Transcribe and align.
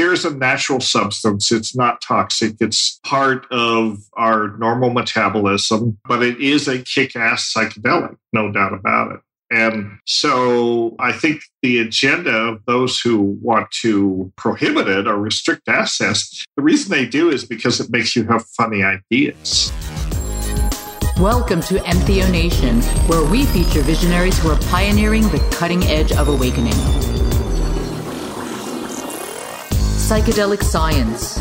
here's 0.00 0.24
a 0.24 0.34
natural 0.34 0.80
substance. 0.80 1.52
It's 1.52 1.76
not 1.76 2.00
toxic. 2.00 2.54
It's 2.58 2.98
part 3.04 3.46
of 3.50 3.98
our 4.14 4.56
normal 4.56 4.88
metabolism, 4.88 5.98
but 6.08 6.22
it 6.22 6.40
is 6.40 6.66
a 6.68 6.78
kick 6.78 7.14
ass 7.16 7.52
psychedelic, 7.54 8.16
no 8.32 8.50
doubt 8.50 8.72
about 8.72 9.12
it. 9.12 9.20
And 9.50 9.98
so 10.06 10.96
I 10.98 11.12
think 11.12 11.42
the 11.60 11.80
agenda 11.80 12.30
of 12.30 12.64
those 12.64 12.98
who 12.98 13.38
want 13.42 13.70
to 13.82 14.32
prohibit 14.36 14.88
it 14.88 15.06
or 15.06 15.18
restrict 15.18 15.68
access, 15.68 16.46
the 16.56 16.62
reason 16.62 16.90
they 16.90 17.04
do 17.04 17.28
is 17.28 17.44
because 17.44 17.78
it 17.78 17.90
makes 17.90 18.16
you 18.16 18.24
have 18.24 18.46
funny 18.56 18.82
ideas. 18.82 19.70
Welcome 21.18 21.60
to 21.64 21.74
Entheo 21.74 22.30
Nation, 22.32 22.80
where 23.06 23.30
we 23.30 23.44
feature 23.44 23.82
visionaries 23.82 24.38
who 24.38 24.48
are 24.48 24.60
pioneering 24.70 25.24
the 25.24 25.46
cutting 25.58 25.84
edge 25.84 26.12
of 26.12 26.28
awakening. 26.28 27.19
Psychedelic 30.10 30.64
science, 30.64 31.38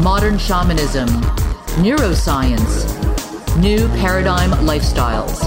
modern 0.00 0.38
shamanism, 0.38 1.06
neuroscience, 1.84 2.86
new 3.58 3.88
paradigm 3.88 4.52
lifestyles. 4.64 5.38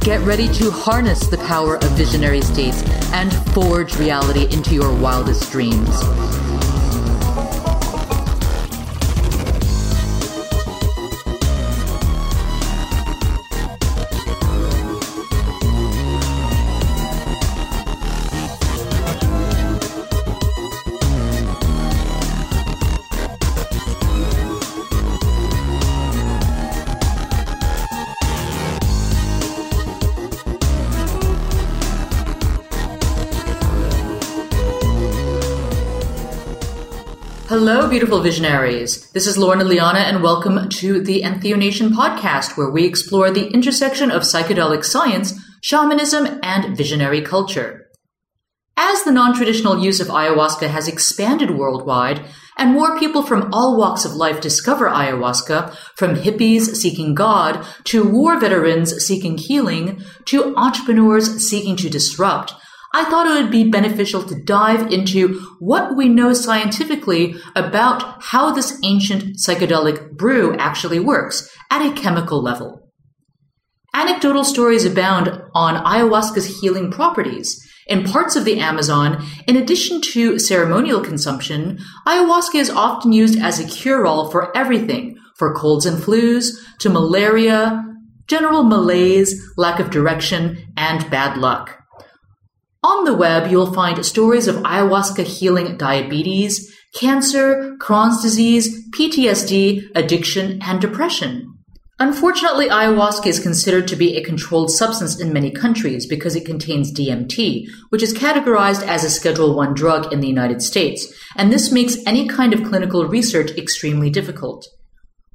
Get 0.00 0.22
ready 0.22 0.48
to 0.54 0.70
harness 0.70 1.26
the 1.26 1.36
power 1.36 1.76
of 1.76 1.90
visionary 1.98 2.40
states 2.40 2.82
and 3.12 3.30
forge 3.52 3.98
reality 3.98 4.44
into 4.50 4.74
your 4.74 4.98
wildest 4.98 5.52
dreams. 5.52 6.00
Hello, 37.62 37.90
beautiful 37.90 38.22
visionaries. 38.22 39.10
This 39.10 39.26
is 39.26 39.36
Lorna 39.36 39.64
Liana, 39.64 39.98
and 39.98 40.22
welcome 40.22 40.70
to 40.70 40.98
the 41.02 41.20
Entheo 41.20 41.58
Nation 41.58 41.90
podcast, 41.90 42.56
where 42.56 42.70
we 42.70 42.86
explore 42.86 43.30
the 43.30 43.48
intersection 43.48 44.10
of 44.10 44.22
psychedelic 44.22 44.82
science, 44.82 45.38
shamanism, 45.62 46.40
and 46.42 46.74
visionary 46.74 47.20
culture. 47.20 47.90
As 48.78 49.04
the 49.04 49.12
non 49.12 49.36
traditional 49.36 49.78
use 49.78 50.00
of 50.00 50.06
ayahuasca 50.06 50.68
has 50.68 50.88
expanded 50.88 51.50
worldwide, 51.50 52.24
and 52.56 52.72
more 52.72 52.98
people 52.98 53.22
from 53.22 53.52
all 53.52 53.76
walks 53.76 54.06
of 54.06 54.14
life 54.14 54.40
discover 54.40 54.88
ayahuasca, 54.88 55.76
from 55.96 56.16
hippies 56.16 56.62
seeking 56.76 57.14
God, 57.14 57.62
to 57.84 58.08
war 58.08 58.40
veterans 58.40 59.04
seeking 59.04 59.36
healing, 59.36 60.02
to 60.24 60.56
entrepreneurs 60.56 61.46
seeking 61.46 61.76
to 61.76 61.90
disrupt, 61.90 62.54
I 62.92 63.04
thought 63.04 63.26
it 63.26 63.42
would 63.42 63.52
be 63.52 63.70
beneficial 63.70 64.24
to 64.24 64.42
dive 64.42 64.90
into 64.92 65.40
what 65.60 65.96
we 65.96 66.08
know 66.08 66.32
scientifically 66.32 67.36
about 67.54 68.22
how 68.22 68.52
this 68.52 68.80
ancient 68.82 69.36
psychedelic 69.36 70.16
brew 70.16 70.56
actually 70.56 70.98
works 70.98 71.48
at 71.70 71.86
a 71.86 71.94
chemical 71.94 72.42
level. 72.42 72.90
Anecdotal 73.94 74.44
stories 74.44 74.84
abound 74.84 75.40
on 75.54 75.84
ayahuasca's 75.84 76.60
healing 76.60 76.90
properties. 76.90 77.64
In 77.86 78.04
parts 78.04 78.36
of 78.36 78.44
the 78.44 78.60
Amazon, 78.60 79.24
in 79.46 79.56
addition 79.56 80.00
to 80.12 80.38
ceremonial 80.38 81.00
consumption, 81.00 81.78
ayahuasca 82.06 82.56
is 82.56 82.70
often 82.70 83.12
used 83.12 83.38
as 83.40 83.58
a 83.58 83.66
cure-all 83.66 84.30
for 84.30 84.56
everything, 84.56 85.16
for 85.36 85.54
colds 85.54 85.86
and 85.86 85.98
flus, 85.98 86.56
to 86.78 86.88
malaria, 86.88 87.84
general 88.28 88.62
malaise, 88.62 89.44
lack 89.56 89.80
of 89.80 89.90
direction, 89.90 90.72
and 90.76 91.08
bad 91.10 91.36
luck. 91.36 91.79
On 92.82 93.04
the 93.04 93.14
web, 93.14 93.50
you'll 93.50 93.74
find 93.74 94.04
stories 94.04 94.48
of 94.48 94.56
ayahuasca 94.56 95.24
healing 95.24 95.76
diabetes, 95.76 96.74
cancer, 96.94 97.76
Crohn's 97.78 98.22
disease, 98.22 98.88
PTSD, 98.90 99.90
addiction, 99.94 100.60
and 100.62 100.80
depression. 100.80 101.58
Unfortunately, 101.98 102.70
ayahuasca 102.70 103.26
is 103.26 103.38
considered 103.38 103.86
to 103.88 103.96
be 103.96 104.16
a 104.16 104.24
controlled 104.24 104.70
substance 104.70 105.20
in 105.20 105.34
many 105.34 105.50
countries 105.50 106.06
because 106.06 106.34
it 106.34 106.46
contains 106.46 106.90
DMT, 106.90 107.66
which 107.90 108.02
is 108.02 108.14
categorized 108.14 108.82
as 108.86 109.04
a 109.04 109.10
Schedule 109.10 109.54
1 109.54 109.74
drug 109.74 110.10
in 110.10 110.20
the 110.20 110.28
United 110.28 110.62
States, 110.62 111.12
and 111.36 111.52
this 111.52 111.70
makes 111.70 111.98
any 112.06 112.26
kind 112.26 112.54
of 112.54 112.64
clinical 112.64 113.06
research 113.06 113.50
extremely 113.58 114.08
difficult. 114.08 114.66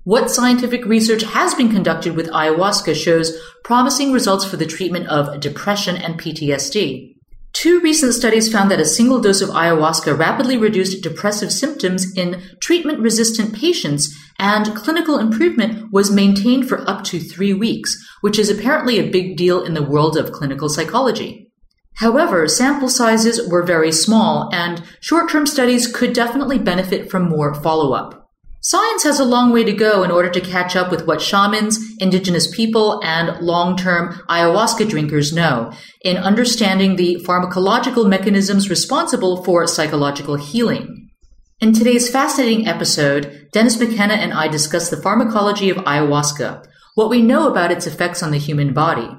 What 0.03 0.31
scientific 0.31 0.85
research 0.85 1.21
has 1.21 1.53
been 1.53 1.71
conducted 1.71 2.15
with 2.15 2.31
ayahuasca 2.31 2.95
shows 2.95 3.39
promising 3.63 4.11
results 4.11 4.45
for 4.45 4.57
the 4.57 4.65
treatment 4.65 5.07
of 5.07 5.39
depression 5.39 5.95
and 5.95 6.19
PTSD. 6.19 7.14
Two 7.55 7.79
recent 7.79 8.13
studies 8.13 8.51
found 8.51 8.69
that 8.69 8.81
a 8.81 8.85
single 8.85 9.21
dose 9.21 9.39
of 9.39 9.47
ayahuasca 9.47 10.19
rapidly 10.19 10.57
reduced 10.57 11.01
depressive 11.01 11.53
symptoms 11.53 12.13
in 12.17 12.43
treatment 12.59 12.99
resistant 12.99 13.55
patients, 13.55 14.13
and 14.37 14.75
clinical 14.75 15.17
improvement 15.17 15.89
was 15.89 16.11
maintained 16.11 16.67
for 16.67 16.87
up 16.89 17.05
to 17.05 17.17
three 17.17 17.53
weeks, 17.53 17.97
which 18.19 18.37
is 18.37 18.49
apparently 18.49 18.99
a 18.99 19.09
big 19.09 19.37
deal 19.37 19.63
in 19.63 19.73
the 19.73 19.81
world 19.81 20.17
of 20.17 20.33
clinical 20.33 20.67
psychology. 20.67 21.49
However, 21.93 22.45
sample 22.49 22.89
sizes 22.89 23.47
were 23.47 23.63
very 23.63 23.93
small, 23.93 24.49
and 24.53 24.83
short 24.99 25.29
term 25.29 25.47
studies 25.47 25.87
could 25.87 26.11
definitely 26.11 26.59
benefit 26.59 27.09
from 27.09 27.29
more 27.29 27.53
follow 27.53 27.93
up. 27.93 28.24
Science 28.67 29.03
has 29.03 29.19
a 29.19 29.25
long 29.25 29.51
way 29.51 29.63
to 29.63 29.71
go 29.71 30.01
in 30.01 30.09
order 30.09 30.27
to 30.27 30.41
catch 30.41 30.75
up 30.75 30.89
with 30.89 31.05
what 31.05 31.21
shamans, 31.21 31.79
indigenous 31.99 32.47
people, 32.47 32.99
and 33.03 33.39
long-term 33.39 34.19
ayahuasca 34.27 34.89
drinkers 34.89 35.31
know 35.31 35.71
in 36.01 36.17
understanding 36.17 36.95
the 36.95 37.23
pharmacological 37.23 38.09
mechanisms 38.09 38.67
responsible 38.67 39.43
for 39.43 39.67
psychological 39.67 40.35
healing. 40.35 41.11
In 41.59 41.73
today's 41.73 42.09
fascinating 42.09 42.67
episode, 42.67 43.49
Dennis 43.51 43.79
McKenna 43.79 44.15
and 44.15 44.33
I 44.33 44.47
discuss 44.47 44.89
the 44.89 44.97
pharmacology 44.99 45.69
of 45.69 45.77
ayahuasca, 45.77 46.65
what 46.95 47.11
we 47.11 47.21
know 47.21 47.47
about 47.47 47.71
its 47.71 47.85
effects 47.85 48.23
on 48.23 48.31
the 48.31 48.39
human 48.39 48.73
body, 48.73 49.15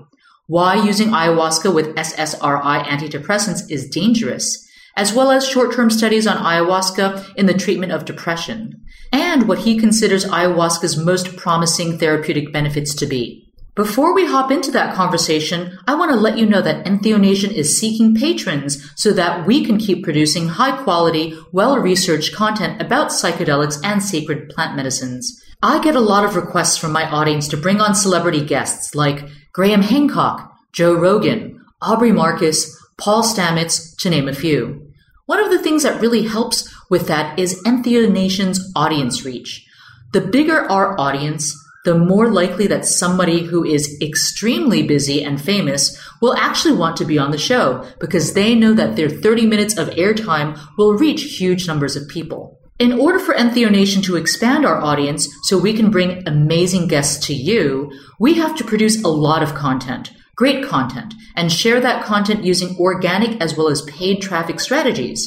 why 0.48 0.74
using 0.74 1.10
ayahuasca 1.10 1.72
with 1.72 1.94
SSRI 1.94 2.82
antidepressants 2.82 3.70
is 3.70 3.88
dangerous, 3.88 4.66
as 4.96 5.12
well 5.12 5.30
as 5.30 5.48
short-term 5.48 5.88
studies 5.88 6.26
on 6.26 6.36
ayahuasca 6.38 7.36
in 7.36 7.46
the 7.46 7.54
treatment 7.54 7.92
of 7.92 8.04
depression, 8.04 8.82
and 9.12 9.48
what 9.48 9.60
he 9.60 9.78
considers 9.78 10.24
ayahuasca's 10.24 10.96
most 10.96 11.36
promising 11.36 11.98
therapeutic 11.98 12.52
benefits 12.52 12.94
to 12.94 13.06
be. 13.06 13.46
Before 13.76 14.14
we 14.14 14.24
hop 14.24 14.50
into 14.50 14.70
that 14.70 14.94
conversation, 14.94 15.78
I 15.86 15.96
want 15.96 16.10
to 16.10 16.16
let 16.16 16.38
you 16.38 16.46
know 16.46 16.62
that 16.62 16.86
Entheo 16.86 17.20
Nation 17.20 17.50
is 17.50 17.78
seeking 17.78 18.14
patrons 18.14 18.90
so 18.96 19.12
that 19.12 19.46
we 19.46 19.66
can 19.66 19.76
keep 19.76 20.02
producing 20.02 20.48
high 20.48 20.82
quality, 20.82 21.38
well 21.52 21.78
researched 21.78 22.34
content 22.34 22.80
about 22.80 23.10
psychedelics 23.10 23.78
and 23.84 24.02
sacred 24.02 24.48
plant 24.48 24.76
medicines. 24.76 25.42
I 25.62 25.78
get 25.82 25.94
a 25.94 26.00
lot 26.00 26.24
of 26.24 26.36
requests 26.36 26.78
from 26.78 26.92
my 26.92 27.06
audience 27.10 27.48
to 27.48 27.58
bring 27.58 27.82
on 27.82 27.94
celebrity 27.94 28.42
guests 28.42 28.94
like 28.94 29.28
Graham 29.52 29.82
Hancock, 29.82 30.54
Joe 30.72 30.94
Rogan, 30.94 31.60
Aubrey 31.82 32.12
Marcus, 32.12 32.82
Paul 32.96 33.22
Stamets, 33.22 33.94
to 33.98 34.08
name 34.08 34.26
a 34.26 34.32
few. 34.32 34.90
One 35.26 35.42
of 35.42 35.50
the 35.50 35.62
things 35.62 35.82
that 35.82 36.00
really 36.00 36.22
helps 36.22 36.72
with 36.90 37.06
that 37.08 37.38
is 37.38 37.62
Entheo 37.64 38.10
Nation's 38.10 38.72
audience 38.74 39.24
reach. 39.24 39.66
The 40.12 40.20
bigger 40.20 40.70
our 40.70 40.98
audience, 40.98 41.54
the 41.84 41.98
more 41.98 42.30
likely 42.30 42.66
that 42.68 42.84
somebody 42.84 43.44
who 43.44 43.64
is 43.64 43.98
extremely 44.00 44.82
busy 44.82 45.22
and 45.22 45.40
famous 45.40 46.00
will 46.20 46.34
actually 46.34 46.76
want 46.76 46.96
to 46.96 47.04
be 47.04 47.18
on 47.18 47.30
the 47.30 47.38
show 47.38 47.86
because 48.00 48.34
they 48.34 48.54
know 48.54 48.72
that 48.74 48.96
their 48.96 49.08
30 49.08 49.46
minutes 49.46 49.76
of 49.76 49.88
airtime 49.90 50.58
will 50.76 50.94
reach 50.94 51.38
huge 51.38 51.66
numbers 51.66 51.96
of 51.96 52.08
people. 52.08 52.58
In 52.78 52.98
order 53.00 53.18
for 53.18 53.34
Entheo 53.34 53.70
Nation 53.70 54.02
to 54.02 54.16
expand 54.16 54.66
our 54.66 54.80
audience 54.80 55.28
so 55.44 55.58
we 55.58 55.72
can 55.72 55.90
bring 55.90 56.26
amazing 56.26 56.88
guests 56.88 57.26
to 57.26 57.34
you, 57.34 57.90
we 58.18 58.34
have 58.34 58.56
to 58.56 58.64
produce 58.64 59.02
a 59.02 59.08
lot 59.08 59.42
of 59.42 59.54
content 59.54 60.10
great 60.36 60.62
content, 60.62 61.14
and 61.34 61.50
share 61.50 61.80
that 61.80 62.04
content 62.04 62.44
using 62.44 62.76
organic 62.78 63.40
as 63.40 63.56
well 63.56 63.68
as 63.68 63.80
paid 63.82 64.20
traffic 64.20 64.60
strategies. 64.60 65.26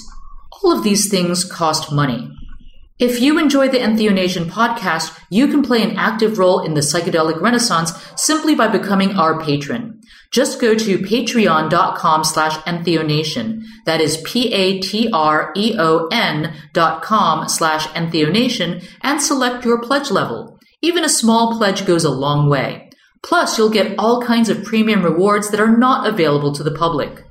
All 0.63 0.77
of 0.77 0.83
these 0.83 1.09
things 1.09 1.43
cost 1.43 1.91
money. 1.91 2.31
If 2.99 3.21
you 3.21 3.39
enjoy 3.39 3.69
the 3.69 3.77
Entheo 3.79 4.13
Nation 4.13 4.49
podcast, 4.49 5.17
you 5.29 5.47
can 5.47 5.63
play 5.63 5.81
an 5.81 5.95
active 5.95 6.37
role 6.37 6.59
in 6.59 6.73
the 6.73 6.81
psychedelic 6.81 7.39
renaissance 7.39 7.93
simply 8.17 8.55
by 8.55 8.67
becoming 8.67 9.15
our 9.15 9.39
patron. 9.39 10.01
Just 10.31 10.59
go 10.59 10.75
to 10.75 10.97
patreon.com 10.97 12.23
slash 12.25 12.57
entheonation. 12.63 13.63
That 13.85 14.01
is 14.01 14.21
P-A-T-R-E-O-N 14.25 15.13
dot 16.73 17.01
com 17.01 17.47
slash 17.47 17.87
entheonation 17.87 18.83
and 19.01 19.21
select 19.21 19.63
your 19.63 19.81
pledge 19.81 20.11
level. 20.11 20.59
Even 20.81 21.05
a 21.05 21.09
small 21.09 21.57
pledge 21.57 21.85
goes 21.85 22.03
a 22.03 22.11
long 22.11 22.49
way. 22.49 22.89
Plus, 23.23 23.57
you'll 23.57 23.69
get 23.69 23.97
all 23.97 24.21
kinds 24.21 24.49
of 24.49 24.65
premium 24.65 25.03
rewards 25.03 25.51
that 25.51 25.61
are 25.61 25.77
not 25.77 26.05
available 26.05 26.53
to 26.53 26.63
the 26.63 26.71
public. 26.71 27.23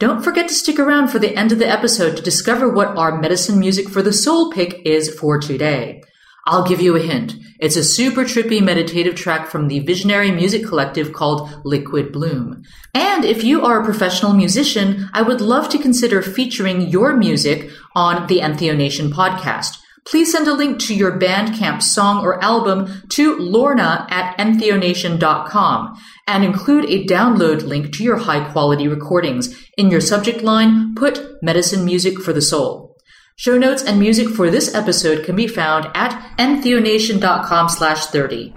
Don't 0.00 0.24
forget 0.24 0.48
to 0.48 0.54
stick 0.54 0.78
around 0.78 1.08
for 1.08 1.18
the 1.18 1.36
end 1.36 1.52
of 1.52 1.58
the 1.58 1.68
episode 1.68 2.16
to 2.16 2.22
discover 2.22 2.70
what 2.70 2.96
our 2.96 3.20
medicine 3.20 3.60
music 3.60 3.86
for 3.86 4.00
the 4.00 4.14
soul 4.14 4.50
pick 4.50 4.80
is 4.86 5.14
for 5.14 5.38
today. 5.38 6.02
I'll 6.46 6.66
give 6.66 6.80
you 6.80 6.96
a 6.96 7.00
hint. 7.00 7.34
It's 7.58 7.76
a 7.76 7.84
super 7.84 8.22
trippy 8.22 8.62
meditative 8.62 9.14
track 9.14 9.48
from 9.48 9.68
the 9.68 9.80
visionary 9.80 10.30
music 10.30 10.64
collective 10.64 11.12
called 11.12 11.50
Liquid 11.66 12.12
Bloom. 12.12 12.62
And 12.94 13.26
if 13.26 13.44
you 13.44 13.62
are 13.62 13.82
a 13.82 13.84
professional 13.84 14.32
musician, 14.32 15.10
I 15.12 15.20
would 15.20 15.42
love 15.42 15.68
to 15.68 15.78
consider 15.78 16.22
featuring 16.22 16.88
your 16.88 17.14
music 17.14 17.70
on 17.94 18.26
the 18.26 18.38
Entheo 18.38 18.74
Nation 18.74 19.12
podcast. 19.12 19.76
Please 20.06 20.32
send 20.32 20.48
a 20.48 20.54
link 20.54 20.78
to 20.80 20.94
your 20.94 21.20
Bandcamp 21.20 21.82
song 21.82 22.24
or 22.24 22.42
album 22.42 23.02
to 23.10 23.38
lorna 23.38 24.06
at 24.08 24.34
entheonation.com 24.38 26.00
and 26.30 26.44
include 26.44 26.84
a 26.86 27.04
download 27.06 27.66
link 27.66 27.92
to 27.92 28.04
your 28.04 28.18
high 28.18 28.48
quality 28.52 28.86
recordings. 28.86 29.54
In 29.76 29.90
your 29.90 30.00
subject 30.00 30.42
line, 30.42 30.94
put 30.94 31.42
medicine 31.42 31.84
music 31.84 32.20
for 32.20 32.32
the 32.32 32.40
soul. 32.40 32.96
Show 33.34 33.58
notes 33.58 33.82
and 33.82 33.98
music 33.98 34.28
for 34.28 34.50
this 34.50 34.74
episode 34.74 35.24
can 35.24 35.34
be 35.34 35.48
found 35.48 35.90
at 35.94 36.12
entheonation.com 36.38 37.68
slash 37.68 38.06
30. 38.06 38.54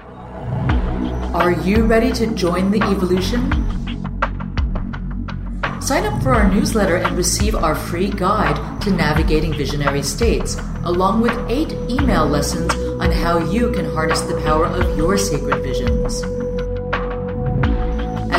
Are 1.34 1.52
you 1.52 1.86
ready 1.86 2.12
to 2.12 2.28
join 2.36 2.70
the 2.70 2.84
evolution? 2.84 3.50
Sign 5.82 6.06
up 6.06 6.22
for 6.22 6.34
our 6.34 6.48
newsletter 6.54 6.98
and 6.98 7.18
receive 7.18 7.56
our 7.56 7.76
free 7.76 8.10
guide 8.10 8.82
to 8.82 8.92
navigating 8.92 9.54
visionary 9.54 10.04
states, 10.04 10.58
along 10.84 11.22
with 11.22 11.34
eight 11.50 11.74
email 11.90 12.28
lessons 12.28 12.74
on 13.02 13.12
how 13.12 13.40
you 13.40 13.72
can 13.72 13.86
harness 13.86 14.22
the 14.22 14.40
power 14.42 14.68
of 14.68 14.98
your 14.98 15.18
sacred 15.18 15.64
visions. 15.64 16.24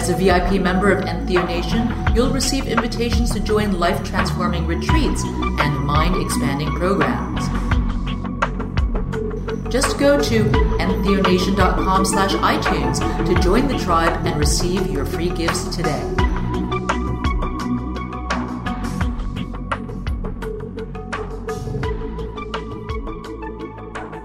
As 0.04 0.10
a 0.10 0.16
VIP 0.16 0.60
member 0.60 0.92
of 0.92 1.02
Entheo 1.06 1.46
Nation, 1.46 1.90
you'll 2.14 2.30
receive 2.30 2.66
invitations 2.66 3.30
to 3.30 3.40
join 3.40 3.78
life 3.78 4.04
transforming 4.04 4.66
retreats 4.66 5.24
and 5.24 5.78
mind 5.78 6.22
expanding 6.22 6.68
programs. 6.74 7.40
Just 9.72 9.98
go 9.98 10.20
to 10.20 10.44
entheonation.com 10.44 12.04
slash 12.04 12.32
iTunes 12.32 12.98
to 13.26 13.40
join 13.40 13.66
the 13.66 13.78
tribe 13.78 14.26
and 14.26 14.38
receive 14.38 14.88
your 14.88 15.06
free 15.06 15.30
gifts 15.30 15.74
today. 15.74 16.02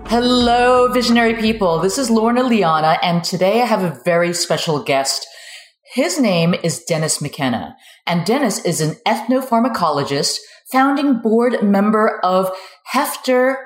Hello, 0.09 0.91
visionary 0.91 1.35
people. 1.35 1.79
This 1.79 1.97
is 1.97 2.09
Lorna 2.09 2.43
Liana, 2.43 2.97
and 3.01 3.23
today 3.23 3.61
I 3.61 3.65
have 3.65 3.85
a 3.85 3.97
very 4.03 4.33
special 4.33 4.83
guest. 4.83 5.28
His 6.01 6.17
name 6.17 6.55
is 6.63 6.85
Dennis 6.85 7.21
McKenna, 7.21 7.75
and 8.07 8.25
Dennis 8.25 8.63
is 8.63 8.79
an 8.79 8.95
ethnopharmacologist, 9.05 10.37
founding 10.71 11.19
board 11.19 11.61
member 11.61 12.21
of 12.23 12.57
Heffter 12.93 13.57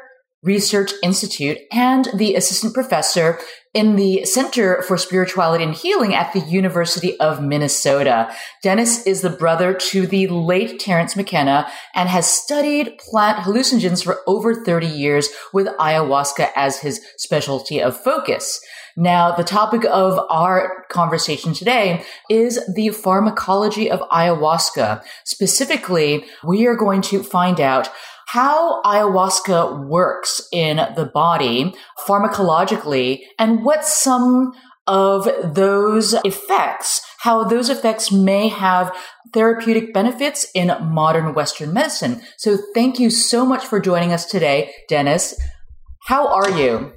Research 0.41 0.93
Institute, 1.03 1.59
and 1.71 2.09
the 2.11 2.33
assistant 2.33 2.73
professor 2.73 3.39
in 3.75 3.97
the 3.97 4.25
Center 4.25 4.81
for 4.81 4.97
Spirituality 4.97 5.63
and 5.63 5.75
Healing 5.75 6.15
at 6.15 6.33
the 6.33 6.39
University 6.39 7.19
of 7.19 7.39
Minnesota. 7.39 8.33
Dennis 8.63 9.05
is 9.05 9.21
the 9.21 9.29
brother 9.29 9.75
to 9.91 10.07
the 10.07 10.27
late 10.27 10.79
Terence 10.79 11.15
McKenna 11.15 11.71
and 11.93 12.09
has 12.09 12.27
studied 12.27 12.97
plant 12.97 13.45
hallucinogens 13.45 14.03
for 14.03 14.21
over 14.25 14.55
30 14.55 14.87
years 14.87 15.29
with 15.53 15.67
ayahuasca 15.77 16.49
as 16.55 16.79
his 16.79 16.99
specialty 17.17 17.79
of 17.79 17.95
focus. 17.95 18.59
Now, 18.95 19.31
the 19.31 19.43
topic 19.43 19.85
of 19.85 20.19
our 20.29 20.85
conversation 20.89 21.53
today 21.53 22.05
is 22.29 22.59
the 22.75 22.89
pharmacology 22.89 23.89
of 23.89 24.01
ayahuasca. 24.09 25.03
Specifically, 25.25 26.25
we 26.43 26.67
are 26.67 26.75
going 26.75 27.01
to 27.03 27.23
find 27.23 27.59
out 27.59 27.89
how 28.27 28.81
ayahuasca 28.83 29.87
works 29.87 30.47
in 30.51 30.77
the 30.95 31.09
body 31.13 31.73
pharmacologically 32.07 33.21
and 33.39 33.63
what 33.63 33.85
some 33.85 34.53
of 34.85 35.27
those 35.55 36.13
effects, 36.25 37.01
how 37.19 37.43
those 37.43 37.69
effects 37.69 38.11
may 38.11 38.47
have 38.49 38.95
therapeutic 39.33 39.93
benefits 39.93 40.47
in 40.53 40.67
modern 40.81 41.33
Western 41.33 41.73
medicine. 41.73 42.21
So 42.37 42.57
thank 42.73 42.99
you 42.99 43.09
so 43.09 43.45
much 43.45 43.65
for 43.65 43.79
joining 43.79 44.13
us 44.13 44.25
today, 44.25 44.71
Dennis. 44.89 45.39
How 46.05 46.27
are 46.27 46.51
you? 46.51 46.93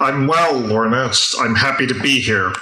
I'm 0.00 0.26
well, 0.26 0.58
Lorna. 0.58 1.06
It's, 1.06 1.38
I'm 1.38 1.54
happy 1.54 1.86
to 1.86 1.94
be 1.94 2.20
here. 2.20 2.52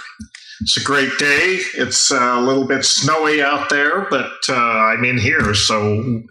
It's 0.60 0.76
a 0.76 0.82
great 0.82 1.16
day. 1.18 1.60
It's 1.74 2.10
uh, 2.10 2.34
a 2.36 2.40
little 2.40 2.66
bit 2.66 2.84
snowy 2.84 3.40
out 3.40 3.70
there, 3.70 4.08
but 4.10 4.32
uh, 4.48 4.54
I'm 4.54 5.04
in 5.04 5.16
here, 5.16 5.54
so 5.54 6.24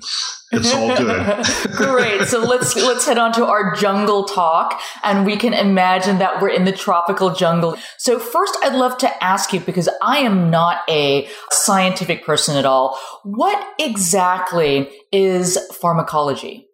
it's 0.51 0.73
all 0.73 0.97
good. 0.97 1.45
Great. 1.77 2.27
So 2.27 2.39
let's 2.39 2.75
let's 2.75 3.05
head 3.05 3.17
on 3.17 3.31
to 3.33 3.45
our 3.45 3.73
jungle 3.75 4.25
talk, 4.25 4.81
and 5.01 5.25
we 5.25 5.37
can 5.37 5.53
imagine 5.53 6.17
that 6.17 6.41
we're 6.41 6.49
in 6.49 6.65
the 6.65 6.73
tropical 6.73 7.33
jungle. 7.33 7.77
So 7.97 8.19
first, 8.19 8.57
I'd 8.61 8.75
love 8.75 8.97
to 8.97 9.23
ask 9.23 9.53
you 9.53 9.61
because 9.61 9.87
I 10.01 10.17
am 10.19 10.49
not 10.49 10.81
a 10.89 11.29
scientific 11.51 12.25
person 12.25 12.57
at 12.57 12.65
all. 12.65 12.99
What 13.23 13.65
exactly 13.79 14.89
is 15.13 15.57
pharmacology? 15.79 16.67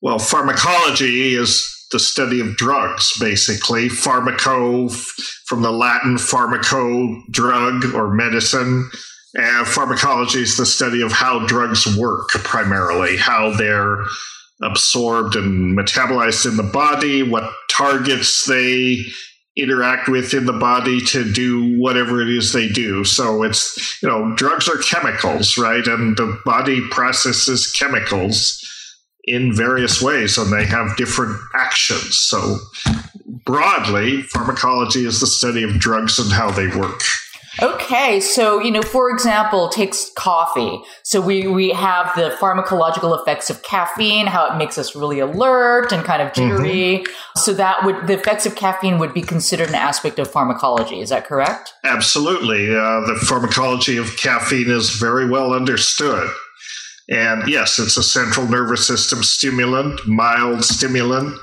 Well, 0.00 0.18
pharmacology 0.18 1.34
is 1.34 1.75
the 1.92 2.00
study 2.00 2.40
of 2.40 2.56
drugs, 2.56 3.12
basically. 3.18 3.88
Pharmaco, 3.88 4.90
from 5.46 5.62
the 5.62 5.70
Latin 5.70 6.16
pharmaco, 6.16 7.20
drug 7.30 7.94
or 7.94 8.12
medicine. 8.12 8.90
And 9.34 9.66
pharmacology 9.66 10.40
is 10.40 10.56
the 10.56 10.66
study 10.66 11.02
of 11.02 11.12
how 11.12 11.46
drugs 11.46 11.96
work 11.96 12.30
primarily, 12.30 13.16
how 13.16 13.50
they're 13.50 14.04
absorbed 14.62 15.36
and 15.36 15.78
metabolized 15.78 16.46
in 16.46 16.56
the 16.56 16.62
body, 16.62 17.22
what 17.22 17.52
targets 17.70 18.46
they 18.46 19.04
interact 19.56 20.08
with 20.08 20.34
in 20.34 20.44
the 20.46 20.52
body 20.52 21.00
to 21.00 21.30
do 21.30 21.78
whatever 21.78 22.20
it 22.20 22.28
is 22.28 22.52
they 22.52 22.68
do. 22.68 23.04
So 23.04 23.42
it's, 23.42 24.02
you 24.02 24.08
know, 24.08 24.34
drugs 24.34 24.68
are 24.68 24.78
chemicals, 24.78 25.56
right? 25.56 25.86
And 25.86 26.16
the 26.16 26.38
body 26.44 26.80
processes 26.90 27.72
chemicals 27.72 28.65
in 29.26 29.52
various 29.52 30.00
ways 30.00 30.38
and 30.38 30.52
they 30.52 30.64
have 30.64 30.96
different 30.96 31.38
actions. 31.54 32.18
So, 32.18 32.58
broadly, 33.44 34.22
pharmacology 34.22 35.04
is 35.04 35.20
the 35.20 35.26
study 35.26 35.62
of 35.62 35.78
drugs 35.78 36.18
and 36.18 36.32
how 36.32 36.50
they 36.50 36.68
work. 36.68 37.02
Okay, 37.62 38.20
so 38.20 38.60
you 38.60 38.70
know, 38.70 38.82
for 38.82 39.10
example, 39.10 39.70
takes 39.70 40.10
coffee. 40.14 40.78
So 41.02 41.22
we 41.22 41.46
we 41.46 41.70
have 41.70 42.14
the 42.14 42.36
pharmacological 42.38 43.18
effects 43.18 43.48
of 43.48 43.62
caffeine, 43.62 44.26
how 44.26 44.52
it 44.52 44.58
makes 44.58 44.76
us 44.76 44.94
really 44.94 45.20
alert 45.20 45.90
and 45.90 46.04
kind 46.04 46.20
of 46.20 46.34
jittery. 46.34 46.98
Mm-hmm. 46.98 47.38
So 47.38 47.54
that 47.54 47.82
would 47.84 48.06
the 48.08 48.12
effects 48.12 48.44
of 48.44 48.56
caffeine 48.56 48.98
would 48.98 49.14
be 49.14 49.22
considered 49.22 49.70
an 49.70 49.74
aspect 49.74 50.18
of 50.18 50.30
pharmacology. 50.30 51.00
Is 51.00 51.08
that 51.08 51.26
correct? 51.26 51.72
Absolutely. 51.82 52.68
Uh, 52.68 53.00
the 53.06 53.18
pharmacology 53.26 53.96
of 53.96 54.18
caffeine 54.18 54.70
is 54.70 54.90
very 54.90 55.26
well 55.26 55.54
understood. 55.54 56.28
And 57.08 57.48
yes, 57.48 57.78
it's 57.78 57.96
a 57.96 58.02
central 58.02 58.48
nervous 58.48 58.86
system 58.86 59.22
stimulant, 59.22 60.06
mild 60.06 60.64
stimulant, 60.64 61.38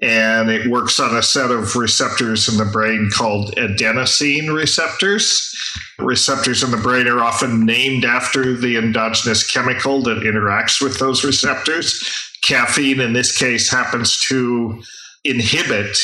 and 0.00 0.50
it 0.50 0.70
works 0.70 1.00
on 1.00 1.16
a 1.16 1.22
set 1.22 1.50
of 1.50 1.74
receptors 1.74 2.48
in 2.48 2.56
the 2.58 2.70
brain 2.70 3.08
called 3.12 3.54
adenosine 3.56 4.54
receptors. 4.54 5.52
Receptors 5.98 6.62
in 6.62 6.70
the 6.70 6.76
brain 6.76 7.08
are 7.08 7.20
often 7.20 7.64
named 7.64 8.04
after 8.04 8.54
the 8.54 8.76
endogenous 8.76 9.50
chemical 9.50 10.02
that 10.02 10.22
interacts 10.22 10.80
with 10.80 10.98
those 10.98 11.24
receptors. 11.24 12.04
Caffeine, 12.44 13.00
in 13.00 13.12
this 13.12 13.36
case, 13.36 13.70
happens 13.70 14.18
to 14.28 14.80
inhibit 15.24 15.96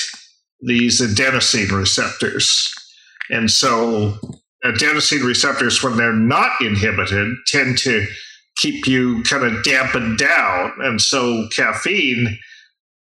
these 0.61 1.01
adenosine 1.01 1.71
receptors. 1.71 2.73
And 3.31 3.51
so, 3.51 4.19
adenosine 4.65 5.25
receptors, 5.25 5.83
when 5.83 5.97
they're 5.97 6.13
not 6.13 6.61
inhibited, 6.61 7.37
tend 7.47 7.79
to 7.79 8.07
keep 8.57 8.87
you 8.87 9.23
kind 9.25 9.45
of 9.45 9.63
dampened 9.65 10.19
down. 10.19 10.73
And 10.81 11.01
so 11.01 11.49
caffeine, 11.55 12.39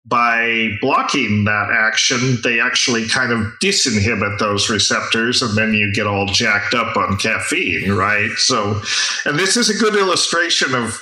by 0.06 0.68
blocking 0.80 1.44
that 1.44 1.70
action, 1.72 2.36
they 2.42 2.60
actually 2.60 3.08
kind 3.08 3.32
of 3.32 3.40
disinhibit 3.62 4.38
those 4.38 4.68
receptors, 4.68 5.40
and 5.40 5.56
then 5.56 5.72
you 5.72 5.92
get 5.94 6.06
all 6.06 6.26
jacked 6.26 6.74
up 6.74 6.96
on 6.96 7.16
caffeine, 7.16 7.90
right? 7.92 8.30
So, 8.36 8.80
and 9.24 9.38
this 9.38 9.56
is 9.56 9.70
a 9.70 9.78
good 9.78 9.94
illustration 9.94 10.74
of 10.74 11.00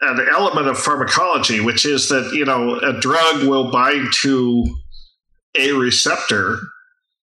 an 0.00 0.26
element 0.32 0.66
of 0.66 0.76
pharmacology, 0.76 1.60
which 1.60 1.86
is 1.86 2.08
that, 2.08 2.32
you 2.34 2.44
know, 2.44 2.80
a 2.80 2.98
drug 2.98 3.44
will 3.44 3.70
bind 3.70 4.12
to 4.22 4.64
a 5.56 5.70
receptor 5.72 6.58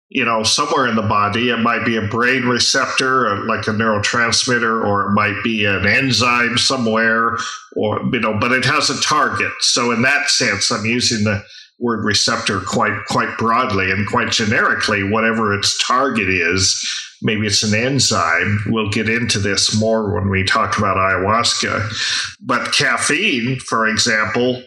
you 0.09 0.25
know, 0.25 0.43
somewhere 0.43 0.87
in 0.87 0.97
the 0.97 1.03
body. 1.03 1.51
It 1.51 1.59
might 1.59 1.85
be 1.85 1.97
a 1.97 2.07
brain 2.07 2.45
receptor, 2.45 3.29
uh, 3.29 3.45
like 3.47 3.67
a 3.67 3.71
neurotransmitter, 3.71 4.85
or 4.85 5.09
it 5.09 5.13
might 5.15 5.43
be 5.43 5.65
an 5.65 5.87
enzyme 5.87 6.59
somewhere, 6.59 7.37
or, 7.75 8.01
you 8.13 8.21
know, 8.21 8.39
but 8.39 8.53
it 8.53 8.65
has 8.65 8.89
a 8.89 9.01
target. 9.01 9.53
So, 9.61 9.91
in 9.91 10.03
that 10.03 10.31
sense, 10.31 10.71
I'm 10.71 10.85
using 10.85 11.25
the 11.25 11.45
word 11.79 12.05
receptor 12.05 12.61
quite 12.61 13.05
quite 13.09 13.37
broadly 13.37 13.91
and 13.91 14.07
quite 14.09 14.31
generically, 14.31 15.03
whatever 15.03 15.53
its 15.53 15.77
target 15.87 16.29
is. 16.29 16.83
Maybe 17.23 17.47
it's 17.47 17.63
an 17.63 17.75
enzyme. 17.75 18.61
We'll 18.67 18.91
get 18.91 19.09
into 19.09 19.39
this 19.39 19.79
more 19.79 20.15
when 20.15 20.31
we 20.31 20.45
talk 20.45 20.79
about 20.79 20.97
ayahuasca. 20.97 22.37
But 22.41 22.73
caffeine, 22.73 23.59
for 23.59 23.87
example, 23.89 24.63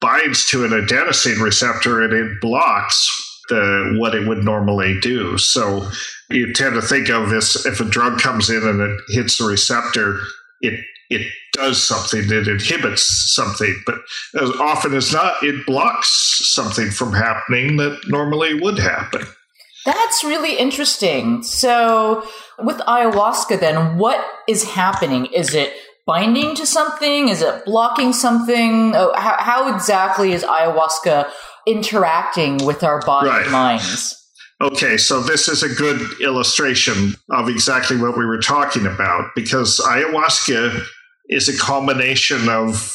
binds 0.00 0.46
to 0.46 0.64
an 0.64 0.70
adenosine 0.70 1.40
receptor 1.40 2.00
and 2.02 2.12
it 2.12 2.40
blocks 2.40 3.29
the, 3.50 3.96
what 3.98 4.14
it 4.14 4.26
would 4.26 4.42
normally 4.42 4.98
do. 5.00 5.36
So 5.36 5.90
you 6.30 6.52
tend 6.54 6.74
to 6.74 6.82
think 6.82 7.10
of 7.10 7.28
this 7.28 7.66
if 7.66 7.80
a 7.80 7.84
drug 7.84 8.18
comes 8.18 8.48
in 8.48 8.66
and 8.66 8.80
it 8.80 9.00
hits 9.08 9.36
the 9.36 9.44
receptor, 9.44 10.20
it 10.62 10.80
it 11.10 11.26
does 11.52 11.82
something, 11.82 12.30
it 12.30 12.46
inhibits 12.46 13.34
something, 13.34 13.82
but 13.84 13.96
as 14.40 14.50
often 14.60 14.94
as 14.94 15.12
not, 15.12 15.42
it 15.42 15.66
blocks 15.66 16.40
something 16.54 16.90
from 16.90 17.12
happening 17.12 17.76
that 17.78 17.98
normally 18.06 18.54
would 18.54 18.78
happen. 18.78 19.26
That's 19.84 20.22
really 20.22 20.56
interesting. 20.56 21.42
So, 21.42 22.24
with 22.58 22.78
ayahuasca, 22.78 23.58
then, 23.58 23.98
what 23.98 24.24
is 24.46 24.64
happening? 24.64 25.26
Is 25.26 25.54
it 25.54 25.72
binding 26.06 26.54
to 26.56 26.66
something? 26.66 27.28
Is 27.28 27.42
it 27.42 27.64
blocking 27.64 28.12
something? 28.12 28.94
Oh, 28.94 29.12
how, 29.16 29.36
how, 29.38 29.74
exactly 29.74 30.32
is 30.32 30.44
ayahuasca 30.44 31.30
interacting 31.66 32.64
with 32.64 32.82
our 32.82 33.00
body 33.02 33.28
right. 33.28 33.50
minds? 33.50 34.16
Okay, 34.62 34.98
so 34.98 35.22
this 35.22 35.48
is 35.48 35.62
a 35.62 35.74
good 35.74 36.00
illustration 36.20 37.14
of 37.30 37.48
exactly 37.48 37.96
what 37.96 38.18
we 38.18 38.26
were 38.26 38.40
talking 38.40 38.86
about 38.86 39.30
because 39.34 39.80
ayahuasca 39.80 40.84
is 41.30 41.48
a 41.48 41.56
combination 41.56 42.48
of 42.50 42.94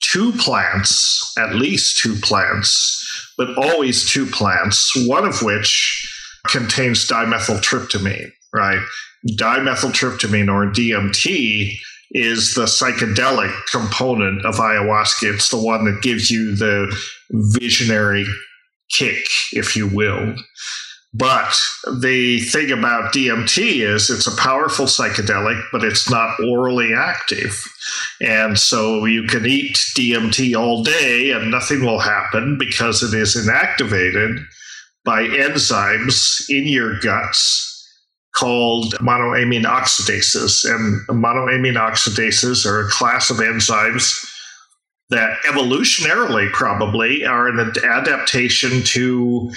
two 0.00 0.30
plants, 0.32 1.34
at 1.36 1.56
least 1.56 1.98
two 1.98 2.14
plants, 2.16 3.32
but 3.36 3.56
always 3.58 4.08
two 4.08 4.26
plants, 4.26 4.92
one 5.08 5.26
of 5.26 5.42
which 5.42 6.08
contains 6.46 7.08
dimethyltryptamine, 7.08 8.30
right? 8.52 8.80
Dimethyltryptamine 9.28 10.52
or 10.52 10.70
DMT 10.70 11.76
is 12.12 12.54
the 12.54 12.66
psychedelic 12.66 13.52
component 13.70 14.44
of 14.44 14.56
ayahuasca. 14.56 15.34
It's 15.34 15.48
the 15.48 15.60
one 15.60 15.84
that 15.86 16.02
gives 16.02 16.30
you 16.30 16.54
the 16.54 16.96
visionary 17.34 18.26
kick, 18.90 19.26
if 19.52 19.76
you 19.76 19.88
will. 19.88 20.34
But 21.16 21.56
the 22.00 22.40
thing 22.40 22.72
about 22.72 23.14
DMT 23.14 23.86
is 23.86 24.10
it's 24.10 24.26
a 24.26 24.36
powerful 24.36 24.86
psychedelic, 24.86 25.62
but 25.70 25.84
it's 25.84 26.10
not 26.10 26.40
orally 26.40 26.92
active. 26.92 27.62
And 28.20 28.58
so 28.58 29.04
you 29.04 29.22
can 29.24 29.46
eat 29.46 29.76
DMT 29.96 30.58
all 30.58 30.82
day 30.82 31.30
and 31.30 31.52
nothing 31.52 31.84
will 31.84 32.00
happen 32.00 32.58
because 32.58 33.04
it 33.04 33.16
is 33.16 33.36
inactivated 33.36 34.44
by 35.04 35.22
enzymes 35.22 36.42
in 36.48 36.66
your 36.66 36.98
guts 36.98 37.70
called 38.34 38.94
monoamine 38.94 39.66
oxidases. 39.66 40.64
And 40.64 41.06
monoamine 41.06 41.76
oxidases 41.76 42.66
are 42.66 42.80
a 42.80 42.90
class 42.90 43.30
of 43.30 43.36
enzymes 43.36 44.33
that 45.10 45.38
evolutionarily 45.48 46.50
probably 46.52 47.24
are 47.24 47.48
an 47.48 47.72
adaptation 47.84 48.82
to 48.82 49.50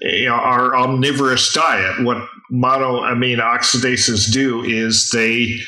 you 0.00 0.26
know, 0.26 0.34
our 0.34 0.76
omnivorous 0.76 1.52
diet. 1.52 2.04
What 2.04 2.26
monoamine 2.52 3.38
oxidases 3.38 4.32
do 4.32 4.62
is 4.62 5.10
they 5.10 5.58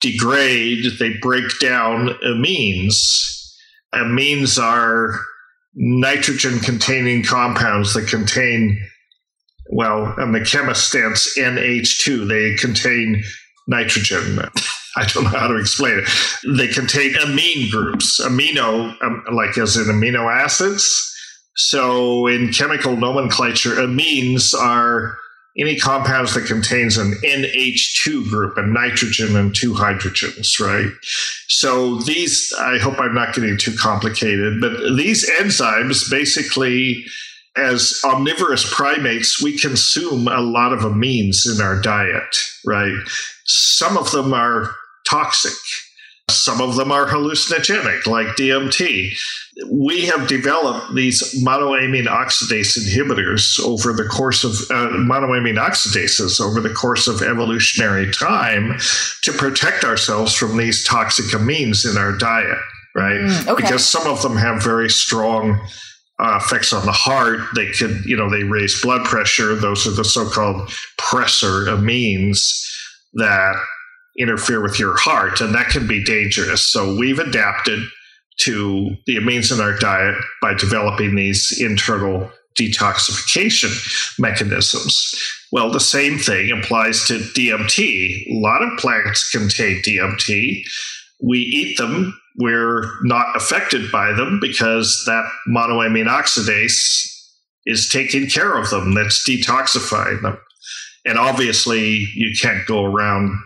degrade, 0.00 0.98
they 0.98 1.14
break 1.20 1.44
down 1.60 2.08
amines. 2.24 2.96
Amines 3.94 4.60
are 4.60 5.20
nitrogen 5.74 6.58
containing 6.60 7.22
compounds 7.22 7.94
that 7.94 8.08
contain, 8.08 8.80
well, 9.70 10.14
in 10.18 10.32
the 10.32 10.40
chemist 10.40 10.88
stance, 10.88 11.36
NH2. 11.38 12.28
They 12.28 12.54
contain 12.56 13.22
nitrogen. 13.68 14.40
I 14.96 15.06
don't 15.06 15.24
know 15.24 15.30
how 15.30 15.48
to 15.48 15.56
explain 15.56 15.98
it. 15.98 16.56
They 16.56 16.68
contain 16.68 17.14
amine 17.16 17.70
groups, 17.70 18.20
amino, 18.20 18.96
um, 19.02 19.24
like 19.32 19.56
as 19.58 19.76
in 19.76 19.84
amino 19.84 20.30
acids 20.30 21.10
so 21.56 22.26
in 22.26 22.52
chemical 22.52 22.96
nomenclature, 22.96 23.74
amines 23.76 24.54
are 24.54 25.18
any 25.58 25.76
compounds 25.76 26.34
that 26.34 26.46
contains 26.46 26.96
an 26.96 27.12
NH2 27.24 28.30
group, 28.30 28.56
a 28.56 28.62
nitrogen 28.62 29.36
and 29.36 29.54
two 29.54 29.74
hydrogens, 29.74 30.58
right? 30.58 30.90
So 31.48 31.96
these, 31.98 32.54
I 32.58 32.78
hope 32.78 32.98
I'm 33.00 33.14
not 33.14 33.34
getting 33.34 33.58
too 33.58 33.76
complicated, 33.76 34.60
but 34.60 34.96
these 34.96 35.28
enzymes 35.28 36.10
basically, 36.10 37.04
as 37.56 38.00
omnivorous 38.04 38.72
primates, 38.72 39.42
we 39.42 39.58
consume 39.58 40.28
a 40.28 40.40
lot 40.40 40.72
of 40.72 40.80
amines 40.80 41.46
in 41.52 41.60
our 41.60 41.80
diet, 41.80 42.36
right? 42.64 42.94
Some 43.44 43.96
of 43.96 44.10
them 44.12 44.32
are 44.32 44.72
toxic. 45.08 45.52
Some 46.30 46.60
of 46.60 46.76
them 46.76 46.92
are 46.92 47.06
hallucinogenic, 47.06 48.06
like 48.06 48.28
DMT 48.36 49.12
we 49.68 50.06
have 50.06 50.28
developed 50.28 50.94
these 50.94 51.42
monoamine 51.44 52.06
oxidase 52.06 52.78
inhibitors 52.78 53.60
over 53.60 53.92
the 53.92 54.04
course 54.04 54.44
of 54.44 54.52
uh, 54.70 54.90
monoamine 54.96 55.58
oxidases 55.58 56.40
over 56.40 56.60
the 56.60 56.72
course 56.72 57.08
of 57.08 57.22
evolutionary 57.22 58.10
time 58.12 58.78
to 59.22 59.32
protect 59.32 59.84
ourselves 59.84 60.34
from 60.34 60.56
these 60.56 60.84
toxic 60.84 61.26
amines 61.26 61.88
in 61.90 61.98
our 61.98 62.16
diet, 62.16 62.58
right? 62.94 63.20
Mm, 63.20 63.48
okay. 63.48 63.62
Because 63.62 63.86
some 63.86 64.06
of 64.06 64.22
them 64.22 64.36
have 64.36 64.62
very 64.62 64.88
strong 64.88 65.60
uh, 66.20 66.36
effects 66.36 66.72
on 66.72 66.84
the 66.84 66.92
heart. 66.92 67.40
They 67.54 67.66
could, 67.70 68.04
you 68.04 68.16
know, 68.16 68.28
they 68.28 68.44
raise 68.44 68.80
blood 68.82 69.04
pressure. 69.04 69.54
Those 69.54 69.86
are 69.86 69.92
the 69.92 70.04
so-called 70.04 70.68
pressor 70.98 71.66
amines 71.66 72.66
that 73.14 73.54
interfere 74.18 74.62
with 74.62 74.78
your 74.78 74.96
heart, 74.96 75.40
and 75.40 75.54
that 75.54 75.68
can 75.68 75.86
be 75.86 76.04
dangerous. 76.04 76.66
So 76.66 76.96
we've 76.96 77.18
adapted 77.18 77.80
to 78.40 78.96
the 79.06 79.16
amines 79.16 79.52
in 79.52 79.60
our 79.60 79.78
diet 79.78 80.16
by 80.40 80.54
developing 80.54 81.14
these 81.14 81.58
internal 81.60 82.30
detoxification 82.58 84.18
mechanisms. 84.18 85.14
Well, 85.52 85.70
the 85.70 85.80
same 85.80 86.18
thing 86.18 86.50
applies 86.50 87.06
to 87.06 87.18
DMT. 87.18 88.30
A 88.30 88.40
lot 88.40 88.62
of 88.62 88.78
plants 88.78 89.30
contain 89.30 89.82
DMT. 89.82 90.62
We 91.22 91.38
eat 91.38 91.76
them, 91.78 92.19
we're 92.36 92.84
not 93.02 93.36
affected 93.36 93.90
by 93.90 94.12
them 94.12 94.38
because 94.40 95.02
that 95.06 95.24
monoamine 95.48 96.08
oxidase 96.08 97.06
is 97.66 97.88
taking 97.88 98.28
care 98.28 98.56
of 98.56 98.70
them, 98.70 98.94
that's 98.94 99.28
detoxifying 99.28 100.22
them. 100.22 100.38
And 101.04 101.18
obviously, 101.18 102.06
you 102.14 102.34
can't 102.40 102.66
go 102.66 102.84
around 102.84 103.38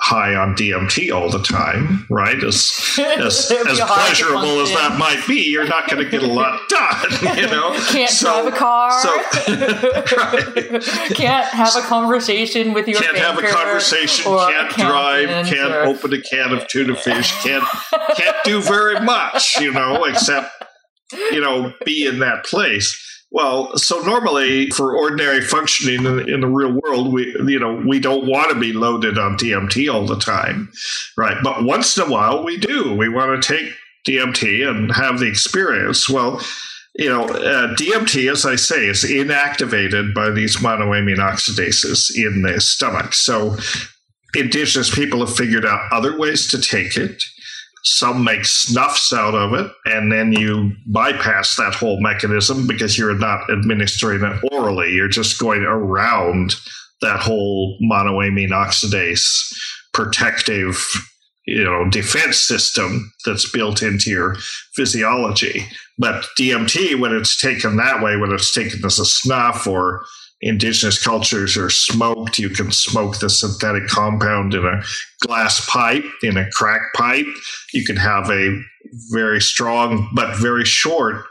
high 0.00 0.34
on 0.34 0.54
DMT 0.54 1.12
all 1.12 1.30
the 1.30 1.42
time, 1.42 2.06
right? 2.08 2.42
As 2.42 2.72
as, 2.98 3.50
as 3.50 3.80
pleasurable 3.80 4.60
as 4.60 4.70
that 4.70 4.96
might 4.98 5.22
be, 5.26 5.50
you're 5.50 5.66
not 5.66 5.88
going 5.88 6.02
to 6.02 6.10
get 6.10 6.22
a 6.22 6.26
lot 6.26 6.60
done. 6.68 6.88
You 7.38 7.46
know, 7.46 7.72
can't 7.88 8.10
so, 8.10 8.42
drive 8.42 8.52
a 8.52 8.56
car. 8.56 8.90
So, 9.02 9.14
right. 10.16 10.82
Can't 11.14 11.46
have 11.46 11.76
a 11.76 11.82
conversation 11.82 12.72
with 12.72 12.88
your. 12.88 13.00
Can't 13.00 13.16
have 13.18 13.38
a 13.38 13.46
conversation. 13.46 14.24
Can't 14.24 14.70
drive. 14.70 15.46
Can't 15.46 15.72
or... 15.72 15.84
open 15.84 16.12
a 16.14 16.20
can 16.20 16.52
of 16.52 16.66
tuna 16.68 16.96
fish. 16.96 17.32
Can't 17.42 17.64
can't 18.16 18.36
do 18.44 18.62
very 18.62 19.00
much. 19.00 19.60
You 19.60 19.72
know, 19.72 20.04
except 20.04 20.50
you 21.30 21.40
know 21.40 21.72
be 21.84 22.06
in 22.06 22.18
that 22.20 22.44
place. 22.44 22.96
Well, 23.30 23.76
so 23.76 24.00
normally 24.00 24.70
for 24.70 24.96
ordinary 24.96 25.42
functioning 25.42 26.06
in, 26.06 26.28
in, 26.28 26.40
the 26.40 26.46
real 26.46 26.72
world, 26.72 27.12
we 27.12 27.26
you 27.46 27.58
know 27.58 27.82
we 27.86 28.00
don't 28.00 28.26
want 28.26 28.50
to 28.50 28.58
be 28.58 28.72
loaded 28.72 29.18
on 29.18 29.36
DMT 29.36 29.92
all 29.92 30.06
the 30.06 30.18
time, 30.18 30.72
right? 31.16 31.36
But 31.42 31.64
once 31.64 31.96
in 31.96 32.04
a 32.04 32.10
while 32.10 32.42
we 32.42 32.56
do. 32.56 32.94
We 32.94 33.08
want 33.08 33.42
to 33.42 33.54
take 33.54 33.74
DMT 34.06 34.66
and 34.66 34.92
have 34.92 35.18
the 35.18 35.26
experience. 35.26 36.08
Well, 36.08 36.40
you 36.94 37.08
know, 37.08 37.24
uh, 37.26 37.74
DMT, 37.74 38.30
as 38.30 38.44
I 38.44 38.56
say, 38.56 38.86
is 38.86 39.04
inactivated 39.04 40.14
by 40.14 40.30
these 40.30 40.56
monoamine 40.56 41.18
oxidases 41.18 42.10
in 42.16 42.42
the 42.42 42.60
stomach. 42.60 43.12
So 43.14 43.56
indigenous 44.34 44.92
people 44.92 45.20
have 45.20 45.34
figured 45.34 45.64
out 45.64 45.92
other 45.92 46.18
ways 46.18 46.48
to 46.50 46.60
take 46.60 46.96
it. 46.96 47.22
Some 47.84 48.24
make 48.24 48.44
snuffs 48.44 49.12
out 49.12 49.34
of 49.34 49.54
it, 49.54 49.70
and 49.84 50.10
then 50.10 50.32
you 50.32 50.72
bypass 50.86 51.56
that 51.56 51.74
whole 51.74 52.00
mechanism 52.00 52.66
because 52.66 52.98
you're 52.98 53.14
not 53.14 53.48
administering 53.50 54.22
it 54.22 54.40
orally. 54.52 54.92
You're 54.92 55.08
just 55.08 55.38
going 55.38 55.62
around 55.62 56.56
that 57.00 57.20
whole 57.20 57.78
monoamine 57.82 58.50
oxidase 58.50 59.54
protective 59.92 60.84
you 61.46 61.64
know 61.64 61.88
defense 61.88 62.38
system 62.38 63.10
that's 63.24 63.50
built 63.50 63.82
into 63.82 64.10
your 64.10 64.36
physiology 64.74 65.64
but 65.96 66.26
dmt 66.38 67.00
when 67.00 67.14
it's 67.14 67.40
taken 67.40 67.76
that 67.76 68.02
way 68.02 68.16
when 68.16 68.30
it's 68.30 68.52
taken 68.52 68.84
as 68.84 68.98
a 68.98 69.04
snuff 69.04 69.66
or 69.66 70.04
indigenous 70.40 71.02
cultures 71.02 71.56
are 71.56 71.70
smoked. 71.70 72.38
You 72.38 72.50
can 72.50 72.70
smoke 72.70 73.18
the 73.18 73.28
synthetic 73.28 73.86
compound 73.88 74.54
in 74.54 74.64
a 74.64 74.82
glass 75.20 75.64
pipe, 75.68 76.04
in 76.22 76.36
a 76.36 76.48
crack 76.50 76.82
pipe. 76.94 77.26
You 77.72 77.84
can 77.84 77.96
have 77.96 78.30
a 78.30 78.60
very 79.10 79.40
strong 79.40 80.10
but 80.14 80.36
very 80.36 80.64
short 80.64 81.24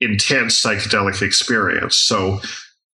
intense 0.00 0.62
psychedelic 0.62 1.22
experience. 1.22 1.96
So 1.96 2.40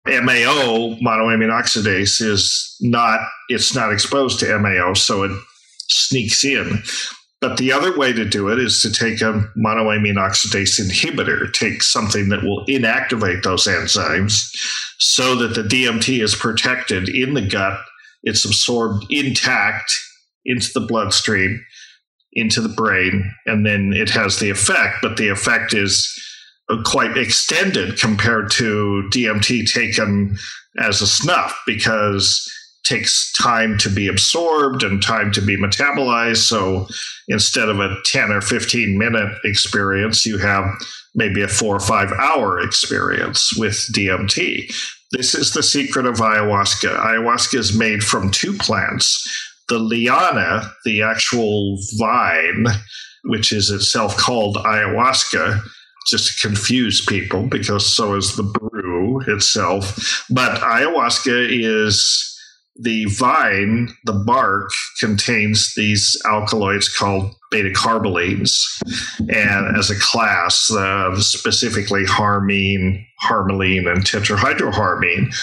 MAO, 0.05 0.97
monoamine 1.01 1.51
oxidase, 1.51 2.21
is 2.21 2.75
not 2.81 3.19
it's 3.49 3.75
not 3.75 3.91
exposed 3.91 4.39
to 4.39 4.59
MAO, 4.59 4.93
so 4.93 5.23
it 5.23 5.31
sneaks 5.87 6.43
in. 6.43 6.81
But 7.41 7.57
the 7.57 7.73
other 7.73 7.97
way 7.97 8.13
to 8.13 8.23
do 8.23 8.49
it 8.49 8.59
is 8.59 8.83
to 8.83 8.91
take 8.91 9.19
a 9.21 9.49
monoamine 9.57 10.17
oxidase 10.17 10.79
inhibitor, 10.79 11.51
take 11.51 11.81
something 11.81 12.29
that 12.29 12.43
will 12.43 12.63
inactivate 12.67 13.41
those 13.41 13.65
enzymes 13.65 14.47
so 14.99 15.35
that 15.35 15.55
the 15.55 15.63
DMT 15.63 16.23
is 16.23 16.35
protected 16.35 17.09
in 17.09 17.33
the 17.33 17.41
gut. 17.41 17.79
It's 18.21 18.45
absorbed 18.45 19.07
intact 19.09 19.91
into 20.45 20.71
the 20.71 20.85
bloodstream, 20.85 21.65
into 22.33 22.61
the 22.61 22.69
brain, 22.69 23.33
and 23.47 23.65
then 23.65 23.91
it 23.91 24.11
has 24.11 24.37
the 24.37 24.51
effect. 24.51 24.97
But 25.01 25.17
the 25.17 25.29
effect 25.29 25.73
is 25.73 26.07
uh, 26.69 26.77
quite 26.85 27.17
extended 27.17 27.99
compared 27.99 28.51
to 28.51 29.09
DMT 29.11 29.65
taken 29.65 30.37
as 30.79 31.01
a 31.01 31.07
snuff 31.07 31.59
because 31.65 32.47
takes 32.83 33.31
time 33.33 33.77
to 33.77 33.89
be 33.89 34.07
absorbed 34.07 34.83
and 34.83 35.01
time 35.01 35.31
to 35.31 35.41
be 35.41 35.57
metabolized. 35.57 36.47
So 36.47 36.87
instead 37.27 37.69
of 37.69 37.79
a 37.79 37.95
10 38.05 38.31
or 38.31 38.41
15 38.41 38.97
minute 38.97 39.31
experience, 39.43 40.25
you 40.25 40.37
have 40.39 40.65
maybe 41.15 41.41
a 41.41 41.47
four 41.47 41.75
or 41.75 41.79
five 41.79 42.11
hour 42.13 42.59
experience 42.59 43.53
with 43.57 43.75
DMT. 43.93 44.73
This 45.11 45.35
is 45.35 45.53
the 45.53 45.63
secret 45.63 46.05
of 46.05 46.15
ayahuasca. 46.15 46.95
Ayahuasca 46.97 47.59
is 47.59 47.77
made 47.77 48.03
from 48.03 48.31
two 48.31 48.53
plants 48.53 49.27
the 49.67 49.79
liana, 49.79 50.69
the 50.83 51.01
actual 51.01 51.77
vine, 51.97 52.65
which 53.23 53.53
is 53.53 53.69
itself 53.69 54.17
called 54.17 54.57
ayahuasca, 54.57 55.61
just 56.07 56.27
to 56.27 56.47
confuse 56.47 57.05
people 57.05 57.47
because 57.47 57.85
so 57.85 58.15
is 58.15 58.35
the 58.35 58.43
brew 58.43 59.21
itself. 59.27 60.25
But 60.29 60.59
ayahuasca 60.59 61.47
is 61.49 62.30
the 62.81 63.05
vine, 63.05 63.89
the 64.05 64.23
bark 64.25 64.71
contains 64.99 65.73
these 65.75 66.19
alkaloids 66.25 66.89
called 66.89 67.33
beta 67.51 67.69
carbolines, 67.69 68.53
and 69.19 69.77
as 69.77 69.91
a 69.91 69.99
class, 69.99 70.71
uh, 70.71 71.15
specifically 71.19 72.05
harmine, 72.05 73.05
harmaline, 73.23 73.91
and 73.91 74.03
tetrahydroharmine. 74.03 75.35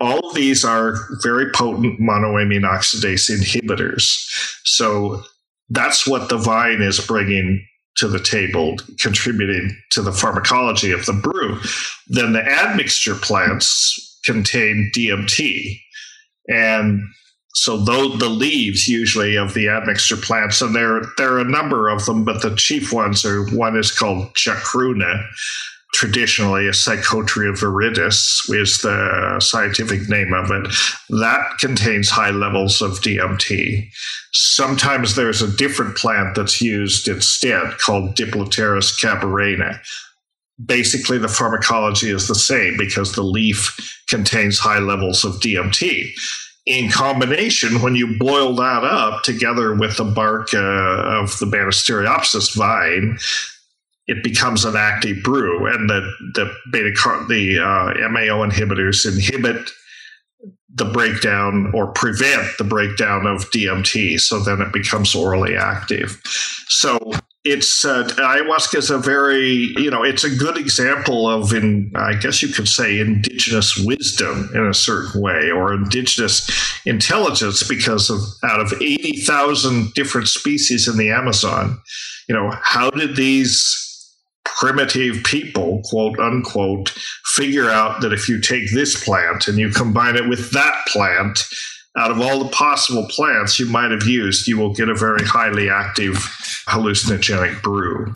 All 0.00 0.28
of 0.28 0.34
these 0.34 0.64
are 0.64 0.96
very 1.22 1.50
potent 1.52 2.00
monoamine 2.00 2.64
oxidase 2.64 3.30
inhibitors. 3.30 4.04
So 4.64 5.22
that's 5.70 6.06
what 6.06 6.28
the 6.28 6.38
vine 6.38 6.82
is 6.82 7.04
bringing 7.06 7.64
to 7.96 8.08
the 8.08 8.20
table, 8.20 8.76
contributing 8.98 9.76
to 9.90 10.02
the 10.02 10.12
pharmacology 10.12 10.90
of 10.90 11.06
the 11.06 11.12
brew. 11.12 11.58
Then 12.08 12.32
the 12.32 12.42
admixture 12.42 13.14
plants 13.14 14.18
contain 14.24 14.90
DMT, 14.94 15.78
and 16.48 17.00
so 17.54 17.76
those 17.76 18.18
the 18.18 18.28
leaves 18.28 18.88
usually 18.88 19.36
of 19.36 19.54
the 19.54 19.68
admixture 19.68 20.16
plants, 20.16 20.62
and 20.62 20.74
there 20.74 21.02
there 21.18 21.34
are 21.34 21.40
a 21.40 21.44
number 21.44 21.88
of 21.88 22.04
them, 22.06 22.24
but 22.24 22.42
the 22.42 22.54
chief 22.56 22.92
ones 22.92 23.24
are 23.24 23.44
one 23.50 23.76
is 23.76 23.96
called 23.96 24.34
chacruna. 24.34 25.26
Traditionally, 25.94 26.66
a 26.66 26.70
Psychotria 26.70 27.52
viridis 27.52 28.40
is 28.48 28.78
the 28.78 29.38
scientific 29.40 30.08
name 30.08 30.32
of 30.32 30.50
it. 30.50 30.74
That 31.10 31.58
contains 31.60 32.08
high 32.08 32.30
levels 32.30 32.80
of 32.80 33.02
DMT. 33.02 33.90
Sometimes 34.32 35.14
there's 35.14 35.42
a 35.42 35.54
different 35.54 35.94
plant 35.94 36.34
that's 36.34 36.62
used 36.62 37.08
instead 37.08 37.76
called 37.76 38.16
Diplopterys 38.16 38.98
cabrerana 38.98 39.78
basically 40.64 41.18
the 41.18 41.28
pharmacology 41.28 42.10
is 42.10 42.28
the 42.28 42.34
same 42.34 42.76
because 42.76 43.12
the 43.12 43.22
leaf 43.22 44.01
contains 44.12 44.58
high 44.58 44.78
levels 44.78 45.24
of 45.24 45.40
DMT. 45.40 46.12
In 46.66 46.90
combination, 46.90 47.80
when 47.80 47.96
you 47.96 48.18
boil 48.18 48.54
that 48.56 48.84
up 48.84 49.24
together 49.24 49.74
with 49.74 49.96
the 49.96 50.04
bark 50.04 50.54
uh, 50.54 50.58
of 50.58 51.36
the 51.38 51.46
Banisteriopsis 51.46 52.54
vine, 52.54 53.18
it 54.06 54.22
becomes 54.22 54.64
an 54.64 54.76
active 54.76 55.22
brew, 55.24 55.66
and 55.66 55.88
the 55.88 56.00
the 56.34 56.54
beta 56.70 56.92
car- 56.94 57.26
the 57.26 57.58
uh, 57.58 58.08
MAO 58.10 58.46
inhibitors 58.46 59.06
inhibit 59.06 59.70
the 60.74 60.84
breakdown 60.84 61.70
or 61.74 61.92
prevent 61.92 62.46
the 62.58 62.64
breakdown 62.64 63.26
of 63.26 63.50
DMT, 63.50 64.20
so 64.20 64.38
then 64.40 64.60
it 64.60 64.72
becomes 64.72 65.14
orally 65.14 65.56
active. 65.56 66.20
So 66.68 67.12
it's 67.44 67.84
uh, 67.84 68.04
ayahuasca 68.04 68.78
is 68.78 68.90
a 68.90 68.98
very 68.98 69.72
you 69.76 69.90
know 69.90 70.04
it's 70.04 70.22
a 70.22 70.34
good 70.34 70.56
example 70.56 71.28
of 71.28 71.52
in 71.52 71.90
i 71.96 72.14
guess 72.14 72.40
you 72.40 72.48
could 72.48 72.68
say 72.68 73.00
indigenous 73.00 73.76
wisdom 73.78 74.48
in 74.54 74.64
a 74.64 74.74
certain 74.74 75.20
way 75.20 75.50
or 75.50 75.74
indigenous 75.74 76.48
intelligence 76.86 77.66
because 77.66 78.10
of 78.10 78.20
out 78.44 78.60
of 78.60 78.72
80,000 78.80 79.92
different 79.94 80.28
species 80.28 80.86
in 80.86 80.96
the 80.96 81.10
amazon 81.10 81.80
you 82.28 82.34
know 82.34 82.52
how 82.62 82.90
did 82.90 83.16
these 83.16 83.78
primitive 84.44 85.24
people 85.24 85.82
quote 85.84 86.18
unquote 86.20 86.90
figure 87.34 87.68
out 87.68 88.02
that 88.02 88.12
if 88.12 88.28
you 88.28 88.40
take 88.40 88.70
this 88.72 89.02
plant 89.02 89.48
and 89.48 89.58
you 89.58 89.70
combine 89.70 90.14
it 90.14 90.28
with 90.28 90.52
that 90.52 90.74
plant 90.86 91.44
out 91.96 92.10
of 92.10 92.20
all 92.20 92.42
the 92.42 92.48
possible 92.50 93.06
plants 93.08 93.58
you 93.58 93.66
might 93.66 93.90
have 93.90 94.04
used, 94.04 94.46
you 94.46 94.56
will 94.56 94.72
get 94.72 94.88
a 94.88 94.94
very 94.94 95.24
highly 95.24 95.68
active 95.68 96.14
hallucinogenic 96.66 97.62
brew. 97.62 98.14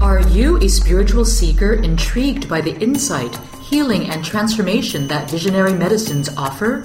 Are 0.00 0.20
you 0.28 0.56
a 0.58 0.68
spiritual 0.68 1.24
seeker 1.24 1.74
intrigued 1.74 2.48
by 2.48 2.60
the 2.60 2.76
insight, 2.78 3.36
healing, 3.60 4.08
and 4.10 4.24
transformation 4.24 5.06
that 5.08 5.30
visionary 5.30 5.74
medicines 5.74 6.28
offer? 6.36 6.82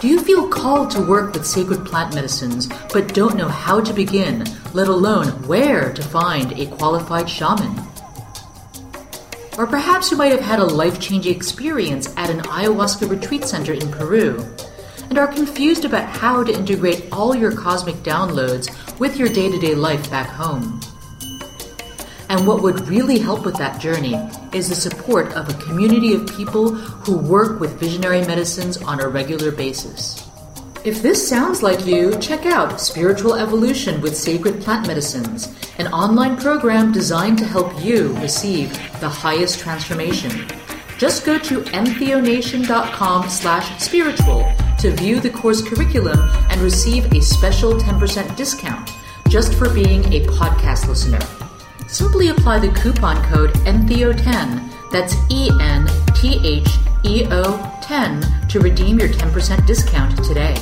Do 0.00 0.08
you 0.08 0.20
feel 0.20 0.48
called 0.48 0.90
to 0.92 1.00
work 1.00 1.34
with 1.34 1.46
sacred 1.46 1.84
plant 1.86 2.14
medicines 2.14 2.68
but 2.92 3.14
don't 3.14 3.36
know 3.36 3.48
how 3.48 3.80
to 3.80 3.92
begin, 3.92 4.44
let 4.72 4.88
alone 4.88 5.28
where 5.46 5.92
to 5.92 6.02
find 6.02 6.58
a 6.58 6.66
qualified 6.66 7.30
shaman? 7.30 7.89
Or 9.60 9.66
perhaps 9.66 10.10
you 10.10 10.16
might 10.16 10.32
have 10.32 10.40
had 10.40 10.58
a 10.58 10.64
life 10.64 10.98
changing 10.98 11.36
experience 11.36 12.14
at 12.16 12.30
an 12.30 12.40
ayahuasca 12.44 13.10
retreat 13.10 13.44
center 13.44 13.74
in 13.74 13.92
Peru 13.92 14.42
and 15.10 15.18
are 15.18 15.26
confused 15.26 15.84
about 15.84 16.08
how 16.08 16.42
to 16.42 16.50
integrate 16.50 17.12
all 17.12 17.34
your 17.34 17.52
cosmic 17.52 17.96
downloads 17.96 18.70
with 18.98 19.18
your 19.18 19.28
day 19.28 19.50
to 19.50 19.58
day 19.58 19.74
life 19.74 20.10
back 20.10 20.28
home. 20.28 20.80
And 22.30 22.46
what 22.46 22.62
would 22.62 22.88
really 22.88 23.18
help 23.18 23.44
with 23.44 23.56
that 23.56 23.78
journey 23.78 24.14
is 24.54 24.70
the 24.70 24.74
support 24.74 25.30
of 25.34 25.50
a 25.50 25.62
community 25.62 26.14
of 26.14 26.26
people 26.26 26.70
who 26.70 27.18
work 27.18 27.60
with 27.60 27.78
visionary 27.78 28.22
medicines 28.22 28.78
on 28.78 29.00
a 29.00 29.08
regular 29.08 29.52
basis. 29.52 30.29
If 30.82 31.02
this 31.02 31.28
sounds 31.28 31.62
like 31.62 31.84
you, 31.84 32.18
check 32.20 32.46
out 32.46 32.80
Spiritual 32.80 33.34
Evolution 33.34 34.00
with 34.00 34.16
Sacred 34.16 34.62
Plant 34.62 34.86
Medicines, 34.86 35.54
an 35.78 35.88
online 35.88 36.38
program 36.38 36.90
designed 36.90 37.36
to 37.38 37.44
help 37.44 37.84
you 37.84 38.16
receive 38.16 38.72
the 38.98 39.08
highest 39.08 39.58
transformation. 39.58 40.30
Just 40.96 41.26
go 41.26 41.38
to 41.38 41.60
entheonation.com 41.60 43.28
slash 43.28 43.82
spiritual 43.82 44.50
to 44.78 44.90
view 44.92 45.20
the 45.20 45.28
course 45.28 45.60
curriculum 45.60 46.18
and 46.48 46.62
receive 46.62 47.12
a 47.12 47.20
special 47.20 47.74
10% 47.74 48.34
discount 48.34 48.90
just 49.28 49.52
for 49.56 49.68
being 49.74 50.02
a 50.14 50.24
podcast 50.28 50.88
listener. 50.88 51.20
Simply 51.88 52.28
apply 52.28 52.58
the 52.58 52.72
coupon 52.80 53.22
code 53.24 53.50
ENTHEO10, 53.66 54.90
that's 54.90 55.14
E 55.30 55.50
N 55.60 55.86
T 56.14 56.40
H 56.42 56.68
E 57.04 57.26
O 57.30 57.78
10, 57.82 58.48
to 58.48 58.60
redeem 58.60 58.98
your 58.98 59.08
10% 59.10 59.66
discount 59.66 60.24
today. 60.24 60.56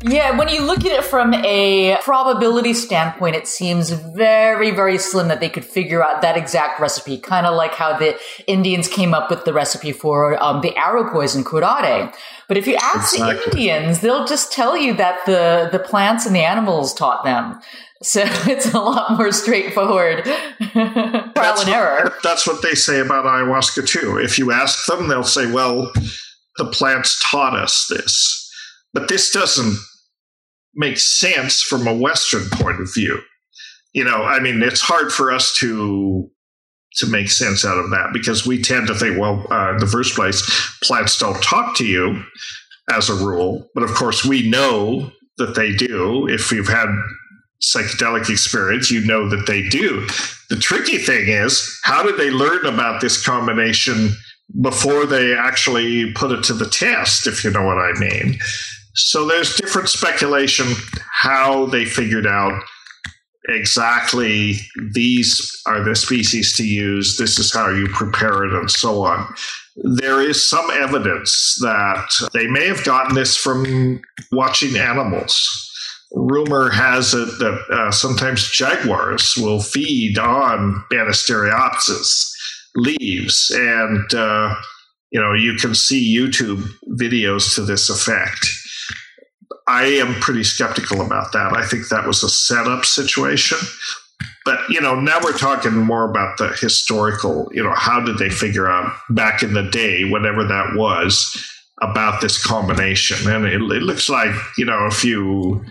Yeah, 0.00 0.38
when 0.38 0.48
you 0.48 0.64
look 0.64 0.80
at 0.80 0.92
it 0.92 1.02
from 1.02 1.34
a 1.34 1.98
probability 2.02 2.72
standpoint, 2.72 3.34
it 3.34 3.48
seems 3.48 3.90
very, 3.90 4.70
very 4.70 4.96
slim 4.96 5.26
that 5.26 5.40
they 5.40 5.48
could 5.48 5.64
figure 5.64 6.04
out 6.04 6.22
that 6.22 6.36
exact 6.36 6.78
recipe. 6.78 7.18
Kind 7.18 7.46
of 7.46 7.56
like 7.56 7.74
how 7.74 7.98
the 7.98 8.16
Indians 8.46 8.86
came 8.86 9.12
up 9.12 9.28
with 9.28 9.44
the 9.44 9.52
recipe 9.52 9.90
for 9.90 10.40
um, 10.40 10.60
the 10.60 10.76
arrow 10.76 11.10
poison 11.10 11.42
curare. 11.42 12.14
But 12.46 12.56
if 12.56 12.68
you 12.68 12.76
ask 12.76 13.14
exactly. 13.14 13.50
the 13.50 13.70
Indians, 13.70 14.00
they'll 14.00 14.24
just 14.24 14.52
tell 14.52 14.76
you 14.76 14.94
that 14.94 15.18
the 15.26 15.68
the 15.72 15.80
plants 15.80 16.26
and 16.26 16.34
the 16.34 16.44
animals 16.44 16.94
taught 16.94 17.24
them. 17.24 17.58
So 18.00 18.22
it's 18.46 18.72
a 18.72 18.78
lot 18.78 19.18
more 19.18 19.32
straightforward 19.32 20.22
trial 20.72 21.32
that's 21.34 21.64
and 21.64 21.74
error. 21.74 22.04
What, 22.04 22.22
that's 22.22 22.46
what 22.46 22.62
they 22.62 22.74
say 22.74 23.00
about 23.00 23.24
ayahuasca 23.24 23.88
too. 23.88 24.16
If 24.18 24.38
you 24.38 24.52
ask 24.52 24.86
them, 24.86 25.08
they'll 25.08 25.24
say, 25.24 25.50
"Well, 25.50 25.90
the 26.56 26.66
plants 26.66 27.20
taught 27.28 27.56
us 27.56 27.86
this." 27.90 28.47
But 28.94 29.08
this 29.08 29.30
doesn't 29.30 29.76
make 30.74 30.98
sense 30.98 31.62
from 31.62 31.86
a 31.86 31.94
Western 31.94 32.48
point 32.52 32.80
of 32.80 32.92
view. 32.92 33.20
You 33.92 34.04
know, 34.04 34.22
I 34.22 34.40
mean, 34.40 34.62
it's 34.62 34.80
hard 34.80 35.12
for 35.12 35.32
us 35.32 35.56
to 35.58 36.30
to 36.96 37.06
make 37.06 37.28
sense 37.28 37.64
out 37.64 37.78
of 37.78 37.90
that 37.90 38.10
because 38.12 38.46
we 38.46 38.60
tend 38.60 38.86
to 38.88 38.94
think, 38.94 39.18
well, 39.18 39.46
uh, 39.52 39.72
in 39.72 39.78
the 39.78 39.86
first 39.86 40.14
place, 40.14 40.42
plants 40.82 41.18
don't 41.18 41.40
talk 41.42 41.76
to 41.76 41.84
you 41.84 42.24
as 42.90 43.08
a 43.08 43.14
rule, 43.14 43.68
but 43.74 43.84
of 43.84 43.90
course 43.90 44.24
we 44.24 44.48
know 44.48 45.10
that 45.36 45.54
they 45.54 45.72
do 45.72 46.26
if 46.28 46.50
you've 46.50 46.68
had 46.68 46.88
psychedelic 47.62 48.30
experience, 48.30 48.90
you 48.90 49.04
know 49.04 49.28
that 49.28 49.46
they 49.46 49.68
do. 49.68 50.06
The 50.48 50.56
tricky 50.56 50.98
thing 50.98 51.28
is, 51.28 51.78
how 51.84 52.02
did 52.02 52.16
they 52.16 52.30
learn 52.30 52.64
about 52.66 53.00
this 53.00 53.24
combination 53.24 54.10
before 54.60 55.06
they 55.06 55.34
actually 55.34 56.12
put 56.14 56.32
it 56.32 56.42
to 56.44 56.54
the 56.54 56.68
test, 56.68 57.26
if 57.26 57.44
you 57.44 57.50
know 57.50 57.64
what 57.64 57.78
I 57.78 57.92
mean? 57.98 58.38
So 58.98 59.26
there's 59.26 59.54
different 59.54 59.88
speculation 59.88 60.66
how 61.12 61.66
they 61.66 61.84
figured 61.84 62.26
out 62.26 62.60
exactly 63.48 64.54
these 64.92 65.62
are 65.66 65.82
the 65.82 65.94
species 65.94 66.56
to 66.56 66.64
use, 66.66 67.16
this 67.16 67.38
is 67.38 67.52
how 67.52 67.70
you 67.70 67.88
prepare 67.88 68.44
it, 68.44 68.52
and 68.52 68.70
so 68.70 69.04
on. 69.04 69.32
There 69.76 70.20
is 70.20 70.48
some 70.48 70.68
evidence 70.70 71.56
that 71.60 72.28
they 72.34 72.48
may 72.48 72.66
have 72.66 72.84
gotten 72.84 73.14
this 73.14 73.36
from 73.36 74.02
watching 74.32 74.76
animals. 74.76 75.64
Rumor 76.12 76.70
has 76.70 77.14
it 77.14 77.26
that 77.38 77.64
uh, 77.70 77.90
sometimes 77.92 78.50
jaguars 78.50 79.34
will 79.36 79.60
feed 79.60 80.18
on 80.18 80.84
Banisteriopsis 80.90 82.32
leaves, 82.74 83.50
and 83.54 84.14
uh, 84.14 84.54
you 85.10 85.20
know 85.20 85.34
you 85.34 85.54
can 85.54 85.74
see 85.74 86.16
YouTube 86.16 86.66
videos 86.98 87.54
to 87.54 87.62
this 87.62 87.88
effect. 87.90 88.57
I 89.68 89.84
am 89.84 90.14
pretty 90.14 90.44
skeptical 90.44 91.02
about 91.02 91.32
that. 91.32 91.54
I 91.54 91.66
think 91.66 91.88
that 91.88 92.06
was 92.06 92.22
a 92.22 92.28
setup 92.28 92.84
situation. 92.84 93.58
But, 94.44 94.60
you 94.70 94.80
know, 94.80 94.98
now 94.98 95.18
we're 95.22 95.36
talking 95.36 95.76
more 95.76 96.08
about 96.08 96.38
the 96.38 96.48
historical, 96.48 97.50
you 97.52 97.62
know, 97.62 97.74
how 97.74 98.00
did 98.00 98.16
they 98.16 98.30
figure 98.30 98.66
out 98.66 98.90
back 99.10 99.42
in 99.42 99.52
the 99.52 99.64
day, 99.64 100.08
whatever 100.08 100.42
that 100.44 100.74
was, 100.74 101.36
about 101.82 102.22
this 102.22 102.42
combination? 102.42 103.30
And 103.30 103.44
it, 103.44 103.60
it 103.60 103.82
looks 103.82 104.08
like, 104.08 104.34
you 104.56 104.64
know, 104.64 104.86
if 104.86 105.04
you 105.04 105.64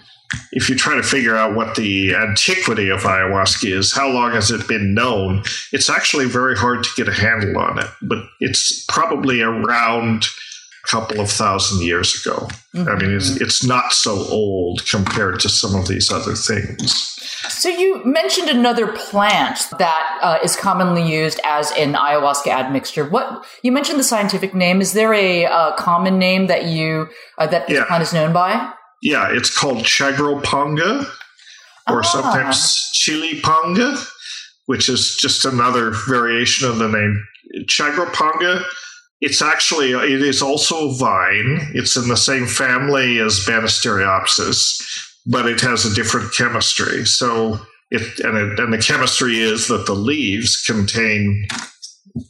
if 0.52 0.70
you 0.70 0.76
try 0.76 0.96
to 0.96 1.04
figure 1.04 1.36
out 1.36 1.56
what 1.56 1.76
the 1.76 2.14
antiquity 2.14 2.90
of 2.90 3.02
ayahuasca 3.02 3.70
is, 3.70 3.94
how 3.94 4.10
long 4.10 4.32
has 4.32 4.52
it 4.52 4.68
been 4.68 4.94
known? 4.94 5.42
It's 5.72 5.90
actually 5.90 6.26
very 6.26 6.56
hard 6.56 6.84
to 6.84 6.90
get 6.98 7.08
a 7.08 7.14
handle 7.14 7.58
on 7.58 7.80
it, 7.80 7.88
but 8.02 8.20
it's 8.42 8.84
probably 8.86 9.42
around 9.42 10.26
couple 10.90 11.20
of 11.20 11.30
thousand 11.30 11.82
years 11.86 12.26
ago. 12.26 12.48
Mm-hmm. 12.76 12.90
I 12.90 12.96
mean, 12.96 13.16
it's, 13.16 13.32
mm-hmm. 13.32 13.44
it's 13.44 13.64
not 13.64 13.94
so 13.94 14.14
old 14.30 14.86
compared 14.90 15.40
to 15.42 15.50
some 15.50 15.76
of 15.76 15.88
these 15.88 16.12
other 16.12 16.34
things. 16.34 17.14
So 17.50 17.70
you 17.70 18.04
mentioned 18.06 18.50
another 18.50 18.88
plant 18.88 19.60
that 19.78 20.20
uh, 20.22 20.40
is 20.44 20.56
commonly 20.56 21.04
used 21.04 21.40
as 21.44 21.72
an 21.72 21.94
ayahuasca 21.94 22.48
admixture. 22.48 23.08
What 23.08 23.46
you 23.64 23.72
mentioned 23.72 24.00
the 24.00 24.04
scientific 24.04 24.54
name? 24.56 24.82
Is 24.82 24.94
there 24.94 25.14
a 25.14 25.46
uh, 25.46 25.76
common 25.76 26.18
name 26.18 26.48
that 26.48 26.66
you 26.66 27.10
uh, 27.38 27.48
that 27.48 27.68
this 27.68 27.78
yeah. 27.78 27.86
plant 27.86 28.04
is 28.04 28.14
known 28.14 28.34
by? 28.34 28.72
Yeah, 29.02 29.30
it's 29.32 29.56
called 29.56 29.80
chagrapanga, 29.80 31.06
or 31.88 32.00
ah. 32.00 32.02
sometimes 32.02 32.92
chilipanga, 32.96 34.04
which 34.66 34.90
is 34.90 35.16
just 35.16 35.46
another 35.46 35.92
variation 35.92 36.68
of 36.68 36.80
the 36.80 36.88
name 36.88 37.24
chagrapanga 37.66 38.64
it's 39.22 39.42
actually 39.42 39.92
it 39.92 40.22
is 40.22 40.42
also 40.42 40.92
vine. 40.92 41.60
It's 41.74 41.96
in 41.96 42.08
the 42.08 42.18
same 42.18 42.46
family 42.46 43.20
as 43.20 43.46
Banisteriopsis, 43.46 44.82
but 45.26 45.48
it 45.48 45.62
has 45.62 45.86
a 45.86 45.94
different 45.94 46.34
chemistry. 46.34 47.06
So 47.06 47.60
it 47.90 48.20
and, 48.20 48.38
it, 48.38 48.60
and 48.60 48.74
the 48.74 48.78
chemistry 48.78 49.40
is 49.40 49.68
that 49.68 49.86
the 49.86 49.96
leaves 49.96 50.64
contain 50.66 51.48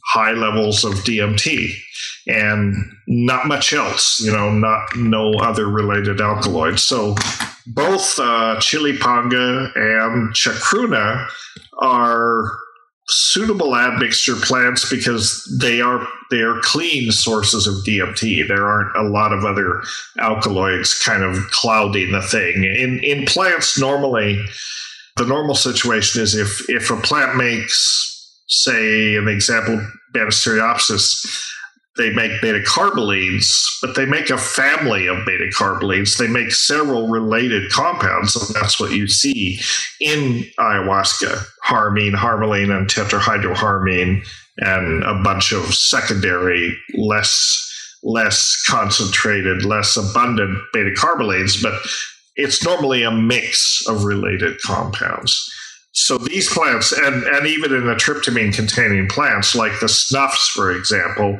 high 0.06 0.32
levels 0.32 0.84
of 0.84 0.92
DMT 0.94 1.72
and 2.26 2.74
not 3.06 3.46
much 3.46 3.72
else. 3.72 4.20
You 4.20 4.32
know, 4.32 4.50
not 4.50 4.96
no 4.96 5.32
other 5.34 5.66
related 5.68 6.20
alkaloids. 6.20 6.82
So 6.82 7.14
both 7.66 8.18
uh, 8.18 8.56
chilipanga 8.60 9.76
and 9.76 10.32
chacruna 10.32 11.28
are 11.80 12.50
suitable 13.08 13.74
admixture 13.74 14.36
plants 14.36 14.88
because 14.88 15.44
they 15.60 15.80
are 15.80 16.06
they 16.30 16.40
are 16.40 16.60
clean 16.60 17.10
sources 17.10 17.66
of 17.66 17.74
DMT. 17.84 18.46
There 18.46 18.66
aren't 18.68 18.94
a 18.96 19.08
lot 19.08 19.32
of 19.32 19.44
other 19.44 19.82
alkaloids 20.18 20.98
kind 21.02 21.22
of 21.22 21.50
clouding 21.50 22.12
the 22.12 22.22
thing. 22.22 22.64
In 22.64 23.00
in 23.02 23.24
plants 23.24 23.78
normally 23.78 24.44
the 25.16 25.26
normal 25.26 25.54
situation 25.54 26.22
is 26.22 26.34
if 26.34 26.68
if 26.68 26.90
a 26.90 26.96
plant 26.96 27.36
makes 27.36 28.04
say 28.46 29.16
an 29.16 29.28
example 29.28 29.80
Banisteriopsis 30.14 31.47
they 31.98 32.10
make 32.10 32.40
beta 32.40 32.60
carbolines, 32.60 33.52
but 33.82 33.96
they 33.96 34.06
make 34.06 34.30
a 34.30 34.38
family 34.38 35.06
of 35.06 35.26
beta 35.26 35.50
carbolines. 35.52 36.16
They 36.16 36.28
make 36.28 36.52
several 36.52 37.08
related 37.08 37.70
compounds, 37.70 38.36
and 38.36 38.54
that's 38.54 38.80
what 38.80 38.92
you 38.92 39.08
see 39.08 39.60
in 40.00 40.44
ayahuasca 40.58 41.44
harmine, 41.64 42.14
harmaline, 42.14 42.74
and 42.74 42.88
tetrahydroharmine, 42.88 44.24
and 44.58 45.02
a 45.02 45.22
bunch 45.22 45.52
of 45.52 45.74
secondary, 45.74 46.76
less 46.94 47.64
less 48.04 48.62
concentrated, 48.64 49.64
less 49.64 49.96
abundant 49.96 50.56
beta 50.72 50.90
carbolines, 50.96 51.60
but 51.60 51.74
it's 52.36 52.64
normally 52.64 53.02
a 53.02 53.10
mix 53.10 53.82
of 53.88 54.04
related 54.04 54.56
compounds. 54.62 55.52
So 55.92 56.16
these 56.16 56.48
plants, 56.48 56.92
and, 56.92 57.24
and 57.24 57.46
even 57.48 57.74
in 57.74 57.86
the 57.86 57.94
tryptamine 57.94 58.54
containing 58.54 59.08
plants, 59.08 59.56
like 59.56 59.80
the 59.80 59.88
snuffs, 59.88 60.46
for 60.48 60.70
example, 60.70 61.38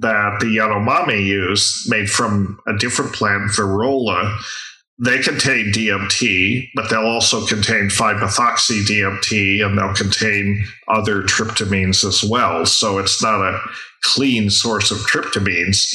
that 0.00 0.40
the 0.40 0.56
Yanomami 0.56 1.24
use, 1.24 1.86
made 1.88 2.10
from 2.10 2.58
a 2.66 2.76
different 2.76 3.12
plant, 3.12 3.50
Virola, 3.52 4.38
they 5.02 5.18
contain 5.18 5.72
DMT, 5.72 6.68
but 6.74 6.90
they'll 6.90 7.00
also 7.00 7.46
contain 7.46 7.84
5-methoxy 7.84 8.84
DMT 8.84 9.64
and 9.64 9.78
they'll 9.78 9.94
contain 9.94 10.66
other 10.88 11.22
tryptamines 11.22 12.04
as 12.04 12.22
well. 12.22 12.66
So 12.66 12.98
it's 12.98 13.22
not 13.22 13.40
a 13.40 13.60
clean 14.02 14.50
source 14.50 14.90
of 14.90 14.98
tryptamines. 14.98 15.94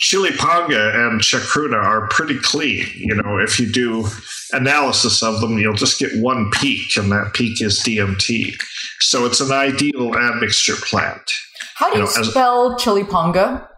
Chilipanga 0.00 0.94
and 0.94 1.20
chacruna 1.20 1.82
are 1.82 2.08
pretty 2.08 2.38
clean. 2.38 2.86
You 2.96 3.16
know, 3.16 3.38
if 3.38 3.58
you 3.58 3.70
do 3.70 4.06
analysis 4.52 5.22
of 5.22 5.40
them, 5.40 5.58
you'll 5.58 5.74
just 5.74 5.98
get 5.98 6.10
one 6.20 6.50
peak, 6.52 6.96
and 6.96 7.10
that 7.12 7.32
peak 7.34 7.60
is 7.60 7.80
DMT. 7.80 8.54
So 9.00 9.24
it's 9.26 9.40
an 9.40 9.52
ideal 9.52 10.14
admixture 10.14 10.76
plant. 10.76 11.22
How 11.76 11.92
do 11.92 11.98
you, 11.98 12.06
you 12.06 12.16
know, 12.16 12.22
spell 12.22 12.74
as, 12.74 12.82
chilipanga? 12.82 13.68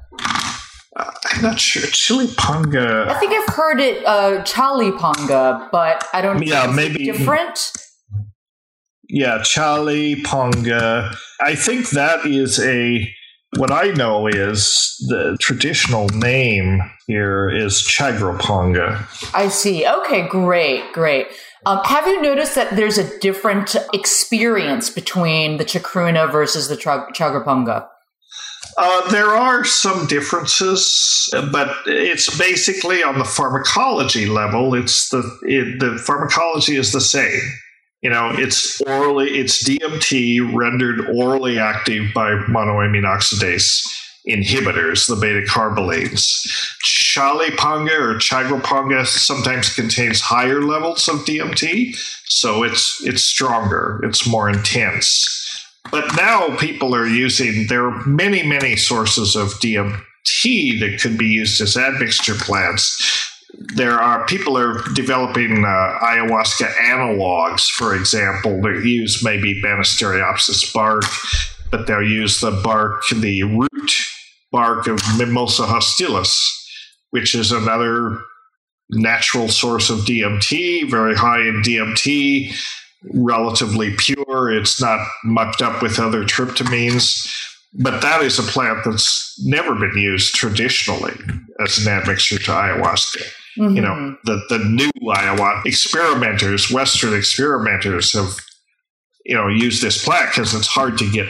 Uh, 0.96 1.10
I'm 1.32 1.42
not 1.42 1.58
sure. 1.58 1.82
Chilipanga. 1.82 3.08
I 3.08 3.18
think 3.18 3.32
I've 3.32 3.52
heard 3.54 3.80
it 3.80 4.06
uh, 4.06 4.44
chalipanga, 4.44 5.68
but 5.72 6.04
I 6.12 6.20
don't. 6.20 6.40
Yeah, 6.46 6.70
maybe 6.70 7.04
different. 7.04 7.72
Yeah, 9.08 9.38
chaliponga. 9.38 11.16
I 11.40 11.56
think 11.56 11.90
that 11.90 12.24
is 12.24 12.60
a. 12.60 13.12
What 13.56 13.72
I 13.72 13.92
know 13.92 14.26
is 14.26 14.94
the 15.08 15.36
traditional 15.40 16.06
name 16.10 16.80
here 17.08 17.48
is 17.48 17.82
chagrapanga. 17.82 19.06
I 19.34 19.48
see. 19.48 19.88
Okay, 19.88 20.28
great, 20.28 20.92
great. 20.92 21.28
Um, 21.68 21.80
have 21.84 22.06
you 22.06 22.22
noticed 22.22 22.54
that 22.54 22.76
there's 22.76 22.96
a 22.96 23.18
different 23.18 23.76
experience 23.92 24.88
between 24.88 25.58
the 25.58 25.66
chacruna 25.66 26.32
versus 26.32 26.68
the 26.68 26.76
chagrapanga? 26.78 27.86
Uh, 28.78 29.10
there 29.10 29.36
are 29.36 29.64
some 29.64 30.06
differences, 30.06 31.28
but 31.52 31.76
it's 31.84 32.34
basically 32.38 33.02
on 33.02 33.18
the 33.18 33.24
pharmacology 33.26 34.24
level. 34.24 34.74
It's 34.74 35.10
the 35.10 35.18
it, 35.42 35.78
the 35.78 35.98
pharmacology 35.98 36.76
is 36.76 36.92
the 36.92 37.02
same. 37.02 37.38
You 38.00 38.08
know, 38.08 38.30
it's 38.32 38.80
orally 38.80 39.36
it's 39.38 39.62
DMT 39.62 40.54
rendered 40.54 41.06
orally 41.10 41.58
active 41.58 42.14
by 42.14 42.30
monoamine 42.30 43.04
oxidase 43.04 43.86
inhibitors, 44.28 45.08
the 45.08 45.16
beta 45.16 45.44
carbolines. 45.48 46.46
Chalipanga 46.84 47.98
or 47.98 48.14
chagrapanga 48.16 49.06
sometimes 49.06 49.74
contains 49.74 50.20
higher 50.20 50.62
levels 50.62 51.08
of 51.08 51.16
DMT, 51.20 51.96
so 52.26 52.62
it's 52.62 53.00
it's 53.04 53.22
stronger, 53.22 54.00
it's 54.04 54.26
more 54.26 54.48
intense. 54.48 55.34
But 55.90 56.14
now 56.16 56.54
people 56.56 56.94
are 56.94 57.06
using 57.06 57.66
there 57.68 57.86
are 57.86 58.06
many 58.06 58.42
many 58.42 58.76
sources 58.76 59.34
of 59.34 59.48
DMT 59.54 60.80
that 60.80 60.98
could 61.00 61.16
be 61.16 61.26
used 61.26 61.60
as 61.60 61.76
admixture 61.76 62.34
plants. 62.34 63.34
There 63.74 63.98
are 63.98 64.26
people 64.26 64.58
are 64.58 64.82
developing 64.94 65.64
uh, 65.64 65.98
ayahuasca 66.02 66.70
analogs, 66.90 67.68
for 67.68 67.94
example, 67.94 68.60
that 68.60 68.84
use 68.84 69.24
maybe 69.24 69.60
Banisteriopsis 69.62 70.72
bark, 70.72 71.04
but 71.70 71.86
they'll 71.86 72.02
use 72.02 72.40
the 72.40 72.50
bark, 72.62 73.02
the 73.08 73.42
root 73.42 73.92
bark 74.50 74.86
of 74.86 75.00
Mimosa 75.18 75.62
hostilis, 75.62 76.38
which 77.10 77.34
is 77.34 77.52
another 77.52 78.20
natural 78.90 79.48
source 79.48 79.90
of 79.90 80.00
DMT, 80.00 80.90
very 80.90 81.14
high 81.14 81.40
in 81.40 81.62
DMT, 81.62 82.54
relatively 83.14 83.94
pure. 83.96 84.50
It's 84.52 84.80
not 84.80 85.06
mucked 85.24 85.62
up 85.62 85.82
with 85.82 85.98
other 85.98 86.24
tryptamines. 86.24 87.44
But 87.74 88.00
that 88.00 88.22
is 88.22 88.38
a 88.38 88.42
plant 88.42 88.78
that's 88.84 89.38
never 89.44 89.74
been 89.74 89.96
used 89.96 90.34
traditionally 90.34 91.14
as 91.60 91.78
an 91.78 91.92
admixture 91.92 92.38
to 92.38 92.50
ayahuasca. 92.50 93.22
Mm-hmm. 93.58 93.76
You 93.76 93.82
know, 93.82 94.16
the, 94.24 94.40
the 94.48 94.58
new 94.58 94.90
ayahuasca 95.04 95.66
experimenters, 95.66 96.70
Western 96.70 97.14
experimenters 97.14 98.12
have, 98.14 98.36
you 99.28 99.34
know, 99.34 99.46
use 99.46 99.82
this 99.82 100.02
plant 100.02 100.30
because 100.30 100.54
it's 100.54 100.66
hard 100.66 100.96
to 100.96 101.08
get 101.10 101.28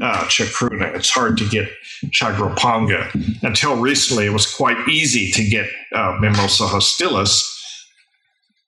uh, 0.00 0.24
chacruna. 0.28 0.94
It's 0.94 1.10
hard 1.10 1.36
to 1.38 1.48
get 1.48 1.68
chagrapanga. 2.10 3.42
Until 3.42 3.76
recently, 3.76 4.26
it 4.26 4.32
was 4.32 4.46
quite 4.54 4.88
easy 4.88 5.32
to 5.32 5.44
get 5.44 5.68
uh, 5.92 6.16
Mimosa 6.20 6.62
hostilis 6.62 7.42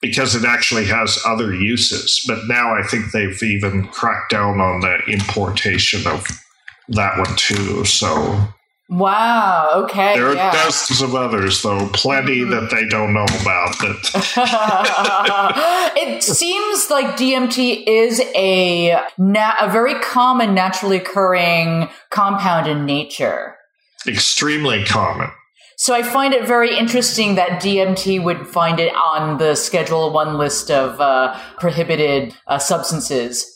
because 0.00 0.34
it 0.34 0.44
actually 0.44 0.86
has 0.86 1.22
other 1.24 1.54
uses. 1.54 2.20
But 2.26 2.48
now 2.48 2.74
I 2.74 2.82
think 2.82 3.12
they've 3.12 3.40
even 3.44 3.86
cracked 3.88 4.32
down 4.32 4.60
on 4.60 4.80
the 4.80 4.98
importation 5.06 6.04
of 6.08 6.26
that 6.88 7.16
one 7.16 7.36
too. 7.36 7.84
So 7.84 8.42
Wow. 8.88 9.85
Okay. 9.85 10.14
There 10.14 10.29
are 10.29 10.35
yeah. 10.35 10.51
dozens 10.51 11.03
of 11.03 11.14
others, 11.14 11.62
though, 11.62 11.88
plenty 11.92 12.38
mm-hmm. 12.38 12.53
that 12.53 12.70
they 12.70 12.87
don't 12.87 13.12
know 13.12 13.24
about. 13.24 13.79
That 13.81 14.12
it 15.96 16.22
seems 16.22 16.90
like 16.90 17.16
DMT 17.16 17.85
is 17.87 18.22
a 18.35 18.98
na- 19.18 19.57
a 19.61 19.70
very 19.70 20.01
common, 20.01 20.55
naturally 20.55 20.96
occurring 20.96 21.90
compound 22.11 22.66
in 22.66 22.87
nature. 22.87 23.57
Extremely 24.07 24.85
common. 24.85 25.31
So 25.77 25.94
I 25.94 26.03
find 26.03 26.33
it 26.33 26.46
very 26.46 26.77
interesting 26.77 27.35
that 27.35 27.62
DMT 27.62 28.24
would 28.24 28.48
find 28.48 28.81
it 28.81 28.94
on 28.94 29.38
the 29.38 29.55
Schedule 29.55 30.12
One 30.12 30.38
list 30.38 30.70
of 30.70 31.01
uh, 31.01 31.38
prohibited 31.59 32.35
uh, 32.46 32.59
substances. 32.59 33.46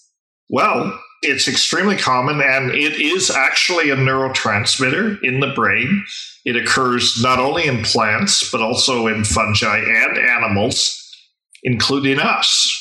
Well, 0.51 0.99
it's 1.23 1.47
extremely 1.47 1.97
common 1.97 2.41
and 2.41 2.73
it 2.73 3.01
is 3.01 3.31
actually 3.31 3.91
a 3.91 3.97
neurotransmitter 3.97 5.23
in 5.23 5.41
the 5.41 5.53
brain. 5.55 6.05
It 6.45 6.57
occurs 6.57 7.23
not 7.23 7.39
only 7.39 7.67
in 7.67 7.85
plants, 7.85 8.51
but 8.51 8.61
also 8.61 9.07
in 9.07 9.25
fungi 9.25 9.79
and 9.79 10.19
animals, 10.19 10.99
including 11.63 12.19
us. 12.19 12.79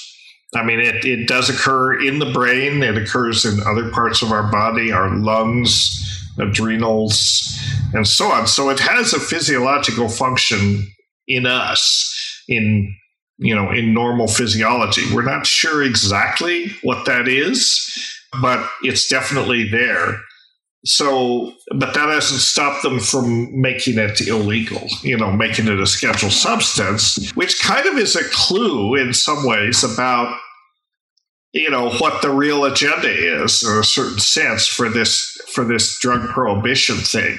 I 0.56 0.63
mean, 0.63 0.80
it, 0.80 1.06
it 1.06 1.27
does 1.27 1.49
occur 1.49 2.01
in 2.01 2.19
the 2.19 2.32
brain, 2.32 2.84
it 2.84 2.97
occurs 2.97 3.45
in 3.45 3.62
other 3.65 3.89
parts 3.91 4.21
of 4.21 4.32
our 4.32 4.51
body, 4.51 4.91
our 4.91 5.15
lungs, 5.15 5.97
adrenals, 6.39 7.58
and 7.93 8.08
so 8.08 8.32
on. 8.32 8.47
So 8.47 8.69
it 8.69 8.80
has 8.80 9.13
a 9.13 9.19
physiological 9.19 10.10
function 10.10 10.91
in 11.27 11.45
us, 11.45 12.43
in 12.49 12.93
you 13.38 13.56
know, 13.56 13.71
in 13.71 13.93
normal 13.93 14.27
physiology. 14.27 15.01
We're 15.13 15.23
not 15.23 15.47
sure 15.47 15.82
exactly 15.82 16.75
what 16.84 17.06
that 17.06 17.27
is 17.27 18.19
but 18.39 18.70
it's 18.84 19.08
definitely 19.08 19.70
there. 19.70 20.20
So, 20.84 21.54
but 21.76 21.94
that 21.94 22.10
hasn't 22.10 22.41
stopped 22.41 22.82
them 22.82 23.00
from 23.00 23.60
making 23.60 24.00
it 24.00 24.20
illegal, 24.22 24.82
you 25.04 25.15
know, 25.15 25.32
making 25.32 25.67
it 25.67 25.80
a 25.80 25.86
scheduled 25.86 26.32
substance, 26.32 27.32
which 27.34 27.62
kind 27.62 27.86
of 27.86 27.98
is 27.98 28.15
a 28.15 28.24
clue 28.24 28.96
in 28.96 29.13
some 29.13 29.46
ways 29.46 29.84
about, 29.84 30.36
you 31.54 31.70
know, 31.70 31.91
what 31.91 32.24
the 32.24 32.32
real 32.32 32.65
agenda 32.65 33.10
is 33.10 33.62
in 33.62 33.78
a 33.78 33.84
certain 33.84 34.20
sense 34.20 34.65
for 34.65 34.89
this, 34.89 35.38
for 35.54 35.63
this 35.63 36.00
drug 36.00 36.28
prohibition 36.30 36.96
thing. 36.96 37.38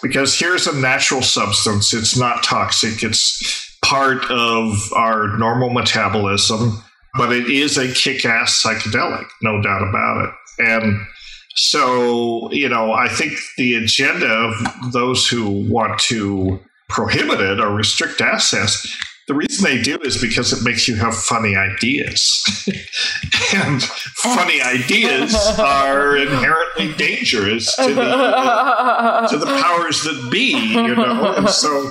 Because 0.00 0.38
here's 0.38 0.68
a 0.68 0.78
natural 0.78 1.22
substance. 1.22 1.92
It's 1.92 2.16
not 2.16 2.44
toxic. 2.44 3.02
It's 3.02 3.76
part 3.84 4.30
of 4.30 4.92
our 4.92 5.36
normal 5.38 5.70
metabolism 5.70 6.84
but 7.16 7.32
it 7.32 7.48
is 7.48 7.76
a 7.78 7.92
kick-ass 7.92 8.62
psychedelic, 8.62 9.26
no 9.42 9.60
doubt 9.62 9.82
about 9.88 10.24
it. 10.24 10.30
And 10.58 11.06
so, 11.54 12.50
you 12.52 12.68
know, 12.68 12.92
I 12.92 13.08
think 13.08 13.38
the 13.56 13.74
agenda 13.76 14.28
of 14.28 14.92
those 14.92 15.26
who 15.26 15.68
want 15.70 15.98
to 16.00 16.60
prohibit 16.88 17.40
it 17.40 17.60
or 17.60 17.70
restrict 17.74 18.20
access 18.20 18.86
the 19.26 19.34
reason 19.34 19.64
they 19.64 19.82
do 19.82 19.98
is 20.02 20.20
because 20.20 20.52
it 20.52 20.62
makes 20.62 20.86
you 20.86 20.94
have 20.96 21.14
funny 21.14 21.56
ideas. 21.56 22.42
and 23.54 23.82
funny 23.82 24.62
ideas 24.62 25.34
are 25.58 26.16
inherently 26.16 26.92
dangerous 26.94 27.74
to 27.76 27.92
the, 27.92 29.26
to 29.30 29.36
the 29.36 29.46
powers 29.46 30.02
that 30.04 30.28
be, 30.30 30.52
you 30.52 30.94
know. 30.94 31.34
And 31.34 31.50
so, 31.50 31.90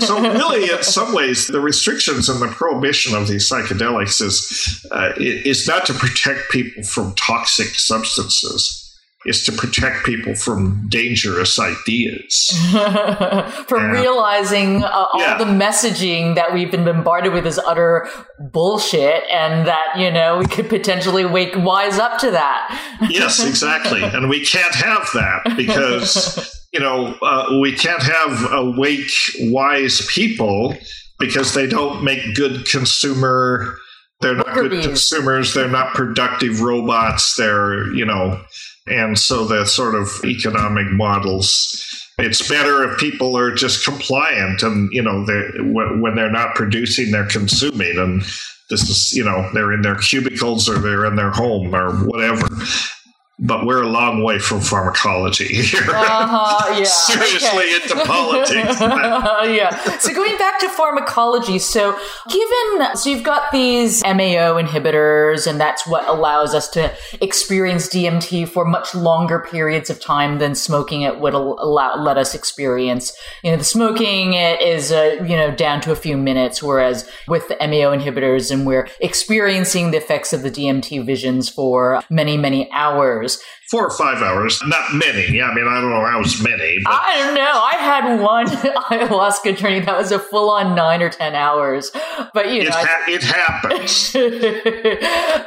so 0.00 0.20
really, 0.20 0.70
in 0.70 0.82
some 0.82 1.14
ways, 1.14 1.46
the 1.46 1.60
restrictions 1.60 2.28
and 2.28 2.42
the 2.42 2.48
prohibition 2.48 3.14
of 3.14 3.28
these 3.28 3.48
psychedelics 3.48 4.20
is 4.20 4.86
uh, 4.90 5.12
is 5.16 5.68
not 5.68 5.86
to 5.86 5.94
protect 5.94 6.50
people 6.50 6.82
from 6.82 7.14
toxic 7.14 7.68
substances 7.68 8.81
is 9.24 9.44
to 9.44 9.52
protect 9.52 10.04
people 10.04 10.34
from 10.34 10.86
dangerous 10.88 11.58
ideas. 11.58 12.50
from 13.66 13.90
realizing 13.90 14.82
uh, 14.82 14.88
all 14.88 15.20
yeah. 15.20 15.38
the 15.38 15.44
messaging 15.44 16.34
that 16.34 16.52
we've 16.52 16.70
been 16.70 16.84
bombarded 16.84 17.32
with 17.32 17.46
is 17.46 17.58
utter 17.58 18.08
bullshit 18.38 19.22
and 19.30 19.66
that, 19.66 19.96
you 19.96 20.10
know, 20.10 20.38
we 20.38 20.46
could 20.46 20.68
potentially 20.68 21.24
wake 21.24 21.54
wise 21.56 21.98
up 21.98 22.18
to 22.18 22.30
that. 22.30 22.98
yes, 23.10 23.44
exactly. 23.46 24.02
And 24.02 24.28
we 24.28 24.44
can't 24.44 24.74
have 24.74 25.08
that 25.14 25.54
because, 25.56 26.66
you 26.72 26.80
know, 26.80 27.14
uh, 27.22 27.58
we 27.60 27.72
can't 27.72 28.02
have 28.02 28.52
awake, 28.52 29.10
wise 29.40 30.04
people 30.06 30.76
because 31.18 31.54
they 31.54 31.66
don't 31.66 32.02
make 32.02 32.34
good 32.34 32.66
consumer 32.66 33.78
they're 34.20 34.36
not 34.36 34.54
good 34.54 34.82
consumers 34.82 35.52
they're 35.52 35.68
not 35.68 35.94
productive 35.94 36.62
robots 36.62 37.36
they're 37.36 37.92
you 37.94 38.04
know 38.04 38.40
and 38.86 39.18
so 39.18 39.44
the 39.44 39.64
sort 39.64 39.94
of 39.94 40.08
economic 40.24 40.90
models, 40.90 42.10
it's 42.18 42.46
better 42.48 42.90
if 42.90 42.98
people 42.98 43.36
are 43.36 43.54
just 43.54 43.84
compliant 43.84 44.62
and, 44.62 44.90
you 44.92 45.02
know, 45.02 45.24
they're, 45.24 45.50
when 45.62 46.14
they're 46.14 46.30
not 46.30 46.54
producing, 46.54 47.10
they're 47.10 47.26
consuming. 47.26 47.96
And 47.96 48.22
this 48.70 48.88
is, 48.88 49.12
you 49.12 49.24
know, 49.24 49.48
they're 49.54 49.72
in 49.72 49.82
their 49.82 49.96
cubicles 49.96 50.68
or 50.68 50.78
they're 50.78 51.06
in 51.06 51.16
their 51.16 51.30
home 51.30 51.74
or 51.74 51.92
whatever 52.06 52.48
but 53.38 53.66
we're 53.66 53.82
a 53.82 53.88
long 53.88 54.22
way 54.22 54.38
from 54.38 54.60
pharmacology 54.60 55.46
here. 55.46 55.80
Uh-huh, 55.88 56.74
yeah. 56.78 56.84
Seriously 56.84 57.48
okay. 57.48 57.74
into 57.74 58.06
politics. 58.06 58.80
yeah. 58.80 59.98
So 59.98 60.12
going 60.14 60.36
back 60.36 60.60
to 60.60 60.68
pharmacology, 60.68 61.58
so 61.58 61.98
given 62.28 62.96
so 62.96 63.08
you've 63.08 63.24
got 63.24 63.50
these 63.50 64.02
MAO 64.02 64.60
inhibitors, 64.60 65.46
and 65.46 65.58
that's 65.58 65.86
what 65.86 66.06
allows 66.08 66.54
us 66.54 66.68
to 66.70 66.92
experience 67.20 67.88
DMT 67.88 68.48
for 68.48 68.64
much 68.66 68.94
longer 68.94 69.40
periods 69.40 69.88
of 69.88 69.98
time 69.98 70.38
than 70.38 70.54
smoking 70.54 71.02
it 71.02 71.18
would 71.18 71.34
allow 71.34 71.96
let 71.96 72.18
us 72.18 72.34
experience. 72.34 73.16
You 73.42 73.52
know, 73.52 73.56
the 73.56 73.64
smoking 73.64 74.34
it 74.34 74.60
is 74.60 74.92
uh, 74.92 75.24
you 75.26 75.36
know 75.36 75.50
down 75.50 75.80
to 75.82 75.92
a 75.92 75.96
few 75.96 76.18
minutes, 76.18 76.62
whereas 76.62 77.08
with 77.26 77.48
the 77.48 77.56
MAO 77.60 77.96
inhibitors, 77.96 78.50
and 78.50 78.66
we're 78.66 78.88
experiencing 79.00 79.90
the 79.90 79.96
effects 79.96 80.34
of 80.34 80.42
the 80.42 80.50
DMT 80.50 81.04
visions 81.04 81.48
for 81.48 82.02
many 82.10 82.36
many 82.36 82.70
hours 82.72 83.21
hours. 83.22 83.42
Four 83.70 83.86
or 83.86 83.90
five 83.90 84.22
hours, 84.22 84.60
not 84.66 84.94
many. 84.94 85.34
Yeah, 85.34 85.46
I 85.46 85.54
mean, 85.54 85.66
I 85.66 85.80
don't 85.80 85.90
know 85.90 86.04
how 86.04 86.18
many. 86.42 86.78
But. 86.84 86.92
I 86.92 87.18
don't 87.18 87.34
know. 87.34 87.40
I 87.42 87.76
had 87.78 88.20
one 88.20 88.46
ayahuasca 88.46 89.56
journey 89.56 89.80
that 89.80 89.96
was 89.96 90.12
a 90.12 90.18
full 90.18 90.50
on 90.50 90.74
nine 90.74 91.00
or 91.00 91.08
ten 91.08 91.34
hours, 91.34 91.90
but 92.34 92.50
you 92.52 92.64
know, 92.64 92.68
it, 92.68 92.74
ha- 92.74 93.04
it 93.08 93.22
happens. 93.22 93.90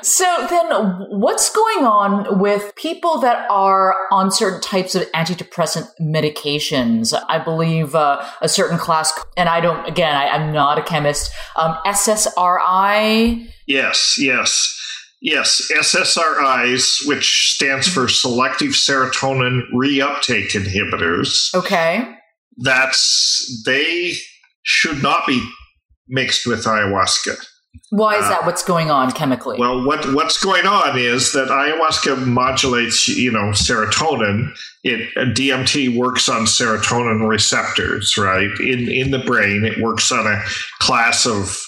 so 0.08 0.48
then, 0.50 0.72
what's 1.12 1.54
going 1.54 1.86
on 1.86 2.40
with 2.40 2.76
people 2.76 3.20
that 3.20 3.48
are 3.52 3.96
on 4.12 4.32
certain 4.32 4.62
types 4.62 4.96
of 4.96 5.04
antidepressant 5.12 5.88
medications? 6.02 7.14
I 7.30 7.38
believe 7.38 7.94
uh, 7.94 8.28
a 8.42 8.50
certain 8.50 8.80
class, 8.80 9.14
and 9.38 9.50
I 9.50 9.62
don't. 9.62 9.88
Again, 9.88 10.16
I, 10.16 10.36
am 10.36 10.52
not 10.52 10.80
a 10.80 10.84
chemist. 10.84 11.32
Um, 11.56 11.78
SSRI. 11.86 13.52
Yes, 13.68 14.18
yes. 14.20 14.75
Yes, 15.26 15.60
SSRIs, 15.76 17.08
which 17.08 17.56
stands 17.56 17.88
for 17.88 18.08
selective 18.08 18.74
serotonin 18.74 19.62
reuptake 19.74 20.52
inhibitors. 20.52 21.52
Okay. 21.56 22.16
That's 22.58 23.64
they 23.66 24.14
should 24.62 25.02
not 25.02 25.26
be 25.26 25.44
mixed 26.08 26.46
with 26.46 26.66
ayahuasca. 26.66 27.44
Why 27.90 28.18
is 28.18 28.26
uh, 28.26 28.30
that? 28.30 28.46
What's 28.46 28.64
going 28.64 28.92
on 28.92 29.14
chemically? 29.14 29.58
Well, 29.58 29.84
what 29.84 30.14
what's 30.14 30.38
going 30.38 30.68
on 30.68 30.96
is 31.00 31.34
that 31.34 31.48
ayahuasca 31.48 32.28
modulates, 32.28 33.08
you 33.08 33.32
know, 33.32 33.50
serotonin. 33.50 34.56
It 34.84 35.10
DMT 35.16 35.98
works 35.98 36.30
on 36.30 36.44
serotonin 36.44 37.28
receptors, 37.28 38.16
right? 38.16 38.52
In 38.60 38.90
in 38.90 39.10
the 39.10 39.24
brain, 39.26 39.66
it 39.66 39.82
works 39.82 40.12
on 40.12 40.28
a 40.28 40.44
class 40.80 41.26
of 41.26 41.60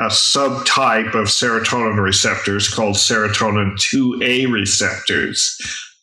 a 0.00 0.06
subtype 0.06 1.14
of 1.14 1.26
serotonin 1.26 2.00
receptors 2.00 2.72
called 2.72 2.94
serotonin 2.94 3.74
2A 3.74 4.50
receptors. 4.50 5.56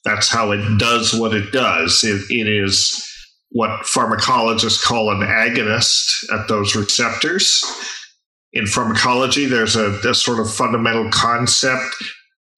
That's 0.03 0.27
how 0.27 0.51
it 0.51 0.77
does 0.77 1.13
what 1.13 1.33
it 1.33 1.51
does. 1.51 2.03
it, 2.03 2.21
it 2.29 2.47
is 2.47 3.01
what 3.51 3.81
pharmacologists 3.81 4.83
call 4.83 5.09
an 5.11 5.21
agonist 5.21 6.29
at 6.33 6.47
those 6.47 6.75
receptors. 6.75 7.63
In 8.51 8.67
pharmacology, 8.67 9.45
there's 9.45 9.75
a, 9.75 9.91
a 10.07 10.13
sort 10.13 10.39
of 10.39 10.53
fundamental 10.53 11.09
concept. 11.09 11.95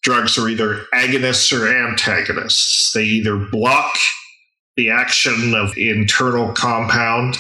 Drugs 0.02 0.38
are 0.38 0.50
either 0.50 0.86
agonists 0.94 1.52
or 1.52 1.68
antagonists. 1.68 2.92
They 2.94 3.04
either 3.04 3.38
block 3.38 3.96
the 4.76 4.90
action 4.90 5.54
of 5.56 5.78
internal 5.78 6.52
compound 6.54 7.38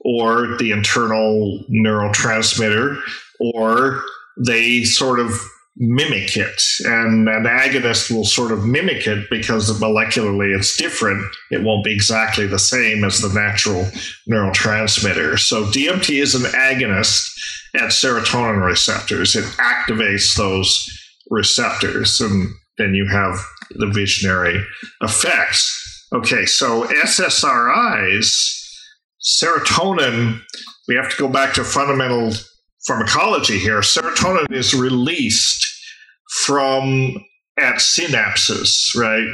or 0.00 0.56
the 0.58 0.70
internal 0.70 1.64
neurotransmitter, 1.70 3.00
or 3.40 4.02
they 4.38 4.84
sort 4.84 5.18
of 5.18 5.40
mimic 5.76 6.36
it. 6.36 6.62
And 6.84 7.28
an 7.28 7.44
agonist 7.44 8.10
will 8.10 8.24
sort 8.24 8.52
of 8.52 8.66
mimic 8.66 9.06
it 9.06 9.26
because 9.30 9.70
molecularly 9.80 10.54
it's 10.56 10.76
different. 10.76 11.24
It 11.50 11.62
won't 11.62 11.84
be 11.84 11.92
exactly 11.92 12.46
the 12.46 12.58
same 12.58 13.02
as 13.02 13.20
the 13.20 13.32
natural 13.32 13.88
neurotransmitter. 14.28 15.38
So 15.38 15.64
DMT 15.64 16.20
is 16.20 16.34
an 16.34 16.42
agonist 16.52 17.30
at 17.74 17.90
serotonin 17.90 18.64
receptors. 18.64 19.36
It 19.36 19.44
activates 19.44 20.36
those 20.36 20.86
receptors, 21.30 22.20
and 22.20 22.48
then 22.76 22.94
you 22.94 23.06
have 23.06 23.38
the 23.70 23.86
visionary 23.86 24.62
effects. 25.00 26.08
Okay, 26.12 26.44
so 26.44 26.84
SSRIs, 26.88 28.58
serotonin, 29.22 30.40
we 30.88 30.96
have 30.96 31.08
to 31.08 31.16
go 31.16 31.28
back 31.28 31.54
to 31.54 31.62
fundamental 31.62 32.32
pharmacology 32.86 33.58
here. 33.58 33.80
Serotonin 33.80 34.50
is 34.50 34.74
released 34.74 35.66
from 36.44 37.24
at 37.58 37.76
synapses, 37.76 38.94
right? 38.96 39.28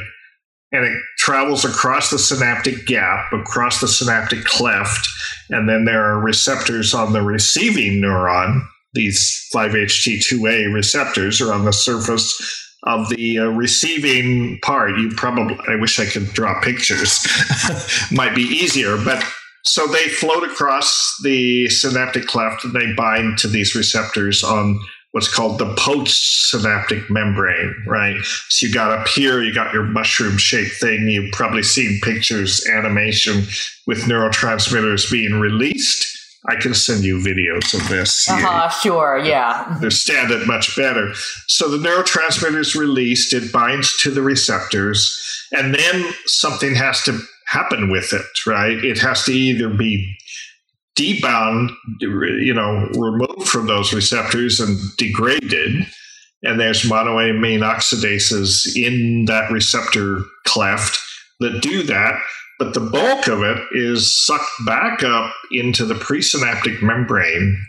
And 0.71 0.83
it 0.83 0.97
travels 1.19 1.63
across 1.63 2.09
the 2.09 2.19
synaptic 2.19 2.85
gap, 2.85 3.31
across 3.31 3.79
the 3.79 3.87
synaptic 3.87 4.43
cleft, 4.43 5.07
and 5.49 5.69
then 5.69 5.85
there 5.85 6.03
are 6.03 6.19
receptors 6.19 6.93
on 6.93 7.13
the 7.13 7.21
receiving 7.21 8.01
neuron. 8.01 8.61
These 8.93 9.47
5-HT2A 9.53 10.73
receptors 10.73 11.39
are 11.39 11.53
on 11.53 11.65
the 11.65 11.71
surface 11.71 12.65
of 12.83 13.09
the 13.09 13.39
uh, 13.39 13.45
receiving 13.45 14.59
part. 14.61 14.97
You 14.97 15.09
probably, 15.15 15.57
I 15.67 15.75
wish 15.75 15.99
I 15.99 16.05
could 16.05 16.33
draw 16.33 16.59
pictures, 16.61 17.25
might 18.11 18.35
be 18.35 18.43
easier, 18.43 18.97
but 18.97 19.23
so 19.67 19.85
they 19.87 20.07
float 20.07 20.43
across 20.43 21.17
the 21.23 21.67
synaptic 21.67 22.25
cleft 22.25 22.63
and 22.63 22.73
they 22.73 22.93
bind 22.93 23.37
to 23.39 23.49
these 23.49 23.75
receptors 23.75 24.41
on 24.43 24.79
what's 25.11 25.33
called 25.33 25.59
the 25.59 25.73
postsynaptic 25.75 27.09
membrane, 27.09 27.75
right? 27.85 28.15
So 28.49 28.65
you 28.65 28.73
got 28.73 28.91
up 28.91 29.07
here, 29.09 29.43
you 29.43 29.53
got 29.53 29.73
your 29.73 29.83
mushroom 29.83 30.37
shaped 30.37 30.75
thing. 30.79 31.07
You've 31.07 31.33
probably 31.33 31.63
seen 31.63 31.99
pictures, 32.01 32.65
animation 32.67 33.43
with 33.85 34.03
neurotransmitters 34.03 35.11
being 35.11 35.33
released. 35.33 36.13
I 36.47 36.55
can 36.55 36.73
send 36.73 37.03
you 37.03 37.17
videos 37.17 37.73
of 37.73 37.89
this. 37.89 38.29
Uh-huh, 38.29 38.69
sure, 38.69 39.17
yeah. 39.17 39.65
Understand 39.69 40.31
it 40.31 40.47
much 40.47 40.77
better. 40.77 41.11
So 41.47 41.67
the 41.67 41.77
neurotransmitter 41.77 42.59
is 42.59 42.73
released, 42.73 43.33
it 43.33 43.51
binds 43.51 43.97
to 44.03 44.11
the 44.11 44.21
receptors, 44.21 45.19
and 45.51 45.75
then 45.75 46.13
something 46.25 46.73
has 46.75 47.03
to 47.03 47.19
happen 47.47 47.89
with 47.89 48.13
it, 48.13 48.25
right? 48.45 48.83
It 48.83 48.99
has 48.99 49.23
to 49.25 49.31
either 49.31 49.69
be 49.69 50.15
debound, 50.97 51.69
you 51.99 52.53
know, 52.53 52.89
removed 52.95 53.47
from 53.47 53.67
those 53.67 53.93
receptors 53.93 54.59
and 54.59 54.77
degraded. 54.97 55.85
And 56.43 56.59
there's 56.59 56.83
monoamine 56.83 57.61
oxidases 57.61 58.75
in 58.75 59.25
that 59.25 59.51
receptor 59.51 60.23
cleft 60.45 60.99
that 61.39 61.61
do 61.61 61.83
that. 61.83 62.19
But 62.59 62.73
the 62.73 62.79
bulk 62.79 63.27
of 63.27 63.43
it 63.43 63.57
is 63.71 64.25
sucked 64.25 64.65
back 64.65 65.03
up 65.03 65.33
into 65.51 65.85
the 65.85 65.93
presynaptic 65.93 66.81
membrane. 66.81 67.63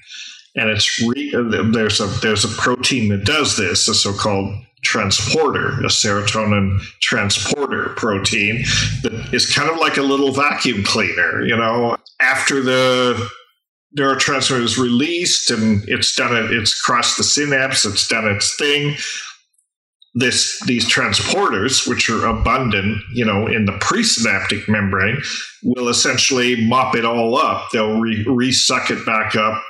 And 0.56 0.70
it's 0.70 1.00
re- 1.02 1.30
there's 1.72 2.00
a 2.00 2.06
there's 2.06 2.44
a 2.44 2.48
protein 2.48 3.10
that 3.10 3.24
does 3.24 3.56
this, 3.56 3.86
a 3.86 3.94
so-called 3.94 4.54
transporter, 4.82 5.68
a 5.80 5.88
serotonin 5.88 6.80
transporter 7.00 7.90
protein 7.96 8.62
that 9.02 9.30
is 9.32 9.52
kind 9.52 9.68
of 9.70 9.78
like 9.78 9.96
a 9.96 10.02
little 10.02 10.32
vacuum 10.32 10.82
cleaner. 10.84 11.44
You 11.44 11.56
know, 11.56 11.96
after 12.20 12.62
the 12.62 13.28
neurotransmitter 13.96 14.62
is 14.62 14.78
released 14.78 15.50
and 15.50 15.82
it's 15.88 16.14
done 16.14 16.36
it, 16.36 16.52
it's 16.52 16.80
crossed 16.80 17.16
the 17.16 17.24
synapse, 17.24 17.84
it's 17.84 18.06
done 18.06 18.28
its 18.28 18.56
thing. 18.56 18.96
This 20.14 20.60
these 20.66 20.86
transporters, 20.86 21.86
which 21.86 22.10
are 22.10 22.26
abundant, 22.26 23.02
you 23.12 23.24
know, 23.24 23.46
in 23.46 23.66
the 23.66 23.72
presynaptic 23.72 24.68
membrane, 24.68 25.20
will 25.62 25.88
essentially 25.88 26.66
mop 26.66 26.96
it 26.96 27.04
all 27.04 27.36
up. 27.36 27.68
They'll 27.72 28.00
re- 28.00 28.24
resuck 28.26 28.90
it 28.90 29.04
back 29.04 29.36
up, 29.36 29.62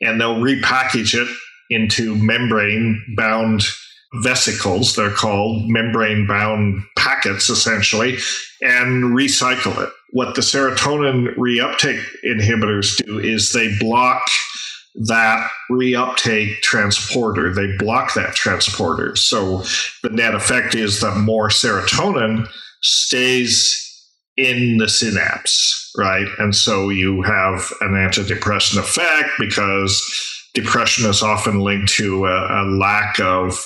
and 0.00 0.20
they'll 0.20 0.36
repackage 0.40 1.14
it 1.14 1.28
into 1.70 2.14
membrane 2.16 3.02
bound 3.16 3.62
vesicles, 4.14 4.96
they're 4.96 5.10
called 5.10 5.68
membrane 5.68 6.26
bound 6.26 6.82
packets 6.96 7.48
essentially, 7.50 8.16
and 8.60 9.04
recycle 9.16 9.82
it. 9.82 9.92
What 10.10 10.34
the 10.34 10.40
serotonin 10.40 11.36
reuptake 11.36 12.02
inhibitors 12.24 12.96
do 13.04 13.18
is 13.18 13.52
they 13.52 13.76
block 13.78 14.22
that 15.06 15.50
reuptake 15.70 16.60
transporter. 16.62 17.52
They 17.54 17.76
block 17.76 18.14
that 18.14 18.34
transporter. 18.34 19.14
So 19.16 19.62
the 20.02 20.10
net 20.10 20.34
effect 20.34 20.74
is 20.74 21.00
that 21.00 21.18
more 21.18 21.48
serotonin 21.48 22.48
stays 22.82 23.84
in 24.36 24.78
the 24.78 24.88
synapse, 24.88 25.92
right? 25.98 26.26
And 26.38 26.54
so 26.54 26.88
you 26.88 27.22
have 27.22 27.72
an 27.80 27.92
antidepressant 27.92 28.78
effect 28.78 29.30
because 29.38 30.02
depression 30.54 31.08
is 31.08 31.22
often 31.22 31.60
linked 31.60 31.92
to 31.94 32.24
a, 32.26 32.62
a 32.62 32.64
lack 32.64 33.20
of 33.20 33.62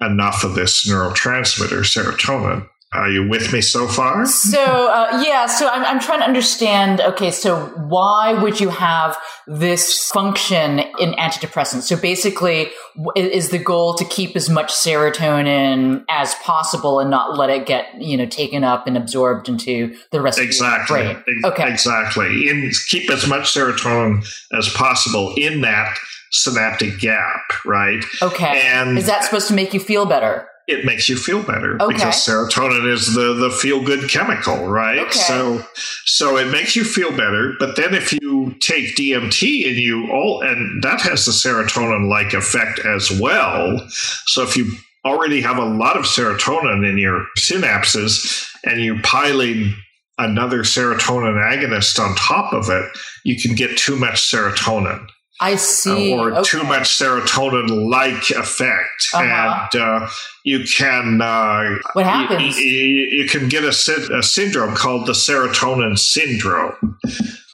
enough 0.00 0.44
of 0.44 0.54
this 0.54 0.88
neurotransmitter, 0.88 1.80
serotonin. 1.80 2.68
Are 2.94 3.10
you 3.10 3.28
with 3.28 3.52
me 3.52 3.60
so 3.60 3.86
far? 3.86 4.24
So, 4.24 4.62
uh, 4.62 5.22
yeah, 5.22 5.44
so 5.44 5.68
I'm, 5.68 5.84
I'm 5.84 6.00
trying 6.00 6.20
to 6.20 6.24
understand 6.24 7.02
okay, 7.02 7.30
so 7.30 7.66
why 7.76 8.32
would 8.32 8.60
you 8.60 8.70
have 8.70 9.18
this 9.46 10.08
function 10.08 10.78
in 10.98 11.12
antidepressants? 11.12 11.82
So, 11.82 11.96
basically, 11.96 12.70
is 13.14 13.50
the 13.50 13.58
goal 13.58 13.92
to 13.92 14.06
keep 14.06 14.34
as 14.36 14.48
much 14.48 14.72
serotonin 14.72 16.02
as 16.08 16.34
possible 16.36 16.98
and 16.98 17.10
not 17.10 17.36
let 17.36 17.50
it 17.50 17.66
get, 17.66 17.88
you 18.00 18.16
know, 18.16 18.24
taken 18.24 18.64
up 18.64 18.86
and 18.86 18.96
absorbed 18.96 19.50
into 19.50 19.94
the 20.10 20.22
rest 20.22 20.38
exactly. 20.38 21.00
of 21.02 21.06
the 21.18 21.22
brain? 21.24 21.44
Okay. 21.44 21.70
Exactly. 21.70 22.48
In, 22.48 22.70
keep 22.88 23.10
as 23.10 23.26
much 23.26 23.52
serotonin 23.52 24.26
as 24.54 24.70
possible 24.70 25.34
in 25.36 25.60
that 25.60 25.98
synaptic 26.30 26.98
gap, 26.98 27.42
right? 27.64 28.04
Okay. 28.22 28.62
And 28.64 28.98
is 28.98 29.06
that 29.06 29.24
supposed 29.24 29.48
to 29.48 29.54
make 29.54 29.74
you 29.74 29.80
feel 29.80 30.06
better? 30.06 30.48
It 30.66 30.84
makes 30.84 31.08
you 31.08 31.16
feel 31.16 31.42
better 31.42 31.80
okay. 31.80 31.94
because 31.94 32.14
serotonin 32.26 32.92
is 32.92 33.14
the 33.14 33.32
the 33.32 33.50
feel 33.50 33.82
good 33.82 34.10
chemical, 34.10 34.68
right? 34.68 34.98
Okay. 34.98 35.10
So 35.10 35.64
so 36.04 36.36
it 36.36 36.50
makes 36.50 36.76
you 36.76 36.84
feel 36.84 37.10
better, 37.10 37.54
but 37.58 37.76
then 37.76 37.94
if 37.94 38.12
you 38.12 38.54
take 38.60 38.94
DMT 38.94 39.66
and 39.66 39.76
you 39.76 40.10
all 40.10 40.42
and 40.42 40.82
that 40.82 41.00
has 41.00 41.24
the 41.24 41.32
serotonin 41.32 42.10
like 42.10 42.34
effect 42.34 42.80
as 42.80 43.10
well. 43.10 43.78
So 44.26 44.42
if 44.42 44.56
you 44.58 44.70
already 45.06 45.40
have 45.40 45.56
a 45.56 45.64
lot 45.64 45.96
of 45.96 46.04
serotonin 46.04 46.86
in 46.86 46.98
your 46.98 47.24
synapses 47.38 48.46
and 48.64 48.82
you're 48.82 49.00
piling 49.02 49.74
another 50.18 50.64
serotonin 50.64 51.40
agonist 51.40 51.98
on 51.98 52.14
top 52.16 52.52
of 52.52 52.68
it, 52.68 52.84
you 53.24 53.40
can 53.40 53.54
get 53.54 53.78
too 53.78 53.96
much 53.96 54.16
serotonin. 54.16 55.06
I 55.40 55.56
see. 55.56 56.12
or 56.12 56.32
okay. 56.32 56.42
too 56.42 56.64
much 56.64 56.98
serotonin 56.98 57.88
like 57.88 58.30
effect. 58.30 59.08
Uh-huh. 59.14 59.68
And 59.72 59.80
uh, 59.80 60.08
you 60.44 60.64
can. 60.64 61.20
Uh, 61.22 61.76
what 61.92 62.06
happens? 62.06 62.58
You, 62.58 62.64
you, 62.64 63.22
you 63.22 63.28
can 63.28 63.48
get 63.48 63.64
a, 63.64 63.68
a, 63.68 64.22
syndrome 64.22 64.74
called 64.74 65.06
the 65.06 65.12
serotonin 65.12 65.98
syndrome, 65.98 66.98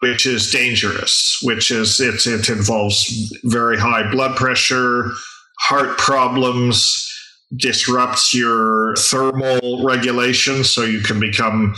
which 0.01 0.27
is 0.27 0.51
dangerous, 0.51 1.39
which 1.43 1.71
is 1.71 2.01
it, 2.01 2.27
it 2.27 2.49
involves 2.49 3.33
very 3.45 3.79
high 3.79 4.11
blood 4.11 4.37
pressure, 4.37 5.11
heart 5.61 5.99
problems, 5.99 7.11
disrupts 7.55 8.33
your 8.33 8.95
thermal 8.97 9.85
regulation, 9.85 10.65
so 10.65 10.83
you 10.83 11.01
can 11.01 11.21
become. 11.21 11.75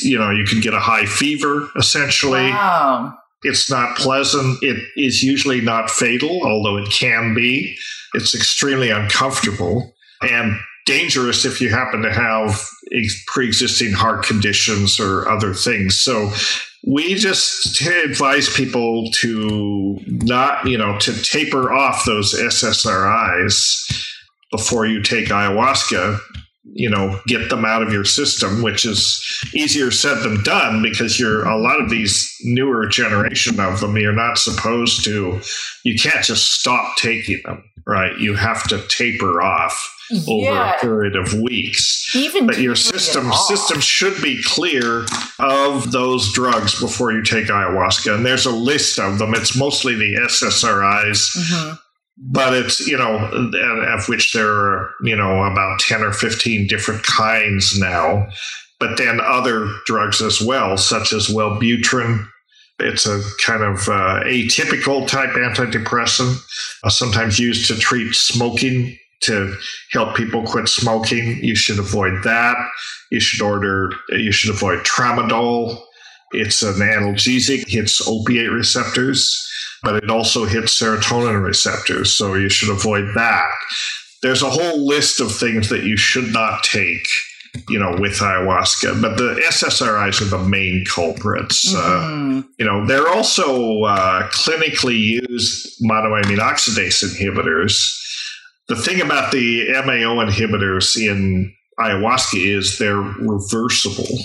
You 0.00 0.16
know, 0.16 0.30
you 0.30 0.44
can 0.44 0.60
get 0.60 0.74
a 0.74 0.80
high 0.80 1.06
fever 1.06 1.68
essentially. 1.76 2.50
Wow 2.50 3.18
it's 3.46 3.70
not 3.70 3.96
pleasant. 3.96 4.62
It 4.62 4.82
is 4.96 5.22
usually 5.22 5.60
not 5.60 5.90
fatal, 5.90 6.42
although 6.42 6.76
it 6.76 6.90
can 6.90 7.34
be. 7.34 7.76
It's 8.14 8.34
extremely 8.34 8.90
uncomfortable 8.90 9.94
and 10.22 10.58
dangerous 10.86 11.44
if 11.44 11.60
you 11.60 11.68
happen 11.68 12.02
to 12.02 12.12
have 12.12 12.60
pre 13.26 13.46
existing 13.46 13.92
heart 13.92 14.24
conditions 14.24 14.98
or 14.98 15.28
other 15.28 15.52
things. 15.52 15.98
So 15.98 16.32
we 16.86 17.14
just 17.14 17.80
advise 17.80 18.48
people 18.48 19.10
to 19.14 19.98
not, 20.06 20.66
you 20.66 20.78
know, 20.78 20.98
to 21.00 21.22
taper 21.22 21.72
off 21.72 22.04
those 22.04 22.32
SSRIs 22.34 24.12
before 24.52 24.86
you 24.86 25.02
take 25.02 25.26
ayahuasca 25.28 26.20
you 26.72 26.90
know 26.90 27.20
get 27.26 27.48
them 27.48 27.64
out 27.64 27.82
of 27.82 27.92
your 27.92 28.04
system 28.04 28.60
which 28.62 28.84
is 28.84 29.22
easier 29.54 29.90
said 29.90 30.16
than 30.22 30.42
done 30.42 30.82
because 30.82 31.18
you're 31.20 31.46
a 31.46 31.56
lot 31.58 31.80
of 31.80 31.88
these 31.90 32.34
newer 32.42 32.86
generation 32.86 33.58
of 33.60 33.80
them 33.80 33.96
you're 33.96 34.12
not 34.12 34.36
supposed 34.36 35.04
to 35.04 35.40
you 35.84 35.98
can't 35.98 36.24
just 36.24 36.52
stop 36.60 36.96
taking 36.96 37.40
them 37.44 37.62
right? 37.88 38.18
You 38.18 38.34
have 38.34 38.64
to 38.64 38.82
taper 38.88 39.40
off 39.40 39.94
over 40.26 40.44
Yeah. 40.44 40.74
a 40.74 40.80
period 40.80 41.14
of 41.14 41.32
weeks. 41.34 42.10
Even 42.16 42.44
but 42.44 42.58
your 42.58 42.74
system 42.74 43.32
system 43.32 43.80
should 43.80 44.20
be 44.20 44.42
clear 44.42 45.06
of 45.38 45.92
those 45.92 46.32
drugs 46.32 46.80
before 46.80 47.12
you 47.12 47.22
take 47.22 47.46
ayahuasca. 47.46 48.12
And 48.12 48.26
there's 48.26 48.44
a 48.44 48.50
list 48.50 48.98
of 48.98 49.18
them. 49.20 49.34
It's 49.34 49.54
mostly 49.56 49.94
the 49.94 50.16
ssris 50.28 51.36
Mhm. 51.36 51.78
But 52.18 52.54
it's 52.54 52.86
you 52.86 52.96
know 52.96 53.16
of 53.94 54.08
which 54.08 54.32
there 54.32 54.50
are 54.50 54.90
you 55.02 55.16
know 55.16 55.44
about 55.44 55.80
10 55.80 56.02
or 56.02 56.12
15 56.12 56.66
different 56.66 57.02
kinds 57.02 57.78
now 57.78 58.26
but 58.78 58.98
then 58.98 59.20
other 59.20 59.68
drugs 59.86 60.20
as 60.20 60.40
well 60.40 60.76
such 60.76 61.12
as 61.12 61.28
wellbutrin. 61.28 62.26
It's 62.78 63.06
a 63.06 63.22
kind 63.44 63.62
of 63.62 63.88
uh, 63.88 64.20
atypical 64.24 65.08
type 65.08 65.30
antidepressant 65.30 66.38
uh, 66.84 66.90
sometimes 66.90 67.38
used 67.38 67.66
to 67.68 67.78
treat 67.78 68.14
smoking 68.14 68.96
to 69.22 69.56
help 69.92 70.14
people 70.14 70.42
quit 70.42 70.68
smoking. 70.68 71.42
You 71.42 71.56
should 71.56 71.78
avoid 71.78 72.22
that. 72.24 72.56
You 73.10 73.20
should 73.20 73.40
order 73.40 73.92
you 74.10 74.30
should 74.30 74.54
avoid 74.54 74.80
tramadol. 74.80 75.80
It's 76.32 76.62
an 76.62 76.74
analgesic 76.74 77.66
hits 77.66 78.06
opiate 78.06 78.50
receptors 78.50 79.42
but 79.82 80.02
it 80.02 80.10
also 80.10 80.44
hits 80.44 80.80
serotonin 80.80 81.42
receptors, 81.44 82.12
so 82.12 82.34
you 82.34 82.48
should 82.48 82.70
avoid 82.70 83.04
that. 83.14 83.50
There's 84.22 84.42
a 84.42 84.50
whole 84.50 84.86
list 84.86 85.20
of 85.20 85.34
things 85.34 85.68
that 85.68 85.84
you 85.84 85.96
should 85.96 86.32
not 86.32 86.62
take, 86.64 87.06
you 87.68 87.78
know, 87.78 87.94
with 87.98 88.18
ayahuasca, 88.18 89.00
but 89.00 89.16
the 89.18 89.40
SSRIs 89.48 90.20
are 90.20 90.24
the 90.36 90.38
main 90.38 90.84
culprits. 90.86 91.74
Uh, 91.74 92.00
Mhm. 92.10 92.44
you 92.58 92.64
know, 92.66 92.86
they're 92.86 93.08
also 93.08 93.82
uh, 93.84 94.28
clinically 94.30 94.98
used 95.28 95.80
monoamine 95.82 96.38
oxidase 96.38 97.04
inhibitors. 97.04 97.72
The 98.68 98.76
thing 98.76 99.00
about 99.00 99.30
the 99.32 99.68
MAO 99.84 100.16
inhibitors 100.24 100.96
in 100.96 101.52
ayahuasca 101.78 102.34
is 102.58 102.78
they're 102.78 102.96
reversible. 102.96 104.18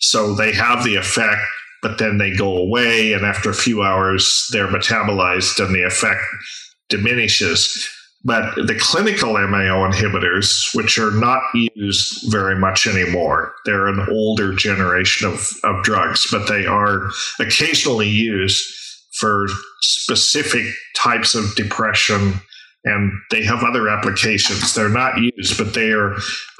So 0.00 0.34
they 0.34 0.52
have 0.52 0.82
the 0.84 0.96
effect, 0.96 1.42
but 1.86 1.98
then 1.98 2.18
they 2.18 2.32
go 2.32 2.56
away, 2.56 3.12
and 3.12 3.24
after 3.24 3.48
a 3.48 3.54
few 3.54 3.80
hours, 3.84 4.48
they're 4.50 4.66
metabolized 4.66 5.64
and 5.64 5.72
the 5.72 5.84
effect 5.84 6.20
diminishes. 6.88 7.88
But 8.24 8.56
the 8.56 8.74
clinical 8.74 9.34
MAO 9.34 9.88
inhibitors, 9.88 10.74
which 10.74 10.98
are 10.98 11.12
not 11.12 11.42
used 11.54 12.32
very 12.32 12.58
much 12.58 12.88
anymore, 12.88 13.54
they're 13.64 13.86
an 13.86 14.04
older 14.10 14.52
generation 14.52 15.28
of, 15.28 15.48
of 15.62 15.84
drugs, 15.84 16.26
but 16.28 16.48
they 16.48 16.66
are 16.66 17.08
occasionally 17.38 18.08
used 18.08 18.66
for 19.20 19.46
specific 19.82 20.64
types 20.96 21.36
of 21.36 21.54
depression 21.54 22.40
and 22.84 23.12
they 23.30 23.44
have 23.44 23.62
other 23.62 23.88
applications. 23.88 24.74
They're 24.74 24.88
not 24.88 25.18
used, 25.18 25.56
but 25.56 25.74
they 25.74 25.90
are 25.92 26.16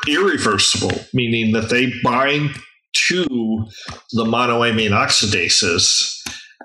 irreversible, 0.09 0.93
meaning 1.12 1.53
that 1.53 1.68
they 1.68 1.93
bind 2.03 2.51
to 3.09 3.25
the 4.13 4.25
monoamine 4.25 4.91
oxidases 4.91 6.13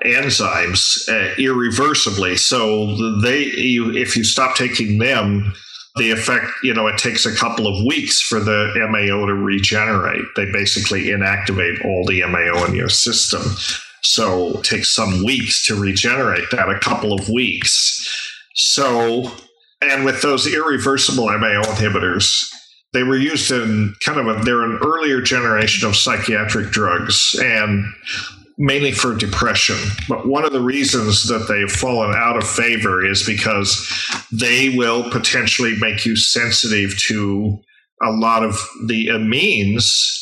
enzymes 0.06 1.08
uh, 1.10 1.36
irreversibly. 1.38 2.36
So 2.38 3.20
they, 3.22 3.44
you, 3.44 3.92
if 3.92 4.18
you 4.18 4.24
stop 4.24 4.56
taking 4.56 4.98
them, 4.98 5.54
the 5.98 6.12
effect, 6.12 6.48
you 6.64 6.74
know, 6.74 6.88
it 6.88 6.98
takes 6.98 7.26
a 7.26 7.36
couple 7.36 7.68
of 7.68 7.86
weeks 7.86 8.22
for 8.22 8.40
the 8.40 8.72
MAO 8.90 9.26
to 9.26 9.34
regenerate. 9.34 10.24
They 10.36 10.50
basically 10.52 11.08
inactivate 11.08 11.84
all 11.84 12.06
the 12.06 12.24
MAO 12.26 12.66
in 12.66 12.76
your 12.76 12.90
system. 12.90 13.42
So 14.02 14.60
it 14.60 14.64
takes 14.64 14.96
some 14.96 15.24
weeks 15.24 15.66
to 15.68 15.76
regenerate 15.76 16.50
that, 16.52 16.70
a 16.70 16.80
couple 16.80 17.14
of 17.14 17.28
weeks. 17.30 18.08
So, 18.56 19.32
and 19.82 20.06
with 20.06 20.22
those 20.22 20.48
irreversible 20.48 21.26
MAO 21.26 21.62
inhibitors, 21.64 22.50
they 22.94 23.04
were 23.04 23.18
used 23.18 23.52
in 23.52 23.96
kind 24.06 24.20
of 24.20 24.28
a, 24.28 24.44
they're 24.44 24.64
an 24.64 24.80
earlier 24.84 25.22
generation 25.22 25.88
of 25.88 25.96
psychiatric 25.96 26.72
drugs 26.72 27.36
and 27.42 27.86
mainly 28.58 28.92
for 28.92 29.16
depression. 29.16 29.78
But 30.08 30.28
one 30.28 30.46
of 30.46 30.52
the 30.52 30.62
reasons 30.62 31.28
that 31.28 31.48
they've 31.48 31.72
fallen 31.72 32.14
out 32.16 32.38
of 32.38 32.48
favor 32.48 33.06
is 33.06 33.26
because 33.26 33.89
they 34.32 34.70
will 34.70 35.10
potentially 35.10 35.76
make 35.80 36.06
you 36.06 36.16
sensitive 36.16 36.98
to 37.08 37.60
a 38.04 38.12
lot 38.12 38.44
of 38.44 38.60
the 38.88 39.08
amines. 39.08 40.20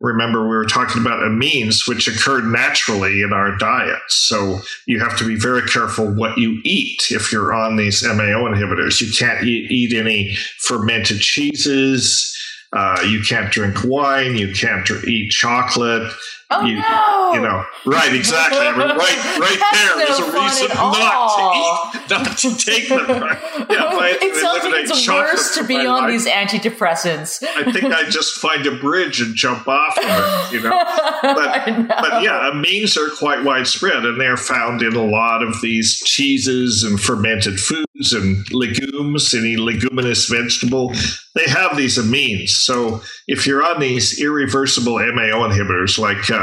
Remember, 0.00 0.42
we 0.42 0.56
were 0.56 0.64
talking 0.64 1.02
about 1.02 1.22
amines, 1.22 1.88
which 1.88 2.06
occur 2.06 2.40
naturally 2.40 3.20
in 3.22 3.32
our 3.32 3.56
diet 3.58 3.98
So 4.08 4.60
you 4.86 5.00
have 5.00 5.18
to 5.18 5.26
be 5.26 5.34
very 5.34 5.62
careful 5.62 6.06
what 6.06 6.38
you 6.38 6.60
eat 6.64 7.10
if 7.10 7.32
you're 7.32 7.52
on 7.52 7.76
these 7.76 8.04
MAO 8.04 8.44
inhibitors. 8.48 9.00
You 9.00 9.12
can't 9.12 9.44
eat, 9.44 9.70
eat 9.70 9.96
any 9.96 10.34
fermented 10.60 11.18
cheeses. 11.18 12.32
Uh, 12.72 13.02
you 13.08 13.22
can't 13.22 13.50
drink 13.50 13.78
wine. 13.82 14.36
You 14.36 14.52
can't 14.54 14.88
eat 15.04 15.32
chocolate. 15.32 16.12
Oh 16.50 16.64
You- 16.64 16.76
no! 16.80 17.32
You 17.34 17.40
know, 17.40 17.62
right? 17.84 18.14
Exactly. 18.14 18.58
I 18.66 18.70
mean, 18.70 18.80
right, 18.80 19.38
right 19.38 19.58
That's 19.60 19.84
there. 19.84 19.96
There's 19.98 20.18
no 20.18 20.28
a 20.28 20.44
reason 20.44 20.68
not 20.68 21.36
to 21.36 21.58
eat, 21.58 22.10
not 22.10 22.38
to 22.38 22.56
take 22.56 22.88
them. 22.88 23.20
Right? 23.22 23.38
Yeah, 23.68 23.84
I 23.84 24.18
it 24.22 24.34
sounds 24.36 24.64
like 24.64 24.84
it's 24.84 25.06
worse 25.06 25.54
to 25.56 25.64
be 25.64 25.76
on 25.76 26.04
life, 26.04 26.10
these 26.10 26.26
antidepressants. 26.26 27.44
I 27.46 27.70
think 27.70 27.92
I'd 27.92 28.10
just 28.10 28.36
find 28.38 28.64
a 28.66 28.74
bridge 28.76 29.20
and 29.20 29.34
jump 29.34 29.68
off 29.68 29.98
of 29.98 30.04
it. 30.04 30.52
You 30.54 30.60
know. 30.62 30.70
I 30.82 31.70
know. 31.70 31.86
But 31.86 32.22
yeah, 32.22 32.50
amines 32.50 32.96
are 32.96 33.14
quite 33.14 33.44
widespread, 33.44 34.06
and 34.06 34.18
they're 34.18 34.38
found 34.38 34.80
in 34.80 34.94
a 34.94 35.04
lot 35.04 35.42
of 35.42 35.60
these 35.60 36.00
cheeses 36.00 36.82
and 36.82 36.98
fermented 36.98 37.60
foods 37.60 38.12
and 38.14 38.46
legumes, 38.52 39.34
any 39.34 39.58
leguminous 39.58 40.26
vegetable. 40.30 40.94
They 41.34 41.44
have 41.50 41.76
these 41.76 41.98
amines. 41.98 42.50
So 42.50 43.02
if 43.28 43.46
you're 43.46 43.62
on 43.62 43.80
these 43.80 44.18
irreversible 44.20 44.94
MAO 44.98 45.46
inhibitors 45.48 45.98
like 45.98 46.28
uh, 46.30 46.37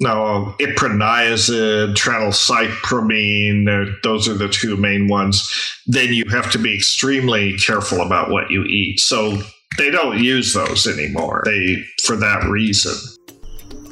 no, 0.00 0.54
iproniazid, 0.60 1.94
tranylcypromine, 1.94 3.68
uh, 3.68 3.92
those 4.02 4.28
are 4.28 4.34
the 4.34 4.48
two 4.48 4.76
main 4.76 5.08
ones, 5.08 5.50
then 5.86 6.12
you 6.12 6.24
have 6.30 6.50
to 6.52 6.58
be 6.58 6.74
extremely 6.74 7.56
careful 7.56 8.02
about 8.02 8.30
what 8.30 8.50
you 8.50 8.64
eat. 8.64 9.00
So 9.00 9.38
they 9.78 9.90
don't 9.90 10.22
use 10.22 10.52
those 10.52 10.86
anymore. 10.86 11.42
They 11.44 11.84
for 12.04 12.16
that 12.16 12.44
reason. 12.44 12.94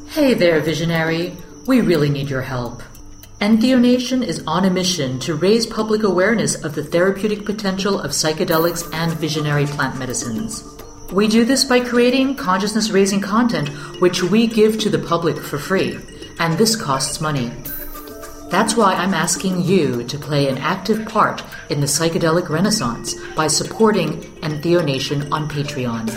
Hey 0.09 0.34
there, 0.34 0.61
visionary. 0.61 1.32
We 1.66 1.80
really 1.80 2.11
need 2.11 2.28
your 2.28 2.42
help. 2.42 2.82
Entheo 3.40 3.80
Nation 3.80 4.22
is 4.22 4.44
on 4.46 4.64
a 4.64 4.70
mission 4.70 5.18
to 5.20 5.34
raise 5.34 5.66
public 5.66 6.02
awareness 6.02 6.62
of 6.62 6.74
the 6.74 6.84
therapeutic 6.84 7.44
potential 7.44 7.98
of 8.00 8.12
psychedelics 8.12 8.92
and 8.94 9.12
visionary 9.12 9.66
plant 9.66 9.98
medicines. 9.98 10.74
We 11.12 11.28
do 11.28 11.44
this 11.44 11.64
by 11.64 11.80
creating 11.80 12.36
consciousness 12.36 12.90
raising 12.90 13.20
content 13.20 13.68
which 14.00 14.22
we 14.22 14.46
give 14.46 14.78
to 14.80 14.90
the 14.90 14.98
public 14.98 15.38
for 15.38 15.59
free, 15.59 15.98
and 16.38 16.55
this 16.55 16.74
costs 16.74 17.20
money. 17.20 17.52
That's 18.50 18.76
why 18.76 18.94
I'm 18.94 19.14
asking 19.14 19.62
you 19.62 20.05
to 20.05 20.18
play 20.18 20.48
an 20.48 20.59
active 20.59 21.07
part 21.07 21.42
in 21.70 21.80
the 21.80 21.86
psychedelic 21.86 22.48
renaissance 22.48 23.14
by 23.34 23.46
supporting 23.46 24.22
Entheo 24.42 24.84
Nation 24.84 25.32
on 25.32 25.48
Patreon. 25.48 26.09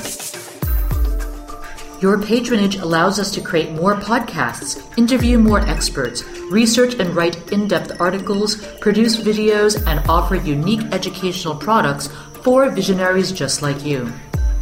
Your 1.99 2.21
patronage 2.21 2.75
allows 2.75 3.19
us 3.19 3.31
to 3.31 3.41
create 3.41 3.71
more 3.71 3.95
podcasts, 3.95 4.79
interview 4.99 5.39
more 5.39 5.61
experts, 5.61 6.23
research 6.51 6.93
and 6.99 7.15
write 7.15 7.51
in 7.51 7.67
depth 7.67 7.99
articles, 7.99 8.55
produce 8.77 9.17
videos, 9.17 9.83
and 9.87 10.07
offer 10.07 10.35
unique 10.35 10.83
educational 10.91 11.55
products 11.55 12.09
for 12.43 12.69
visionaries 12.69 13.31
just 13.31 13.63
like 13.63 13.83
you. 13.83 14.13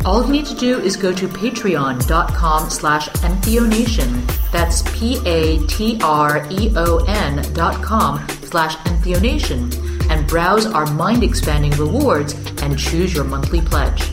All 0.06 0.24
you 0.24 0.32
need 0.32 0.45
to 0.45 0.56
do 0.56 0.80
is 0.80 0.95
go 0.95 1.12
to 1.12 1.28
patreon.com 1.28 2.70
slash 2.70 3.10
entheonation. 3.10 4.51
That's 4.51 4.84
P-A-T-R-E-O-N 4.95 5.64
dot 7.53 7.82
com 7.82 8.30
slash 8.43 8.76
entheonation 8.78 10.12
and 10.12 10.28
browse 10.28 10.68
our 10.68 10.86
mind-expanding 10.93 11.72
rewards 11.72 12.34
and 12.62 12.78
choose 12.78 13.16
your 13.16 13.24
monthly 13.24 13.62
pledge. 13.62 14.03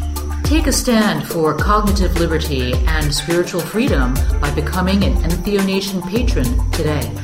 Take 0.45 0.67
a 0.67 0.73
stand 0.73 1.29
for 1.29 1.55
cognitive 1.55 2.19
liberty 2.19 2.73
and 2.87 3.15
spiritual 3.15 3.61
freedom 3.61 4.15
by 4.41 4.51
becoming 4.55 5.05
an 5.05 5.13
Entheo 5.17 5.63
Nation 5.67 6.01
patron 6.01 6.71
today. 6.71 7.15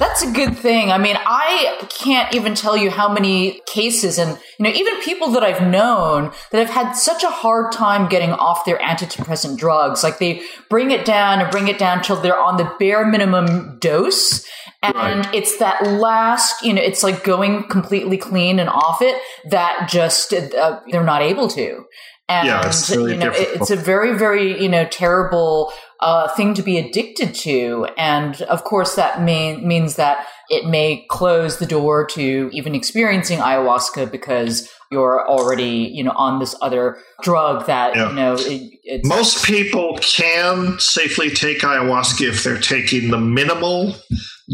That's 0.00 0.22
a 0.22 0.32
good 0.32 0.56
thing. 0.56 0.90
I 0.90 0.96
mean, 0.96 1.16
I 1.26 1.86
can't 1.90 2.34
even 2.34 2.54
tell 2.54 2.74
you 2.74 2.88
how 2.88 3.12
many 3.12 3.60
cases 3.66 4.16
and, 4.16 4.38
you 4.58 4.64
know, 4.64 4.70
even 4.70 4.98
people 5.02 5.28
that 5.32 5.42
I've 5.42 5.60
known 5.60 6.32
that 6.50 6.66
have 6.66 6.70
had 6.70 6.92
such 6.92 7.22
a 7.22 7.28
hard 7.28 7.70
time 7.70 8.08
getting 8.08 8.32
off 8.32 8.64
their 8.64 8.78
antidepressant 8.78 9.58
drugs. 9.58 10.02
Like 10.02 10.18
they 10.18 10.40
bring 10.70 10.90
it 10.90 11.04
down 11.04 11.42
and 11.42 11.50
bring 11.50 11.68
it 11.68 11.78
down 11.78 12.02
till 12.02 12.16
they're 12.16 12.40
on 12.40 12.56
the 12.56 12.74
bare 12.78 13.04
minimum 13.04 13.78
dose. 13.78 14.46
And 14.82 14.96
right. 14.96 15.34
it's 15.34 15.58
that 15.58 15.82
last, 15.86 16.64
you 16.64 16.72
know, 16.72 16.80
it's 16.80 17.02
like 17.02 17.22
going 17.22 17.64
completely 17.64 18.16
clean 18.16 18.58
and 18.58 18.70
off 18.70 19.02
it 19.02 19.20
that 19.50 19.90
just, 19.90 20.32
uh, 20.32 20.80
they're 20.90 21.04
not 21.04 21.20
able 21.20 21.48
to. 21.48 21.84
And, 22.26 22.46
yeah, 22.46 22.66
it's 22.66 22.88
really 22.88 23.12
you 23.12 23.18
know, 23.18 23.32
difficult. 23.32 23.60
it's 23.60 23.70
a 23.70 23.76
very, 23.76 24.16
very, 24.16 24.62
you 24.62 24.68
know, 24.70 24.86
terrible 24.86 25.72
uh, 26.00 26.28
thing 26.28 26.54
to 26.54 26.62
be 26.62 26.78
addicted 26.78 27.34
to. 27.34 27.86
And 27.96 28.40
of 28.42 28.64
course, 28.64 28.94
that 28.94 29.22
mean, 29.22 29.66
means 29.66 29.96
that 29.96 30.26
it 30.48 30.66
may 30.66 31.06
close 31.10 31.58
the 31.58 31.66
door 31.66 32.06
to 32.06 32.50
even 32.52 32.74
experiencing 32.74 33.38
ayahuasca 33.38 34.10
because 34.10 34.68
you're 34.90 35.28
already, 35.28 35.90
you 35.94 36.02
know, 36.02 36.12
on 36.16 36.40
this 36.40 36.56
other 36.62 36.98
drug 37.22 37.66
that, 37.66 37.94
yeah. 37.94 38.08
you 38.08 38.14
know, 38.16 38.36
it, 38.38 39.04
most 39.04 39.44
people 39.44 39.98
can 40.00 40.78
safely 40.80 41.30
take 41.30 41.60
ayahuasca 41.60 42.28
if 42.28 42.42
they're 42.42 42.58
taking 42.58 43.10
the 43.10 43.18
minimal 43.18 43.94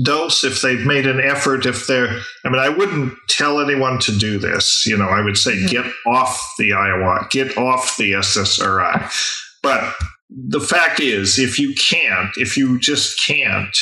dose 0.02 0.44
if 0.44 0.60
they've 0.60 0.84
made 0.84 1.06
an 1.06 1.20
effort 1.20 1.64
if 1.64 1.86
they're 1.86 2.18
i 2.44 2.50
mean 2.50 2.58
i 2.58 2.68
wouldn't 2.68 3.14
tell 3.30 3.60
anyone 3.60 3.98
to 3.98 4.12
do 4.18 4.38
this 4.38 4.84
you 4.84 4.94
know 4.94 5.08
i 5.08 5.22
would 5.22 5.38
say 5.38 5.52
mm-hmm. 5.52 5.68
get 5.68 5.86
off 6.06 6.52
the 6.58 6.68
ayahuasca 6.68 7.30
get 7.30 7.56
off 7.56 7.96
the 7.96 8.12
ssri 8.12 9.48
but 9.62 9.94
the 10.30 10.60
fact 10.60 11.00
is 11.00 11.38
if 11.38 11.58
you 11.58 11.74
can't 11.74 12.30
if 12.36 12.56
you 12.56 12.78
just 12.78 13.20
can't 13.24 13.76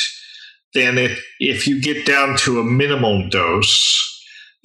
then 0.73 0.97
it, 0.97 1.17
if 1.39 1.65
you 1.67 1.81
get 1.81 2.05
down 2.05 2.35
to 2.37 2.59
a 2.59 2.63
minimal 2.63 3.27
dose 3.29 4.15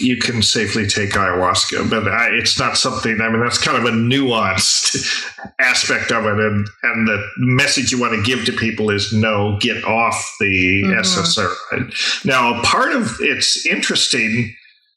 you 0.00 0.16
can 0.16 0.40
safely 0.40 0.86
take 0.86 1.10
ayahuasca, 1.10 1.90
but 1.90 2.08
I, 2.08 2.30
it's 2.30 2.58
not 2.58 2.78
something. 2.78 3.20
I 3.20 3.28
mean, 3.28 3.40
that's 3.40 3.58
kind 3.58 3.76
of 3.76 3.84
a 3.84 3.94
nuanced 3.94 5.28
aspect 5.60 6.10
of 6.10 6.24
it, 6.24 6.40
and 6.40 6.66
and 6.82 7.06
the 7.06 7.22
message 7.36 7.92
you 7.92 8.00
want 8.00 8.14
to 8.14 8.22
give 8.22 8.46
to 8.46 8.52
people 8.52 8.90
is 8.90 9.12
no, 9.12 9.58
get 9.60 9.84
off 9.84 10.36
the 10.40 10.82
mm-hmm. 10.84 11.00
SSRI. 11.00 12.24
Now, 12.24 12.62
part 12.62 12.92
of 12.92 13.16
it's 13.20 13.66
interesting. 13.66 14.54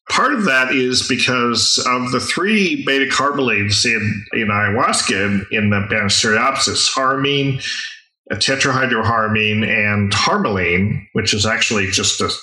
Part 0.10 0.34
of 0.34 0.46
that 0.46 0.74
is 0.74 1.08
because 1.08 1.84
of 1.88 2.12
the 2.12 2.20
three 2.20 2.84
beta 2.86 3.06
carbolines 3.06 3.86
in, 3.86 4.26
in 4.34 4.48
ayahuasca 4.50 5.12
in, 5.12 5.46
in 5.52 5.70
the 5.70 5.88
Banisteriopsis, 5.90 6.90
harmine, 6.90 7.60
tetrahydroharmine, 8.32 9.66
and 9.66 10.12
harmaline, 10.12 11.06
which 11.14 11.34
is 11.34 11.46
actually 11.46 11.88
just 11.88 12.20
the 12.20 12.36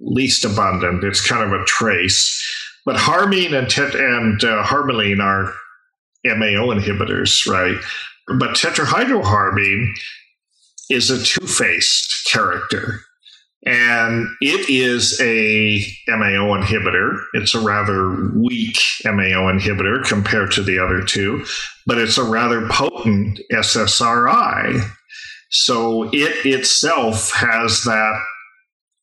least 0.00 0.44
abundant. 0.44 1.04
It's 1.04 1.26
kind 1.26 1.42
of 1.42 1.58
a 1.58 1.64
trace. 1.64 2.42
But 2.84 2.96
harmine 2.96 3.54
and, 3.54 3.68
tet- 3.68 3.94
and 3.94 4.42
uh, 4.44 4.62
harmaline 4.62 5.22
are 5.22 5.54
MAO 6.24 6.72
inhibitors, 6.74 7.46
right? 7.50 7.76
But 8.38 8.50
tetrahydroharmine 8.50 9.92
is 10.90 11.10
a 11.10 11.22
two 11.22 11.46
faced 11.46 12.28
character. 12.30 13.00
And 13.66 14.28
it 14.40 14.70
is 14.70 15.20
a 15.20 15.84
MAO 16.08 16.56
inhibitor. 16.56 17.20
It's 17.34 17.54
a 17.54 17.60
rather 17.60 18.30
weak 18.36 18.78
MAO 19.04 19.50
inhibitor 19.52 20.04
compared 20.04 20.52
to 20.52 20.62
the 20.62 20.78
other 20.78 21.02
two, 21.02 21.44
but 21.84 21.98
it's 21.98 22.16
a 22.16 22.24
rather 22.24 22.68
potent 22.68 23.40
SSRI. 23.52 24.88
So 25.50 26.04
it 26.12 26.46
itself 26.46 27.32
has 27.32 27.82
that 27.84 28.22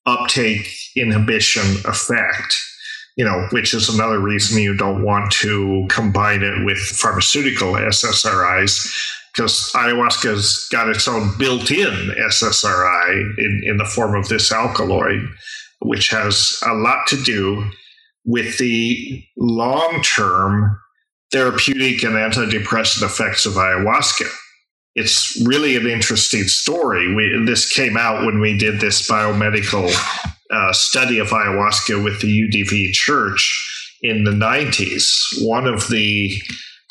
uptake 0.05 0.73
inhibition 0.95 1.77
effect 1.85 2.57
you 3.15 3.23
know, 3.23 3.47
which 3.51 3.73
is 3.73 3.89
another 3.89 4.19
reason 4.19 4.61
you 4.61 4.75
don't 4.75 5.03
want 5.03 5.31
to 5.31 5.85
combine 5.89 6.41
it 6.41 6.65
with 6.65 6.79
pharmaceutical 6.79 7.73
SSRIs, 7.73 8.91
because 9.33 9.71
ayahuasca's 9.75 10.67
got 10.71 10.89
its 10.89 11.07
own 11.07 11.35
built-in 11.37 12.13
SSRI 12.29 13.37
in, 13.37 13.61
in 13.65 13.77
the 13.77 13.85
form 13.85 14.15
of 14.15 14.27
this 14.29 14.51
alkaloid, 14.51 15.27
which 15.81 16.09
has 16.09 16.61
a 16.65 16.73
lot 16.73 17.07
to 17.07 17.21
do 17.23 17.69
with 18.25 18.57
the 18.57 19.23
long-term 19.37 20.79
therapeutic 21.31 22.03
and 22.03 22.13
antidepressant 22.13 23.03
effects 23.03 23.45
of 23.45 23.53
ayahuasca 23.53 24.29
it's 24.95 25.41
really 25.45 25.75
an 25.75 25.87
interesting 25.87 26.43
story. 26.43 27.13
We, 27.13 27.43
this 27.45 27.71
came 27.71 27.97
out 27.97 28.25
when 28.25 28.39
we 28.39 28.57
did 28.57 28.79
this 28.79 29.07
biomedical 29.07 29.91
uh, 30.51 30.73
study 30.73 31.19
of 31.19 31.29
ayahuasca 31.29 32.03
with 32.03 32.21
the 32.21 32.27
UDV 32.27 32.91
Church 32.91 33.97
in 34.01 34.23
the 34.23 34.31
90s. 34.31 35.43
One 35.43 35.65
of 35.65 35.87
the 35.87 36.39